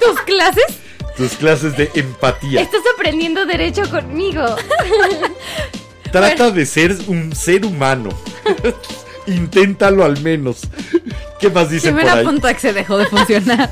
[0.00, 0.64] ¿Tus clases?
[1.16, 2.60] Tus clases de empatía.
[2.60, 4.44] Estás aprendiendo derecho conmigo.
[6.12, 8.10] Trata de ser un ser humano.
[9.26, 10.60] Inténtalo al menos.
[11.38, 12.24] ¿Qué más dicen por Primera ahí?
[12.24, 13.70] punto que se dejó de funcionar.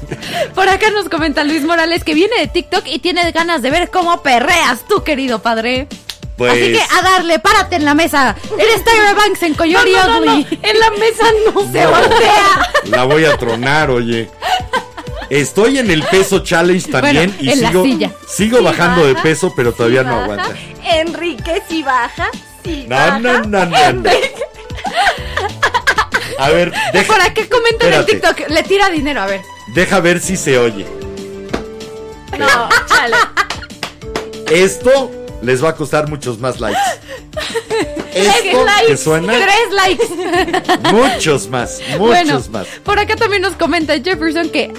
[0.55, 3.91] Por acá nos comenta Luis Morales que viene de TikTok y tiene ganas de ver
[3.91, 5.89] cómo perreas tú, querido padre.
[6.37, 8.37] Pues, Así que a darle, párate en la mesa.
[8.59, 12.71] Eres Tyra Banks en Coyote No, en la mesa no se voltea.
[12.91, 14.29] La voy a tronar, oye.
[15.31, 17.85] Estoy en el peso challenge también Bueno, y sigo,
[18.29, 20.51] sigo Sí bajando de peso, pero todavía Sí no aguanta.
[20.85, 22.29] Enrique si baja,
[22.65, 23.19] sí No, baja.
[23.19, 23.77] no, no, no,
[26.39, 28.07] A ver, deja, Por acá comenta en.
[28.07, 28.49] TikTok.
[28.51, 29.41] Le tira dinero, a ver.
[29.75, 30.87] deja ver si se oye.
[32.39, 33.17] No, chale.
[34.51, 35.11] Esto
[35.43, 36.79] les va a costar muchos más likes.
[38.15, 40.07] Esto likes, que suena, Tres likes.
[40.93, 42.67] muchos más, muchos bueno, más.
[42.83, 44.73] por acá también nos comenta Jefferson que,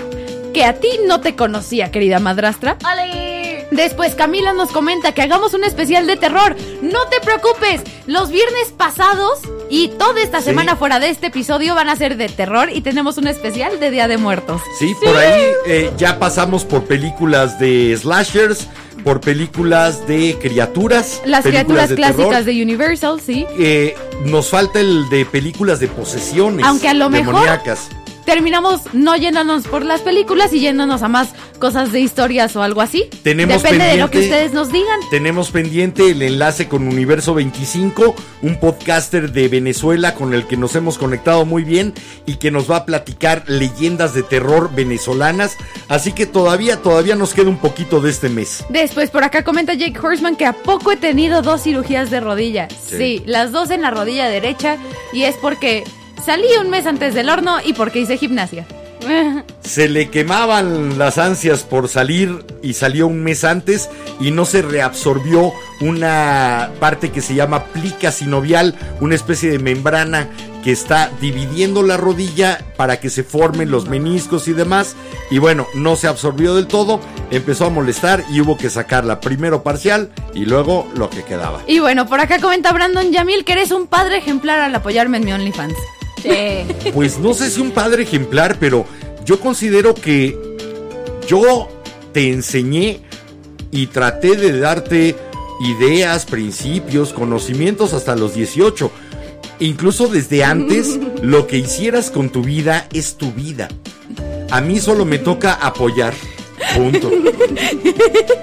[0.58, 2.78] que a ti no te conocía, querida madrastra.
[2.84, 3.68] ¡Ale!
[3.70, 6.56] Después Camila nos comenta que hagamos un especial de terror.
[6.82, 9.38] No te preocupes, los viernes pasados
[9.70, 10.46] y toda esta Sí.
[10.46, 13.92] semana fuera de este episodio van a ser de terror y tenemos un especial de
[13.92, 14.60] Día de Muertos.
[14.80, 18.68] Sí, por ahí eh, ya pasamos por películas de slashers,
[19.04, 21.22] por películas de criaturas.
[21.24, 22.44] Las películas criaturas de clásicas terror.
[22.46, 23.46] de Universal, sí.
[23.60, 26.66] Eh, nos falta el de películas de posesiones.
[26.66, 27.90] Aunque a lo mejor- demoníacas.
[28.28, 31.30] Terminamos no yéndonos por las películas y yéndonos a más
[31.60, 33.06] cosas de historias o algo así.
[33.24, 35.00] Tenemos Depende de lo que ustedes nos digan.
[35.10, 40.76] Tenemos pendiente el enlace con Universo 25, un podcaster de Venezuela con el que nos
[40.76, 41.94] hemos conectado muy bien
[42.26, 45.56] y que nos va a platicar leyendas de terror venezolanas.
[45.88, 48.66] Así que todavía, todavía nos queda un poquito de este mes.
[48.68, 52.68] Después por acá comenta Jake Horseman que a poco he tenido dos cirugías de rodilla.
[52.70, 52.98] Sí.
[52.98, 53.24] Sí.
[53.26, 54.76] las dos en la rodilla derecha
[55.14, 55.86] y es porque
[56.28, 58.66] salí un mes antes del horno y porque hice gimnasia.
[59.62, 63.90] Se le quemaban las ansias por salir y salió un mes antes
[64.20, 70.28] y no se reabsorbió una parte que se llama plica sinovial, una especie de membrana
[70.66, 74.98] que está dividiendo la rodilla para que se formen los meniscos y demás.
[75.32, 77.00] Y bueno, no se absorbió del todo,
[77.32, 81.62] empezó a molestar y hubo que sacarla primero parcial y luego lo que quedaba.
[81.68, 85.24] Y bueno, por acá comenta Brandon Yamil que eres un padre ejemplar al apoyarme en
[85.24, 85.78] mi OnlyFans.
[86.22, 86.92] Sí.
[86.94, 88.86] Pues no sé si un padre ejemplar, pero
[89.26, 90.38] yo considero que
[91.28, 91.68] yo
[92.14, 93.02] te enseñé
[93.72, 95.16] y traté de darte
[95.62, 98.92] ideas, principios, conocimientos hasta los 18.
[99.60, 103.68] Incluso desde antes, lo que hicieras con tu vida es tu vida.
[104.50, 106.14] A mí solo me toca apoyar.
[106.76, 107.10] Punto.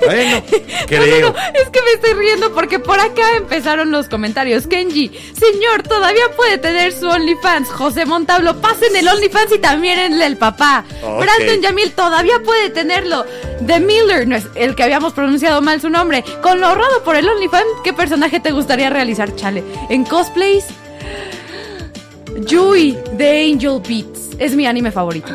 [0.04, 0.42] Bueno,
[0.86, 1.34] creo.
[1.54, 4.66] Es que me estoy riendo porque por acá empezaron los comentarios.
[4.66, 7.68] Kenji, señor, todavía puede tener su OnlyFans.
[7.70, 10.84] José Montablo, pasen el OnlyFans y también el del papá.
[11.02, 13.24] Brandon Yamil todavía puede tenerlo.
[13.66, 16.24] The Miller, no es el que habíamos pronunciado mal su nombre.
[16.42, 19.64] Con lo ahorrado por el OnlyFans, ¿qué personaje te gustaría realizar, Chale?
[19.90, 20.64] ¿En cosplays?
[22.46, 24.30] Yui, de Angel Beats.
[24.38, 25.32] Es mi anime favorito.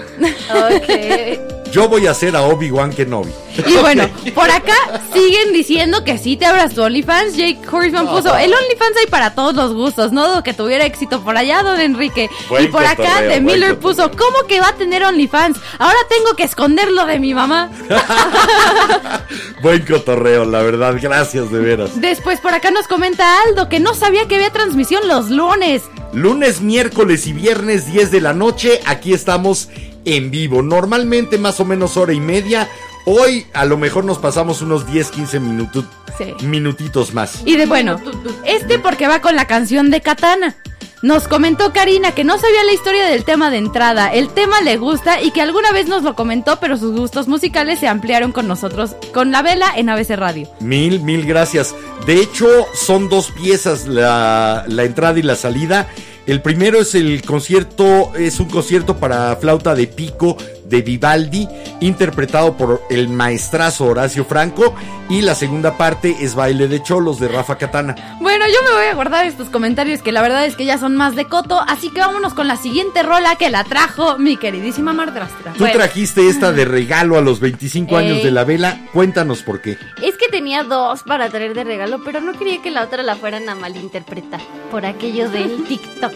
[0.49, 1.58] Ok.
[1.71, 3.31] Yo voy a hacer a Obi-Wan Kenobi.
[3.67, 7.35] Y bueno, por acá siguen diciendo que sí te abras tu OnlyFans.
[7.35, 10.11] Jake Horseman puso, el OnlyFans hay para todos los gustos.
[10.11, 12.29] No dudo que tuviera éxito por allá, don Enrique.
[12.47, 14.09] Buen y por acá, cotorreo, buen Miller cotorreo.
[14.09, 15.59] puso, ¿cómo que va a tener OnlyFans?
[15.77, 17.69] Ahora tengo que esconderlo de mi mamá.
[19.61, 20.95] Buen cotorreo, la verdad.
[21.01, 21.99] Gracias, de veras.
[21.99, 25.83] Después por acá nos comenta Aldo que no sabía que había transmisión los lunes.
[26.13, 29.69] Lunes, miércoles y viernes 10 de la noche, aquí estamos
[30.05, 30.61] en vivo.
[30.61, 32.67] Normalmente más o menos hora y media.
[33.05, 35.85] Hoy a lo mejor nos pasamos unos 10, 15 minutos,
[36.17, 36.33] Sí.
[36.45, 37.41] minutitos más.
[37.45, 37.99] Y de bueno,
[38.45, 40.55] este porque va con la canción de Katana.
[41.01, 44.11] Nos comentó Karina que no sabía la historia del tema de entrada.
[44.13, 47.79] El tema le gusta y que alguna vez nos lo comentó, pero sus gustos musicales
[47.79, 50.49] se ampliaron con nosotros, con la vela en ABC Radio.
[50.59, 51.73] Mil, mil gracias.
[52.05, 55.87] De hecho, son dos piezas la, la entrada y la salida.
[56.29, 60.37] El primero es el concierto, es un concierto para flauta de pico
[60.69, 61.47] de Vivaldi,
[61.79, 64.75] interpretado por el maestrazo Horacio Franco.
[65.09, 67.95] Y la segunda parte es Baile de Cholos de Rafa Catana.
[68.21, 70.95] Bueno, yo me voy a guardar estos comentarios que la verdad es que ya son
[70.95, 74.93] más de coto, así que vámonos con la siguiente rola que la trajo mi queridísima
[74.93, 75.53] Mardrastra.
[75.53, 78.77] Tú trajiste esta de regalo a los 25 años de la vela.
[78.93, 79.79] Cuéntanos por qué.
[80.03, 83.15] Es que tenía dos para traer de regalo, pero no quería que la otra la
[83.15, 86.13] fueran a malinterpretar por aquello del TikTok.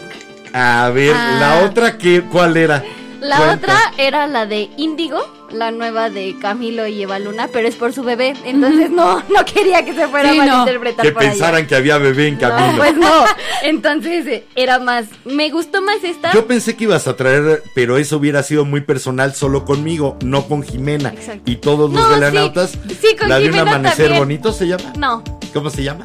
[0.52, 1.36] A ver, Ah.
[1.40, 2.84] la otra, que, ¿cuál era?
[3.24, 3.54] La Cuenta.
[3.54, 5.18] otra era la de Índigo,
[5.50, 9.44] la nueva de Camilo y Eva Luna, pero es por su bebé, entonces no, no
[9.46, 10.52] quería que se fuera Sí, a no.
[10.58, 11.30] malinterpretar Que por allá.
[11.30, 12.72] pensaran que había bebé en camino.
[12.72, 13.24] No, pues no.
[13.62, 15.06] Entonces era más.
[15.24, 16.32] Me gustó más esta.
[16.32, 20.46] Yo pensé que ibas a traer, pero eso hubiera sido muy personal solo conmigo, no
[20.46, 21.08] con Jimena.
[21.10, 21.50] Exacto.
[21.50, 22.72] Y todos los No, velanautas.
[22.72, 24.18] sí, sí, con la de un amanecer también.
[24.18, 24.92] bonito se llama.
[24.98, 25.24] No,
[25.54, 26.04] ¿Cómo se llama?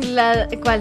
[0.00, 0.80] la ¿cuál?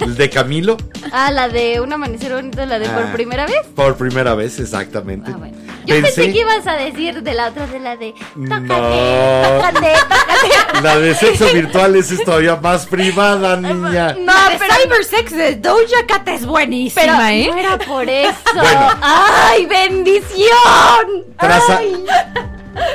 [0.00, 0.76] El de Camilo.
[1.12, 2.94] Ah, la de un amanecer bonito, la de Ah.
[2.94, 3.60] por primera vez.
[3.74, 5.30] Por primera vez, exactamente.
[5.34, 5.56] Ah, bueno.
[5.86, 8.12] Yo pensé, que ibas a decir de la otra, de la de.
[8.34, 8.76] Tócate, No.
[8.76, 10.82] tócate, tócate.
[10.82, 14.14] La de sexo virtual es todavía más privada, niña.
[14.20, 14.74] No, pero.
[14.82, 17.46] Cybersex de Doja Cat es buenísima, Pero ¿eh?
[17.50, 18.34] no era por eso.
[18.54, 18.88] Bueno.
[19.00, 21.24] ¡Ay, bendición!
[21.38, 21.80] Tras, a-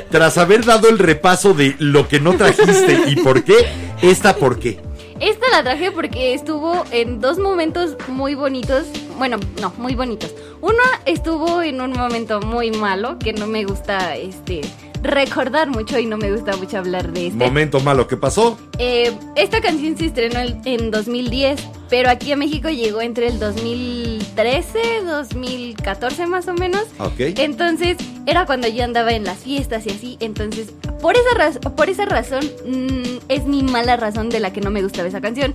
[0.09, 3.55] tras haber dado el repaso de lo que no trajiste y por qué,
[4.01, 4.79] esta por qué.
[5.23, 8.87] Esta la traje porque estuvo en dos momentos muy bonitos.
[9.17, 10.35] Bueno, no, muy bonitos.
[10.59, 14.59] Uno estuvo en un momento muy malo, que no me gusta este
[15.03, 17.37] recordar mucho y no me gusta mucho hablar de este.
[17.37, 18.57] Momento malo que pasó.
[18.79, 24.79] Eh, esta canción se estrenó en 2010, pero aquí a México llegó entre el 2013,
[25.05, 26.83] 2014 más o menos.
[26.99, 27.19] Ok.
[27.37, 30.69] Entonces, era cuando yo andaba en las fiestas y así, entonces
[31.01, 34.71] por esa, raz- por esa razón mm, es mi mala razón de la que no
[34.71, 35.53] me gustaba esa canción.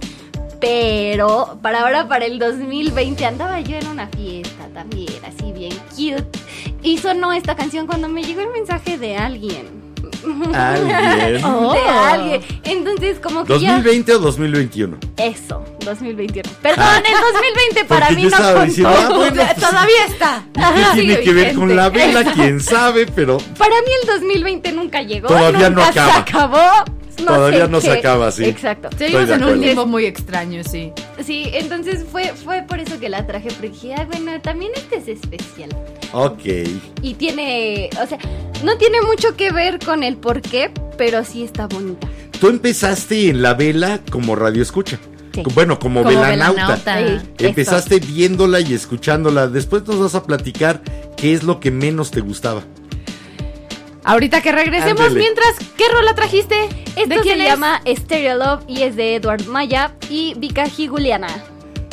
[0.60, 6.26] Pero para ahora, para el 2020, andaba yo en una fiesta también, así bien cute.
[6.82, 9.78] Y sonó esta canción cuando me llegó el mensaje de alguien.
[10.54, 11.40] Alguien.
[11.44, 11.72] Oh.
[11.72, 12.42] De alguien.
[12.64, 13.78] Entonces, como que ya.
[13.78, 14.98] ¿2020 o 2021?
[15.16, 16.50] Eso, 2021.
[16.60, 18.64] Perdón, el 2020 para Porque mí no contó.
[18.64, 20.44] diciendo, ah, bueno, pues, Todavía está.
[20.54, 22.24] ¿Qué Ajá, tiene que ver con la vela?
[22.34, 23.06] ¿Quién sabe?
[23.06, 25.28] Pero Para mí el 2020 nunca llegó.
[25.28, 26.18] Todavía no nunca se acaba.
[26.18, 26.97] acabó.
[27.20, 27.98] No Todavía sé no se qué.
[27.98, 28.44] acaba, sí.
[28.44, 28.88] Exacto.
[28.96, 30.92] Seguimos en un limbo muy extraño, sí.
[31.24, 34.96] Sí, entonces fue, fue por eso que la traje, porque dije, "Ay, bueno, también este
[34.98, 35.70] es especial.
[36.12, 36.44] ok.
[37.02, 38.18] Y tiene, o sea,
[38.64, 42.06] no tiene mucho que ver con el por qué, pero sí está bonita.
[42.40, 44.98] Tú empezaste en la vela como radio escucha.
[45.34, 45.42] Sí.
[45.54, 46.76] Bueno, como, Como velanauta.
[46.76, 47.24] velanauta.
[47.38, 47.44] Sí.
[47.46, 49.46] Empezaste viéndola y escuchándola.
[49.48, 50.80] Después nos vas a platicar
[51.16, 52.62] qué es lo que menos te gustaba.
[54.08, 56.64] Ahorita que regresemos, mientras, ¿qué rola trajiste?
[56.96, 57.48] Esto ¿De se quién es?
[57.48, 61.28] llama Stereo Love y es de Edward Maya y Vika Juliana.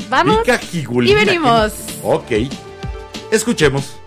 [0.09, 0.39] Vamos.
[0.39, 1.21] Vika Jigulina.
[1.21, 1.73] Y venimos.
[2.03, 2.31] Ok.
[3.31, 3.97] Escuchemos.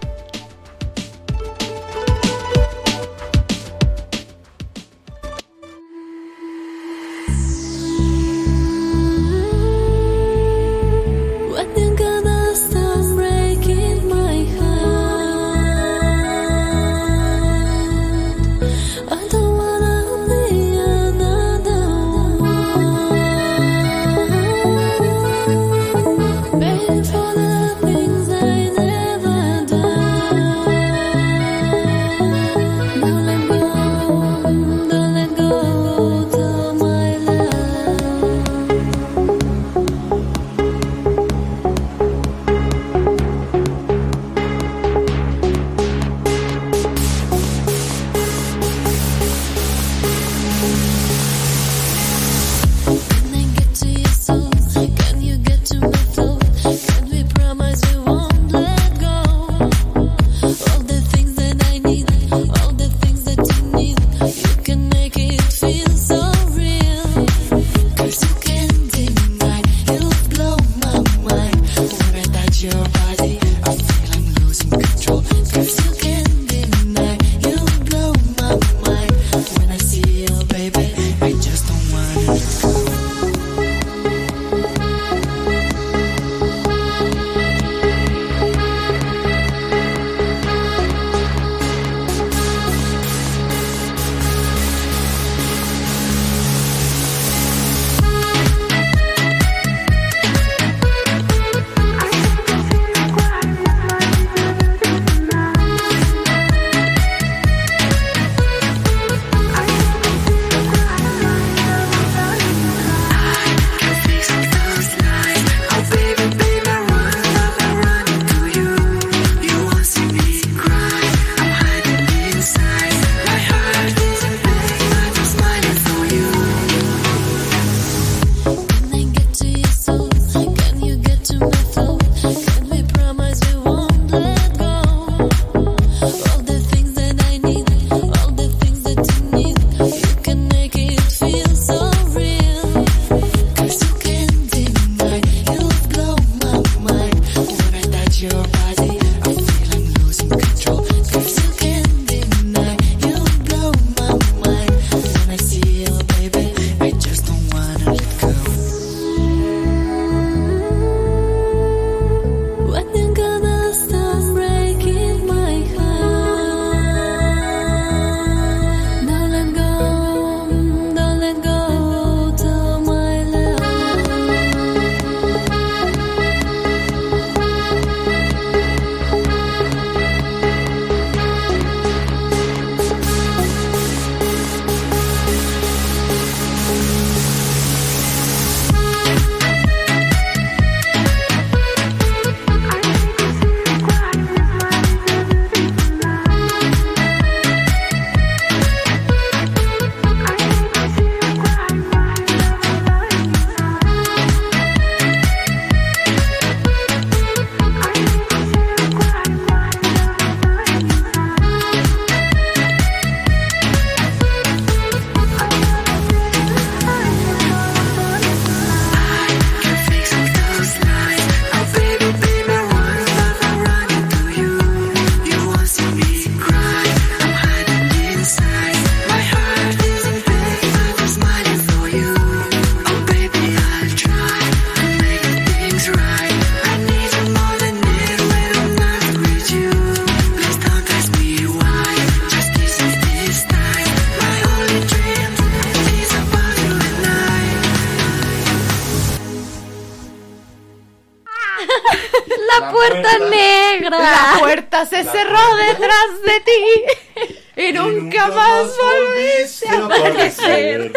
[256.52, 260.92] Detrás de ti y nunca más volviste a aparecer.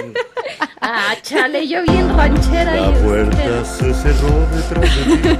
[0.81, 2.75] Ah, chale, yo bien ranchera.
[2.75, 5.39] La y puerta se cerró detrás de ti.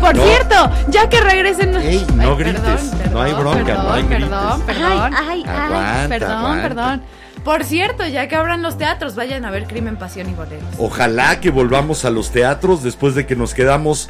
[0.00, 0.24] Por No.
[0.24, 1.76] cierto, ya que regresen.
[1.76, 4.76] Ey, no grites, no hay bronca, perdón, no hay perdón, grites.
[4.76, 5.14] perdón.
[5.14, 5.56] Ay, ay, ay.
[5.56, 6.62] Aguanta, Perdón, aguanta.
[6.68, 7.02] perdón.
[7.44, 10.68] Por cierto, ya que abran los teatros, vayan a ver Crimen, Pasión y Boleros.
[10.78, 14.08] Ojalá que volvamos a los teatros después de que nos quedamos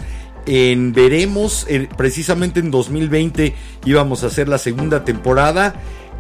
[0.49, 1.67] en veremos
[1.99, 3.55] precisamente en 2020
[3.85, 5.75] íbamos a hacer la segunda temporada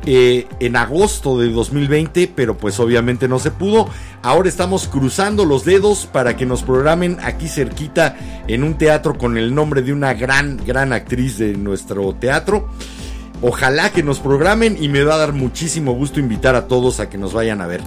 [0.05, 3.89] eh, en agosto de 2020 pero pues obviamente no se pudo.
[4.23, 9.39] Ahora estamos cruzando los dedos para que nos programen aquí cerquita en un teatro con
[9.39, 12.69] el nombre de una gran gran actriz de nuestro teatro.
[13.41, 17.09] Ojalá que nos programen y me va a dar muchísimo gusto invitar a todos a
[17.09, 17.81] que nos vayan a ver.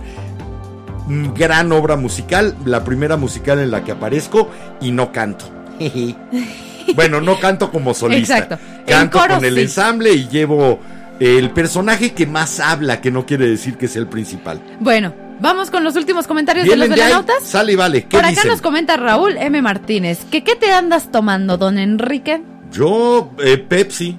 [1.36, 4.50] Gran obra musical, la primera musical en la que aparezco
[4.82, 5.61] y no canto.
[6.96, 8.38] bueno, no canto como solista.
[8.38, 8.60] Exacto.
[8.88, 9.62] Canto coro, con el sí.
[9.62, 10.80] ensamble y llevo
[11.20, 14.60] el personaje que más habla, que no quiere decir que sea el principal.
[14.80, 17.44] Bueno, vamos con los últimos comentarios de ¿Vienen los velanautas.
[17.44, 18.04] Sale y vale.
[18.04, 19.62] ¿Qué Por acá nos comenta Raúl M.
[19.62, 20.20] Martínez.
[20.32, 22.42] que ¿Qué te andas tomando, don Enrique?
[22.72, 24.18] Yo, eh, Pepsi.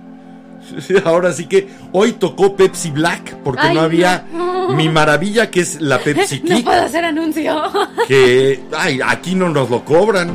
[1.04, 4.70] Ahora sí que hoy tocó Pepsi Black porque Ay, no había no.
[4.70, 6.64] mi maravilla que es la Pepsi No Kick.
[6.64, 7.62] puedo hacer anuncio.
[8.08, 10.30] que ay, aquí no nos lo cobran.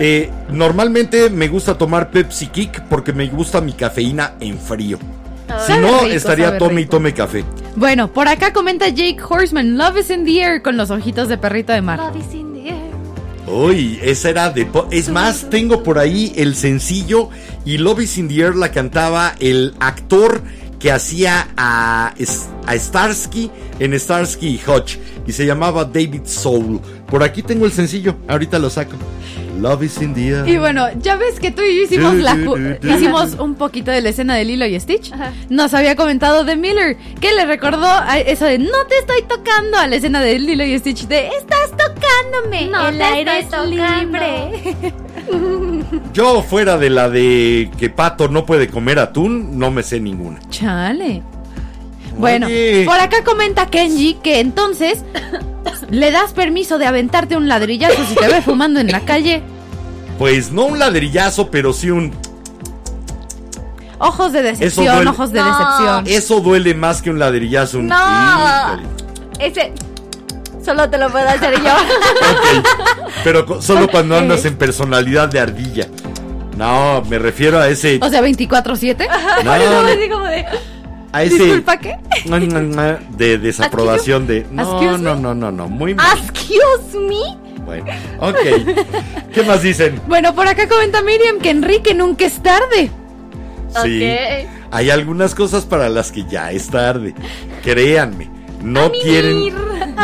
[0.00, 4.98] Eh, normalmente me gusta tomar Pepsi Kick porque me gusta mi cafeína en frío.
[5.60, 7.42] Si Sabe no, rico, estaría tome y tome café.
[7.74, 9.78] Bueno, por acá comenta Jake Horseman.
[9.78, 11.98] Love is in the air con los ojitos de perrito de mar.
[11.98, 12.47] Love is in the air.
[13.50, 14.68] Uy, esa era de...
[14.90, 17.30] Es más, tengo por ahí el sencillo
[17.64, 20.42] y Love is in the Air la cantaba el actor
[20.78, 22.14] que hacía a,
[22.66, 26.80] a Starsky en Starsky y Hutch y se llamaba David Soul.
[27.06, 28.96] Por aquí tengo el sencillo, ahorita lo saco.
[29.58, 30.48] Love is in the air.
[30.48, 32.88] Y bueno, ya ves que tú y yo hicimos, Du, la du, cu- du, du.
[32.96, 35.12] hicimos un poquito de la escena de Lilo y Stitch.
[35.12, 35.32] Ajá.
[35.48, 39.76] Nos había comentado de Miller que le recordó a eso de no te estoy tocando
[39.78, 42.66] a la escena de Lilo y Stitch de estás tocándome.
[42.70, 44.18] No el te aire es estoy tocando".
[44.18, 44.76] libre.
[46.14, 50.38] Yo fuera de la de que Pato no puede comer atún, no me sé ninguna.
[50.50, 51.22] Chale.
[52.18, 52.84] Bueno, Oye.
[52.84, 55.04] por acá comenta Kenji que entonces
[55.90, 59.42] le das permiso de aventarte un ladrillazo si te ve fumando en la calle.
[60.18, 62.12] Pues no un ladrillazo, pero sí un...
[64.00, 65.10] Ojos de decepción, duele.
[65.10, 65.46] ojos de No.
[65.46, 66.04] decepción.
[66.06, 67.78] Eso duele más que un ladrillazo.
[67.78, 67.86] Un...
[67.88, 67.96] No.
[69.40, 69.72] Ese
[70.64, 71.70] solo te lo puedo hacer yo.
[73.24, 75.86] Pero solo cuando andas en personalidad de ardilla.
[76.56, 77.98] No, me refiero a ese.
[78.02, 79.06] O sea, 24-7.
[79.44, 80.44] No, no, así como de.
[81.12, 81.96] A ese Disculpa, ¿qué?
[83.10, 84.46] de desaprobación de.
[84.50, 85.68] No, no, no, no, no.
[85.68, 86.18] Muy mal.
[86.18, 87.62] Excuse me.
[87.64, 87.86] Bueno,
[88.20, 88.36] ok.
[89.32, 90.00] ¿Qué más dicen?
[90.06, 92.90] Bueno, por acá comenta Miriam que Enrique nunca es tarde.
[93.82, 94.02] Sí.
[94.70, 97.14] Hay algunas cosas para las que ya es tarde.
[97.62, 98.37] Créanme.
[98.62, 99.54] No quieren.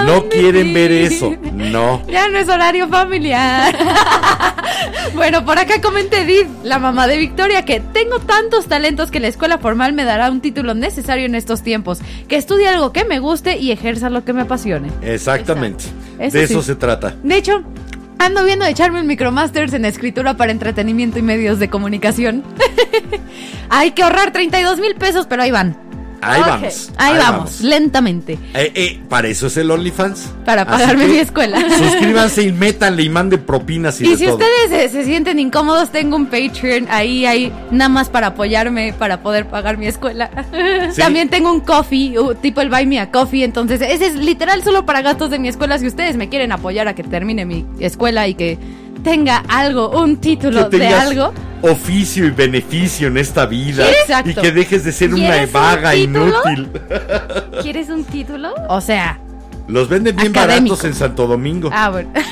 [0.07, 1.35] No quieren ver eso.
[1.53, 2.03] No.
[2.09, 3.77] Ya no es horario familiar.
[5.15, 9.29] bueno, por acá comenta Edith, la mamá de Victoria, que tengo tantos talentos que la
[9.29, 12.01] escuela formal me dará un título necesario en estos tiempos.
[12.29, 14.91] Que estudie algo que me guste y ejerza lo que me apasione.
[15.03, 15.85] Exactamente.
[16.19, 17.15] Eso de eso se trata.
[17.23, 17.63] De hecho,
[18.19, 22.43] ando viendo de echarme un micromasters en escritura para entretenimiento y medios de comunicación.
[23.71, 25.77] Hay que ahorrar 32 mil pesos, pero ahí van.
[26.25, 26.91] Ahí vamos.
[26.97, 28.39] Ahí, vamos, lentamente.
[28.55, 30.31] Eh, eh, para eso es el OnlyFans.
[30.45, 31.59] Para pagarme mi escuela.
[31.79, 34.37] Suscríbanse y métanle y manden propinas y, Y de si todo.
[34.37, 39.21] ustedes se, se sienten incómodos, tengo un Patreon ahí, ahí, nada más para apoyarme, para
[39.21, 40.31] poder pagar mi escuela.
[40.93, 41.01] Sí.
[41.01, 44.63] También tengo un coffee, uh, tipo el Buy Me a Coffee, entonces ese es literal
[44.63, 45.79] solo para gastos de mi escuela.
[45.79, 48.59] Si ustedes me quieren apoyar a que termine mi escuela y que
[49.05, 51.33] tenga algo, un título que de algo.
[51.63, 54.31] oficio y beneficio en esta vida Exacto.
[54.31, 56.27] y que dejes de ser una ¿Quieres un vaga título?
[56.27, 56.69] inútil.
[57.63, 58.53] ¿Quieres un título?
[58.69, 59.19] O sea,
[59.69, 60.75] Los venden bien Académico.
[60.75, 61.71] baratos en Santo Domingo.
[61.73, 62.11] ah, bueno.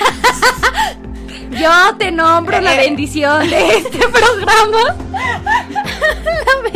[1.52, 4.96] Yo te nombro la bendición de este programa.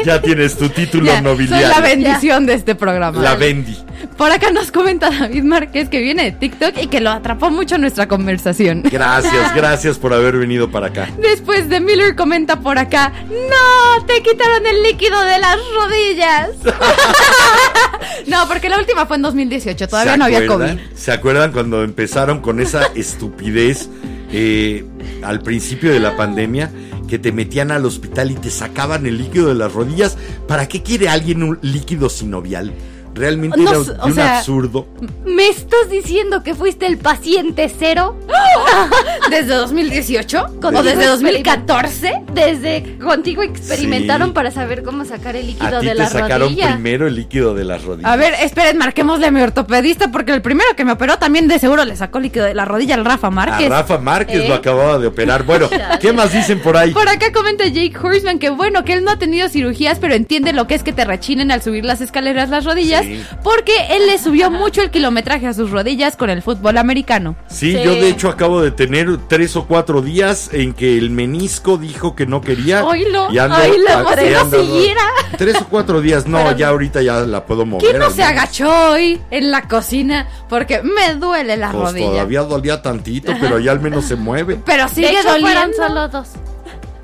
[0.05, 1.69] Ya tienes tu título Ya, soy nobiliario.
[1.69, 3.21] la bendición de este programa.
[3.23, 3.77] La Bendy.
[4.17, 7.77] Por acá nos comenta David Márquez que viene de TikTok y que lo atrapó mucho
[7.79, 8.83] nuestra conversación.
[8.91, 11.09] Gracias, gracias por haber venido para acá.
[11.21, 16.51] Después de Miller comenta por acá, no, te quitaron el líquido de las rodillas.
[18.27, 20.47] no, porque la última fue en 2018, todavía ¿Se no había?
[20.47, 20.79] COVID.
[20.95, 23.89] ¿Se acuerdan cuando empezaron con esa estupidez
[24.33, 24.85] eh,
[25.23, 26.71] al principio de la pandemia?
[27.09, 30.17] Que te metían al hospital y te sacaban el líquido de las rodillas.
[30.49, 32.73] ¿Para qué quiere alguien un líquido sinovial?
[33.17, 34.87] Realmente No era de un sea- absurdo.
[35.25, 38.17] ¿Me estás diciendo que fuiste el paciente cero?
[39.31, 40.47] ¿Desde 2018?
[40.63, 42.13] ¿O desde experiment- 2014?
[42.33, 44.35] Desde contigo experimentaron Sí.
[44.35, 46.73] para saber cómo sacar el líquido A de te la sacaron rodilla.
[46.75, 48.11] primero el líquido de las rodillas.
[48.11, 51.59] A ver, esperen, marquémosle a mi ortopedista porque el primero que me operó también de
[51.59, 53.69] seguro le sacó líquido de la rodilla al Rafa A Márquez.
[53.69, 54.49] Rafa Márquez ¿Eh?
[54.49, 55.45] lo acababa de operar.
[55.45, 55.69] Bueno,
[56.01, 56.93] ¿qué más dicen por ahí?
[56.93, 60.53] Por acá comenta Jake Horseman que bueno, que él no ha tenido cirugías, pero entiende
[60.53, 63.25] lo que es que te rechinen al subir las escaleras las rodillas, Sí.
[63.43, 67.37] porque él le subió mucho el kilometraje a sus rodillas con el fútbol americano.
[67.49, 67.83] Sí, Sí.
[67.83, 72.15] yo de hecho acabo de tener tres o cuatro días en que el menisco dijo
[72.17, 72.85] que no quería.
[72.85, 75.03] Oílo, y ando- oílo, a- y no ando- siguiera.
[75.39, 77.87] Tres o cuatro días, no, Pero- ya ahorita ya la puedo mover.
[77.89, 80.27] ¿Quién no se agachó hoy en la cocina?
[80.49, 82.07] Porque me duele la Pues rodilla.
[82.07, 84.57] todavía dolía tantito, pero ya al menos se mueve.
[84.67, 85.43] Pero De sigue hecho, fueron
[85.73, 85.77] doliendo.
[85.77, 86.29] solo dos.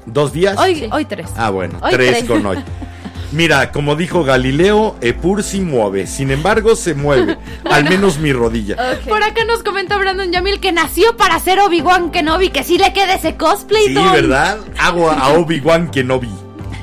[0.07, 0.59] ¿Dos días?
[0.59, 1.29] Hoy, hoy tres.
[1.37, 2.25] Ah, bueno, Hoy tres, tres.
[2.25, 2.59] con hoy.
[3.33, 6.07] Mira, como dijo Galileo, Epur sí mueve.
[6.07, 7.39] Sin embargo, se mueve.
[7.65, 8.77] Al menos mi rodilla.
[9.09, 12.93] Por acá nos comenta Brandon Yamil que nació para ser Obi-Wan Kenobi, que sí le
[12.93, 13.87] quede ese cosplay.
[13.87, 14.13] Sí, Don.
[14.13, 14.59] ¿verdad?
[14.79, 16.29] Hago a Obi-Wan que no vi.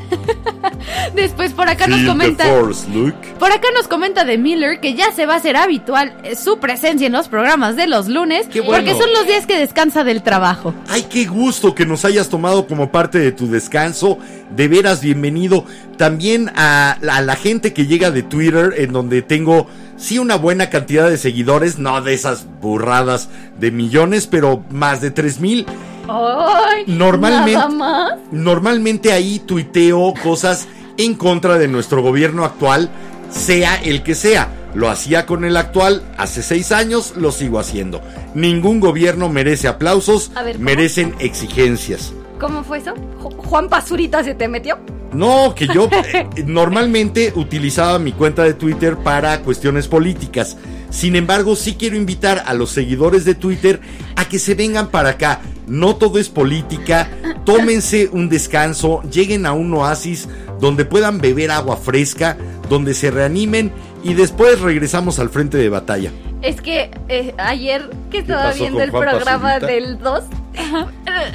[1.15, 2.45] Después por acá nos Feel comenta.
[2.45, 3.15] force, Luke.
[3.39, 6.59] Por acá nos comenta de Miller que ya se va a hacer habitual eh, su
[6.59, 8.83] presencia en los programas de los lunes, Qué bueno.
[8.85, 10.73] porque son los días que descansa del trabajo.
[10.87, 14.17] Ay, qué gusto que nos hayas tomado como parte de tu descanso.
[14.55, 15.65] De veras, bienvenido.
[15.97, 19.67] También a, a la gente que llega de Twitter, en donde tengo,
[19.97, 23.29] sí, una buena cantidad de seguidores, no de esas burradas
[23.59, 25.65] de millones, pero más de tres mil.
[26.09, 28.13] Ay, Normalmente- Nada más.
[28.31, 30.67] Normalmente ahí tuiteo cosas
[30.97, 32.89] en contra de nuestro gobierno actual,
[33.29, 34.49] sea el que sea.
[34.75, 38.01] Lo hacía con el actual hace seis años, lo sigo haciendo.
[38.35, 42.13] Ningún gobierno merece aplausos, merecen exigencias.
[42.39, 42.93] ¿Cómo fue eso?
[43.21, 44.77] Ju- ¿Juan Pazurita se te metió?
[45.13, 50.57] No, que yo eh, normalmente utilizaba mi cuenta de Twitter para cuestiones políticas.
[50.89, 53.79] Sin embargo, sí quiero invitar a los seguidores de Twitter
[54.15, 55.41] a que se vengan para acá.
[55.67, 57.09] No todo es política.
[57.45, 60.27] Tómense un descanso, lleguen a un oasis
[60.59, 62.37] donde puedan beber agua fresca,
[62.69, 63.71] donde se reanimen
[64.03, 66.11] y después regresamos al frente de batalla.
[66.41, 70.23] Es que eh, ayer que estaba viendo el Juan programa del 2,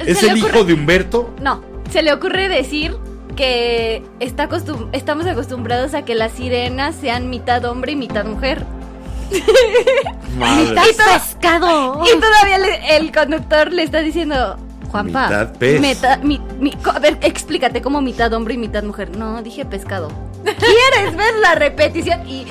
[0.05, 1.33] ¿Es el hijo de Humberto?
[1.41, 2.95] No, se le ocurre decir
[3.35, 8.63] que está acostum- estamos acostumbrados a que las sirenas sean mitad hombre y mitad mujer.
[10.37, 10.83] ¡Mitad
[11.13, 12.03] pescado!
[12.05, 14.57] Y todavía le- el conductor le está diciendo,
[14.91, 15.81] Juanpa, Mitad pez.
[15.81, 19.15] meta- mi- mi- co- a ver, explícate cómo mitad hombre y mitad mujer.
[19.17, 20.09] No, dije pescado.
[20.43, 22.27] ¿Quieres ver la repetición?
[22.27, 22.45] Y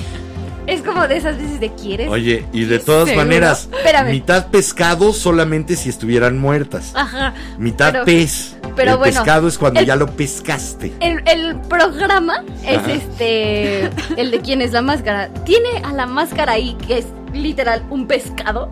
[0.67, 2.09] es como de esas veces de ¿quieres?
[2.09, 3.25] Oye, y de todas ¿Seguro?
[3.25, 4.11] maneras, Espérame.
[4.11, 6.91] mitad pescado solamente si estuvieran muertas.
[6.95, 7.33] Ajá.
[7.57, 8.55] Mitad Pero- pez.
[8.75, 10.93] Pero el bueno, pescado es cuando el- ya lo pescaste.
[10.99, 13.85] El, el programa es este,
[14.17, 15.29] el de quién es la máscara.
[15.45, 18.69] Tiene a la máscara ahí, que es literal un pescado.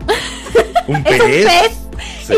[0.86, 1.80] Un Es un pez.
[2.26, 2.34] Sí.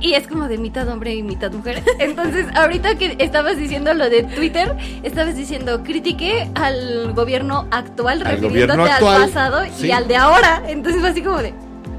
[0.00, 1.82] Y, y es como de mitad hombre y mitad mujer.
[1.98, 8.38] Entonces, ahorita que estabas diciendo lo de Twitter, estabas diciendo, critiqué al gobierno actual Al
[8.40, 9.86] refiriéndote gobierno al pasado sí.
[9.88, 10.62] y al de ahora.
[10.66, 11.54] Entonces fue así como de,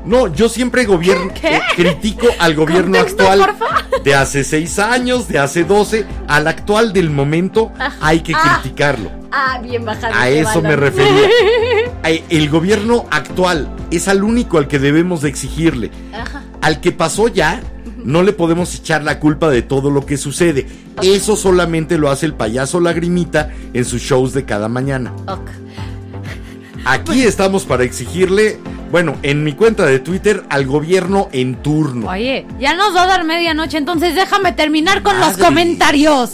[0.05, 3.45] No, yo siempre gobierno, eh, critico al gobierno actual
[4.03, 7.95] de hace seis años, de hace 12, al actual del momento, Ajá.
[8.01, 8.59] hay que Ah.
[8.61, 9.11] criticarlo.
[9.31, 10.13] ah, bien bajado.
[10.15, 10.79] A eso me balón".
[10.81, 11.29] refería.
[12.03, 15.91] Ay, El gobierno actual es al único al que debemos de exigirle.
[16.13, 16.41] Ajá.
[16.61, 17.61] Al que pasó ya,
[18.03, 20.65] no le podemos echar la culpa de todo lo que sucede.
[21.03, 25.13] Eso solamente lo hace el payaso lagrimita en sus shows de cada mañana.
[26.85, 28.59] Aquí estamos para exigirle,
[28.89, 32.09] bueno, en mi cuenta de Twitter, al gobierno en turno.
[32.09, 36.31] Oye, ya nos va a dar medianoche, entonces déjame terminar con los comentarios.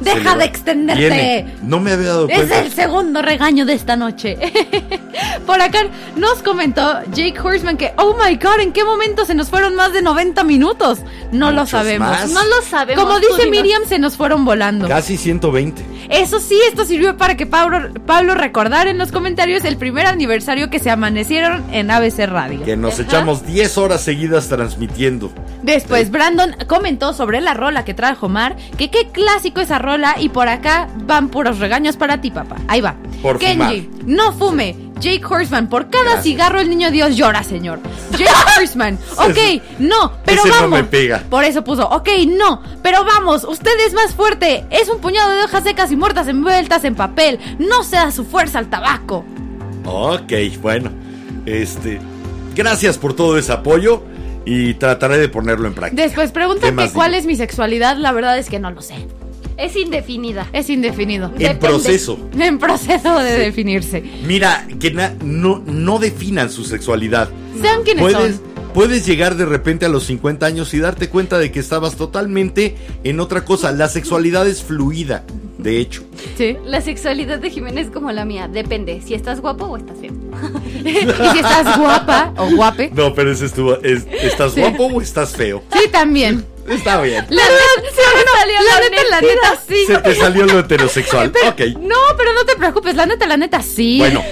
[0.00, 1.00] Deja de extenderte.
[1.00, 1.54] Viene.
[1.62, 2.60] No me había dado Es cuenta.
[2.60, 4.36] el segundo regaño de esta noche.
[5.46, 5.80] Por acá
[6.16, 9.92] nos comentó Jake Horseman que, oh my god, ¿en qué momento se nos fueron más
[9.92, 11.00] de 90 minutos?
[11.30, 12.08] No lo sabemos.
[12.08, 12.30] más.
[12.30, 13.04] No lo sabemos.
[13.04, 13.50] Como dice.
[13.50, 14.88] Miriam, se nos fueron volando.
[14.88, 15.82] Casi 120.
[16.08, 20.68] Eso sí, esto sirvió para que Pablo, Pablo recordara en los comentarios el primer aniversario
[20.70, 22.62] que se amanecieron en ABC Radio.
[22.64, 23.02] Que nos Ajá.
[23.02, 25.32] echamos 10 horas seguidas transmitiendo.
[25.62, 30.28] Después Brandon comentó sobre la rola que trajo Mar, que qué clásico esa rola y
[30.28, 32.56] por acá van puros regaños para ti, papá.
[32.68, 32.94] Ahí va.
[33.22, 34.76] Por Kenji, no fume.
[35.00, 36.22] Jake Horseman, por cada Gracias.
[36.24, 37.80] cigarro el niño Dios llora, señor.
[38.12, 40.78] Jake Horseman, ok, no, pero Ese no vamos.
[40.78, 41.24] me pega.
[41.28, 44.64] Por eso puso, ok, no, pero vamos, usted es más fuerte.
[44.70, 47.40] Es un puñado de hojas secas y muertas envueltas en papel.
[47.58, 49.24] No se da su fuerza al tabaco.
[49.84, 50.90] Ok, bueno.
[51.46, 51.98] Este.
[52.54, 54.04] Gracias por todo ese apoyo
[54.44, 56.00] y trataré de ponerlo en práctica.
[56.02, 57.20] Después ¿Qué preguntan más que cuál digo?
[57.20, 58.94] es mi sexualidad, la verdad es que no lo sé.
[59.56, 60.48] Es indefinida.
[60.52, 61.26] Es indefinido.
[61.26, 61.58] En Depende.
[61.68, 62.18] proceso.
[62.38, 64.02] En proceso de definirse.
[64.26, 67.28] Mira, que na- no, no definan su sexualidad.
[67.60, 68.44] Sean quienes Puedes, son.
[68.74, 72.76] puedes llegar de repente a los 50 años y darte cuenta de que estabas totalmente
[73.04, 73.72] en otra cosa.
[73.72, 75.24] La sexualidad es fluida,
[75.58, 76.02] de hecho.
[76.36, 76.56] Sí.
[76.64, 78.48] La sexualidad de Jiménez es como la mía.
[78.48, 80.12] Depende si estás guapo o estás feo.
[80.84, 82.90] y si estás guapa o guape.
[82.94, 83.76] No, pero ese estuvo.
[83.82, 84.60] es- ¿Estás Sí.
[84.60, 85.62] guapo o estás feo?
[85.72, 86.44] Sí, también.
[86.68, 87.26] Está bien.
[87.28, 89.84] La neta, no, la neta, la neta, sí.
[89.86, 91.30] Se te salió lo heterosexual.
[91.32, 91.60] Pero- Ok.
[91.80, 93.98] No, pero no te preocupes, la neta, la neta, sí.
[93.98, 94.22] Bueno,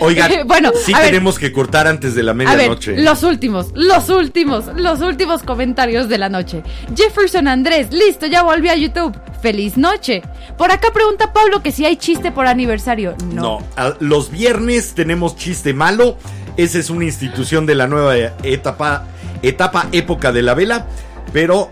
[0.00, 1.02] oigan, Bueno, sí ver.
[1.06, 2.96] tenemos que cortar antes de la medianoche.
[2.96, 6.62] los últimos, los últimos, los últimos comentarios de la noche.
[6.96, 9.16] Jefferson Andrés, listo, ya volví a YouTube.
[9.42, 10.22] Feliz noche.
[10.58, 13.14] Por acá pregunta Pablo que si hay chiste por aniversario.
[13.32, 13.42] No.
[13.42, 16.16] No, a- los viernes tenemos chiste malo.
[16.56, 19.06] Esa es una institución de la nueva etapa,
[19.42, 20.86] etapa época de la vela.
[21.32, 21.70] Pero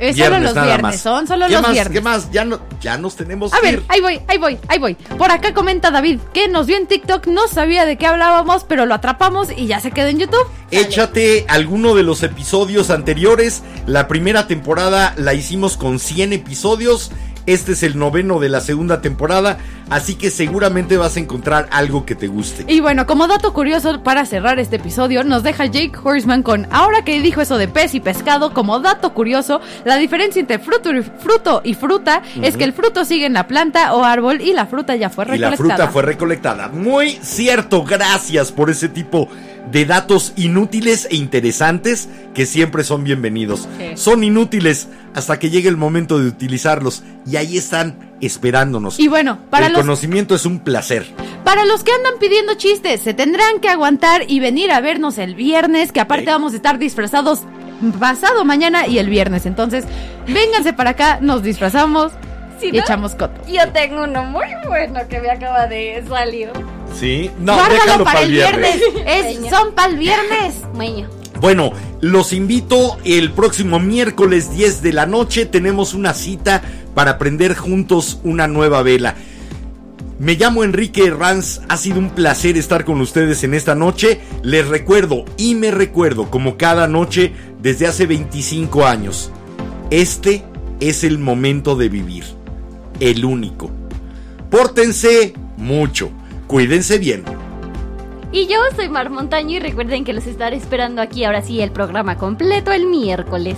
[0.00, 1.00] Es solo viernes los nada viernes, más.
[1.00, 1.72] son solo ¿Qué los más?
[1.72, 1.92] viernes.
[1.92, 2.30] ¿Qué más?
[2.30, 3.82] Ya, no, ya nos tenemos A que ver, ir.
[3.88, 4.94] ahí voy, ahí voy, ahí voy.
[4.94, 8.86] Por acá comenta David que nos vio en TikTok, no sabía de qué hablábamos, pero
[8.86, 10.46] lo atrapamos y ya se quedó en YouTube.
[10.70, 13.62] Échate alguno de los episodios anteriores.
[13.86, 17.10] La primera temporada la hicimos con 100 episodios.
[17.46, 19.58] Este es el noveno de la segunda temporada.
[19.88, 22.64] Así que seguramente vas a encontrar algo que te guste.
[22.68, 27.02] Y bueno, como dato curioso para cerrar este episodio, nos deja Jake Horseman con, ahora
[27.02, 31.02] que dijo eso de pez y pescado, como dato curioso, la diferencia entre fruto y,
[31.02, 34.66] fruto y fruta es que el fruto sigue en la planta o árbol y la
[34.66, 35.56] fruta ya fue Y la recolectada.
[35.56, 36.68] fruta fue recolectada.
[36.68, 39.49] Muy cierto, gracias por ese tipo de
[39.86, 43.68] datos inútiles e interesantes que siempre son bienvenidos.
[43.94, 48.98] Son inútiles hasta que llegue el momento de utilizarlos y ahí están esperándonos.
[48.98, 51.06] Y bueno, para el los, conocimiento es un placer.
[51.44, 55.34] para los que andan pidiendo chistes, se tendrán que aguantar y venir a vernos el
[55.34, 57.42] viernes, que aparte vamos a estar disfrazados
[57.98, 59.46] pasado mañana y el viernes.
[59.46, 59.84] Entonces,
[60.26, 62.12] vénganse para acá, nos disfrazamos
[62.60, 63.40] Si y no, echamos coto.
[63.48, 66.50] Yo tengo uno muy bueno que me acaba de salir.
[66.94, 68.80] Sí, no, Guárdalo déjalo para para el viernes.
[69.06, 70.54] Es, son para el viernes.
[70.74, 71.08] Meño.
[71.40, 71.72] Bueno,
[72.02, 75.46] los invito el próximo miércoles 10 de la noche.
[75.46, 76.60] Tenemos una cita
[76.94, 79.14] para aprender juntos una nueva vela.
[80.18, 84.20] Me llamo Enrique Herranz, ha sido un placer estar con ustedes en esta noche.
[84.42, 87.32] Les recuerdo y me recuerdo como cada noche
[87.62, 89.30] desde hace 25 años.
[89.90, 90.44] Este
[90.78, 92.24] es el momento de vivir,
[93.00, 93.70] el único.
[94.50, 96.10] Pórtense mucho,
[96.46, 97.24] cuídense bien.
[98.32, 101.72] Y yo soy Mar Montaño y recuerden que los estaré esperando aquí ahora sí el
[101.72, 103.56] programa completo el miércoles.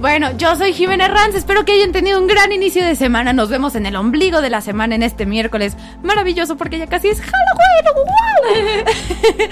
[0.00, 3.32] Bueno, yo soy Jimena Ranz, espero que hayan tenido un gran inicio de semana.
[3.32, 5.76] Nos vemos en el ombligo de la semana en este miércoles.
[6.02, 8.84] Maravilloso porque ya casi es Halloween.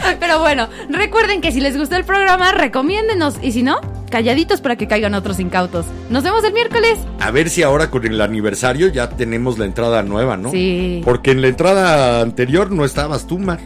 [0.03, 0.17] ¡Wow!
[0.21, 3.37] Pero bueno, recuerden que si les gustó el programa, recomiéndenos.
[3.43, 3.81] Y si no,
[4.11, 5.87] calladitos para que caigan otros incautos.
[6.11, 6.99] Nos vemos el miércoles.
[7.21, 10.51] A ver si ahora con el aniversario ya tenemos la entrada nueva, ¿no?
[10.51, 11.01] Sí.
[11.05, 13.61] Porque en la entrada anterior no estabas tú, Mar.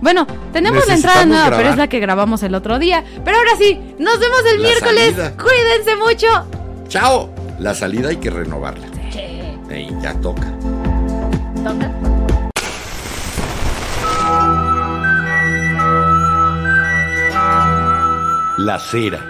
[0.00, 3.04] Bueno, tenemos la entrada nueva, pero es la que grabamos el otro día.
[3.24, 5.14] Pero ahora sí, nos vemos el La miércoles.
[5.14, 5.34] salida.
[5.36, 6.26] Cuídense mucho.
[6.88, 7.30] ¡Chao!
[7.58, 8.86] La salida hay que renovarla.
[9.70, 10.50] Ey, ya toca.
[11.62, 11.92] ¿Toca?
[18.58, 19.29] La cera,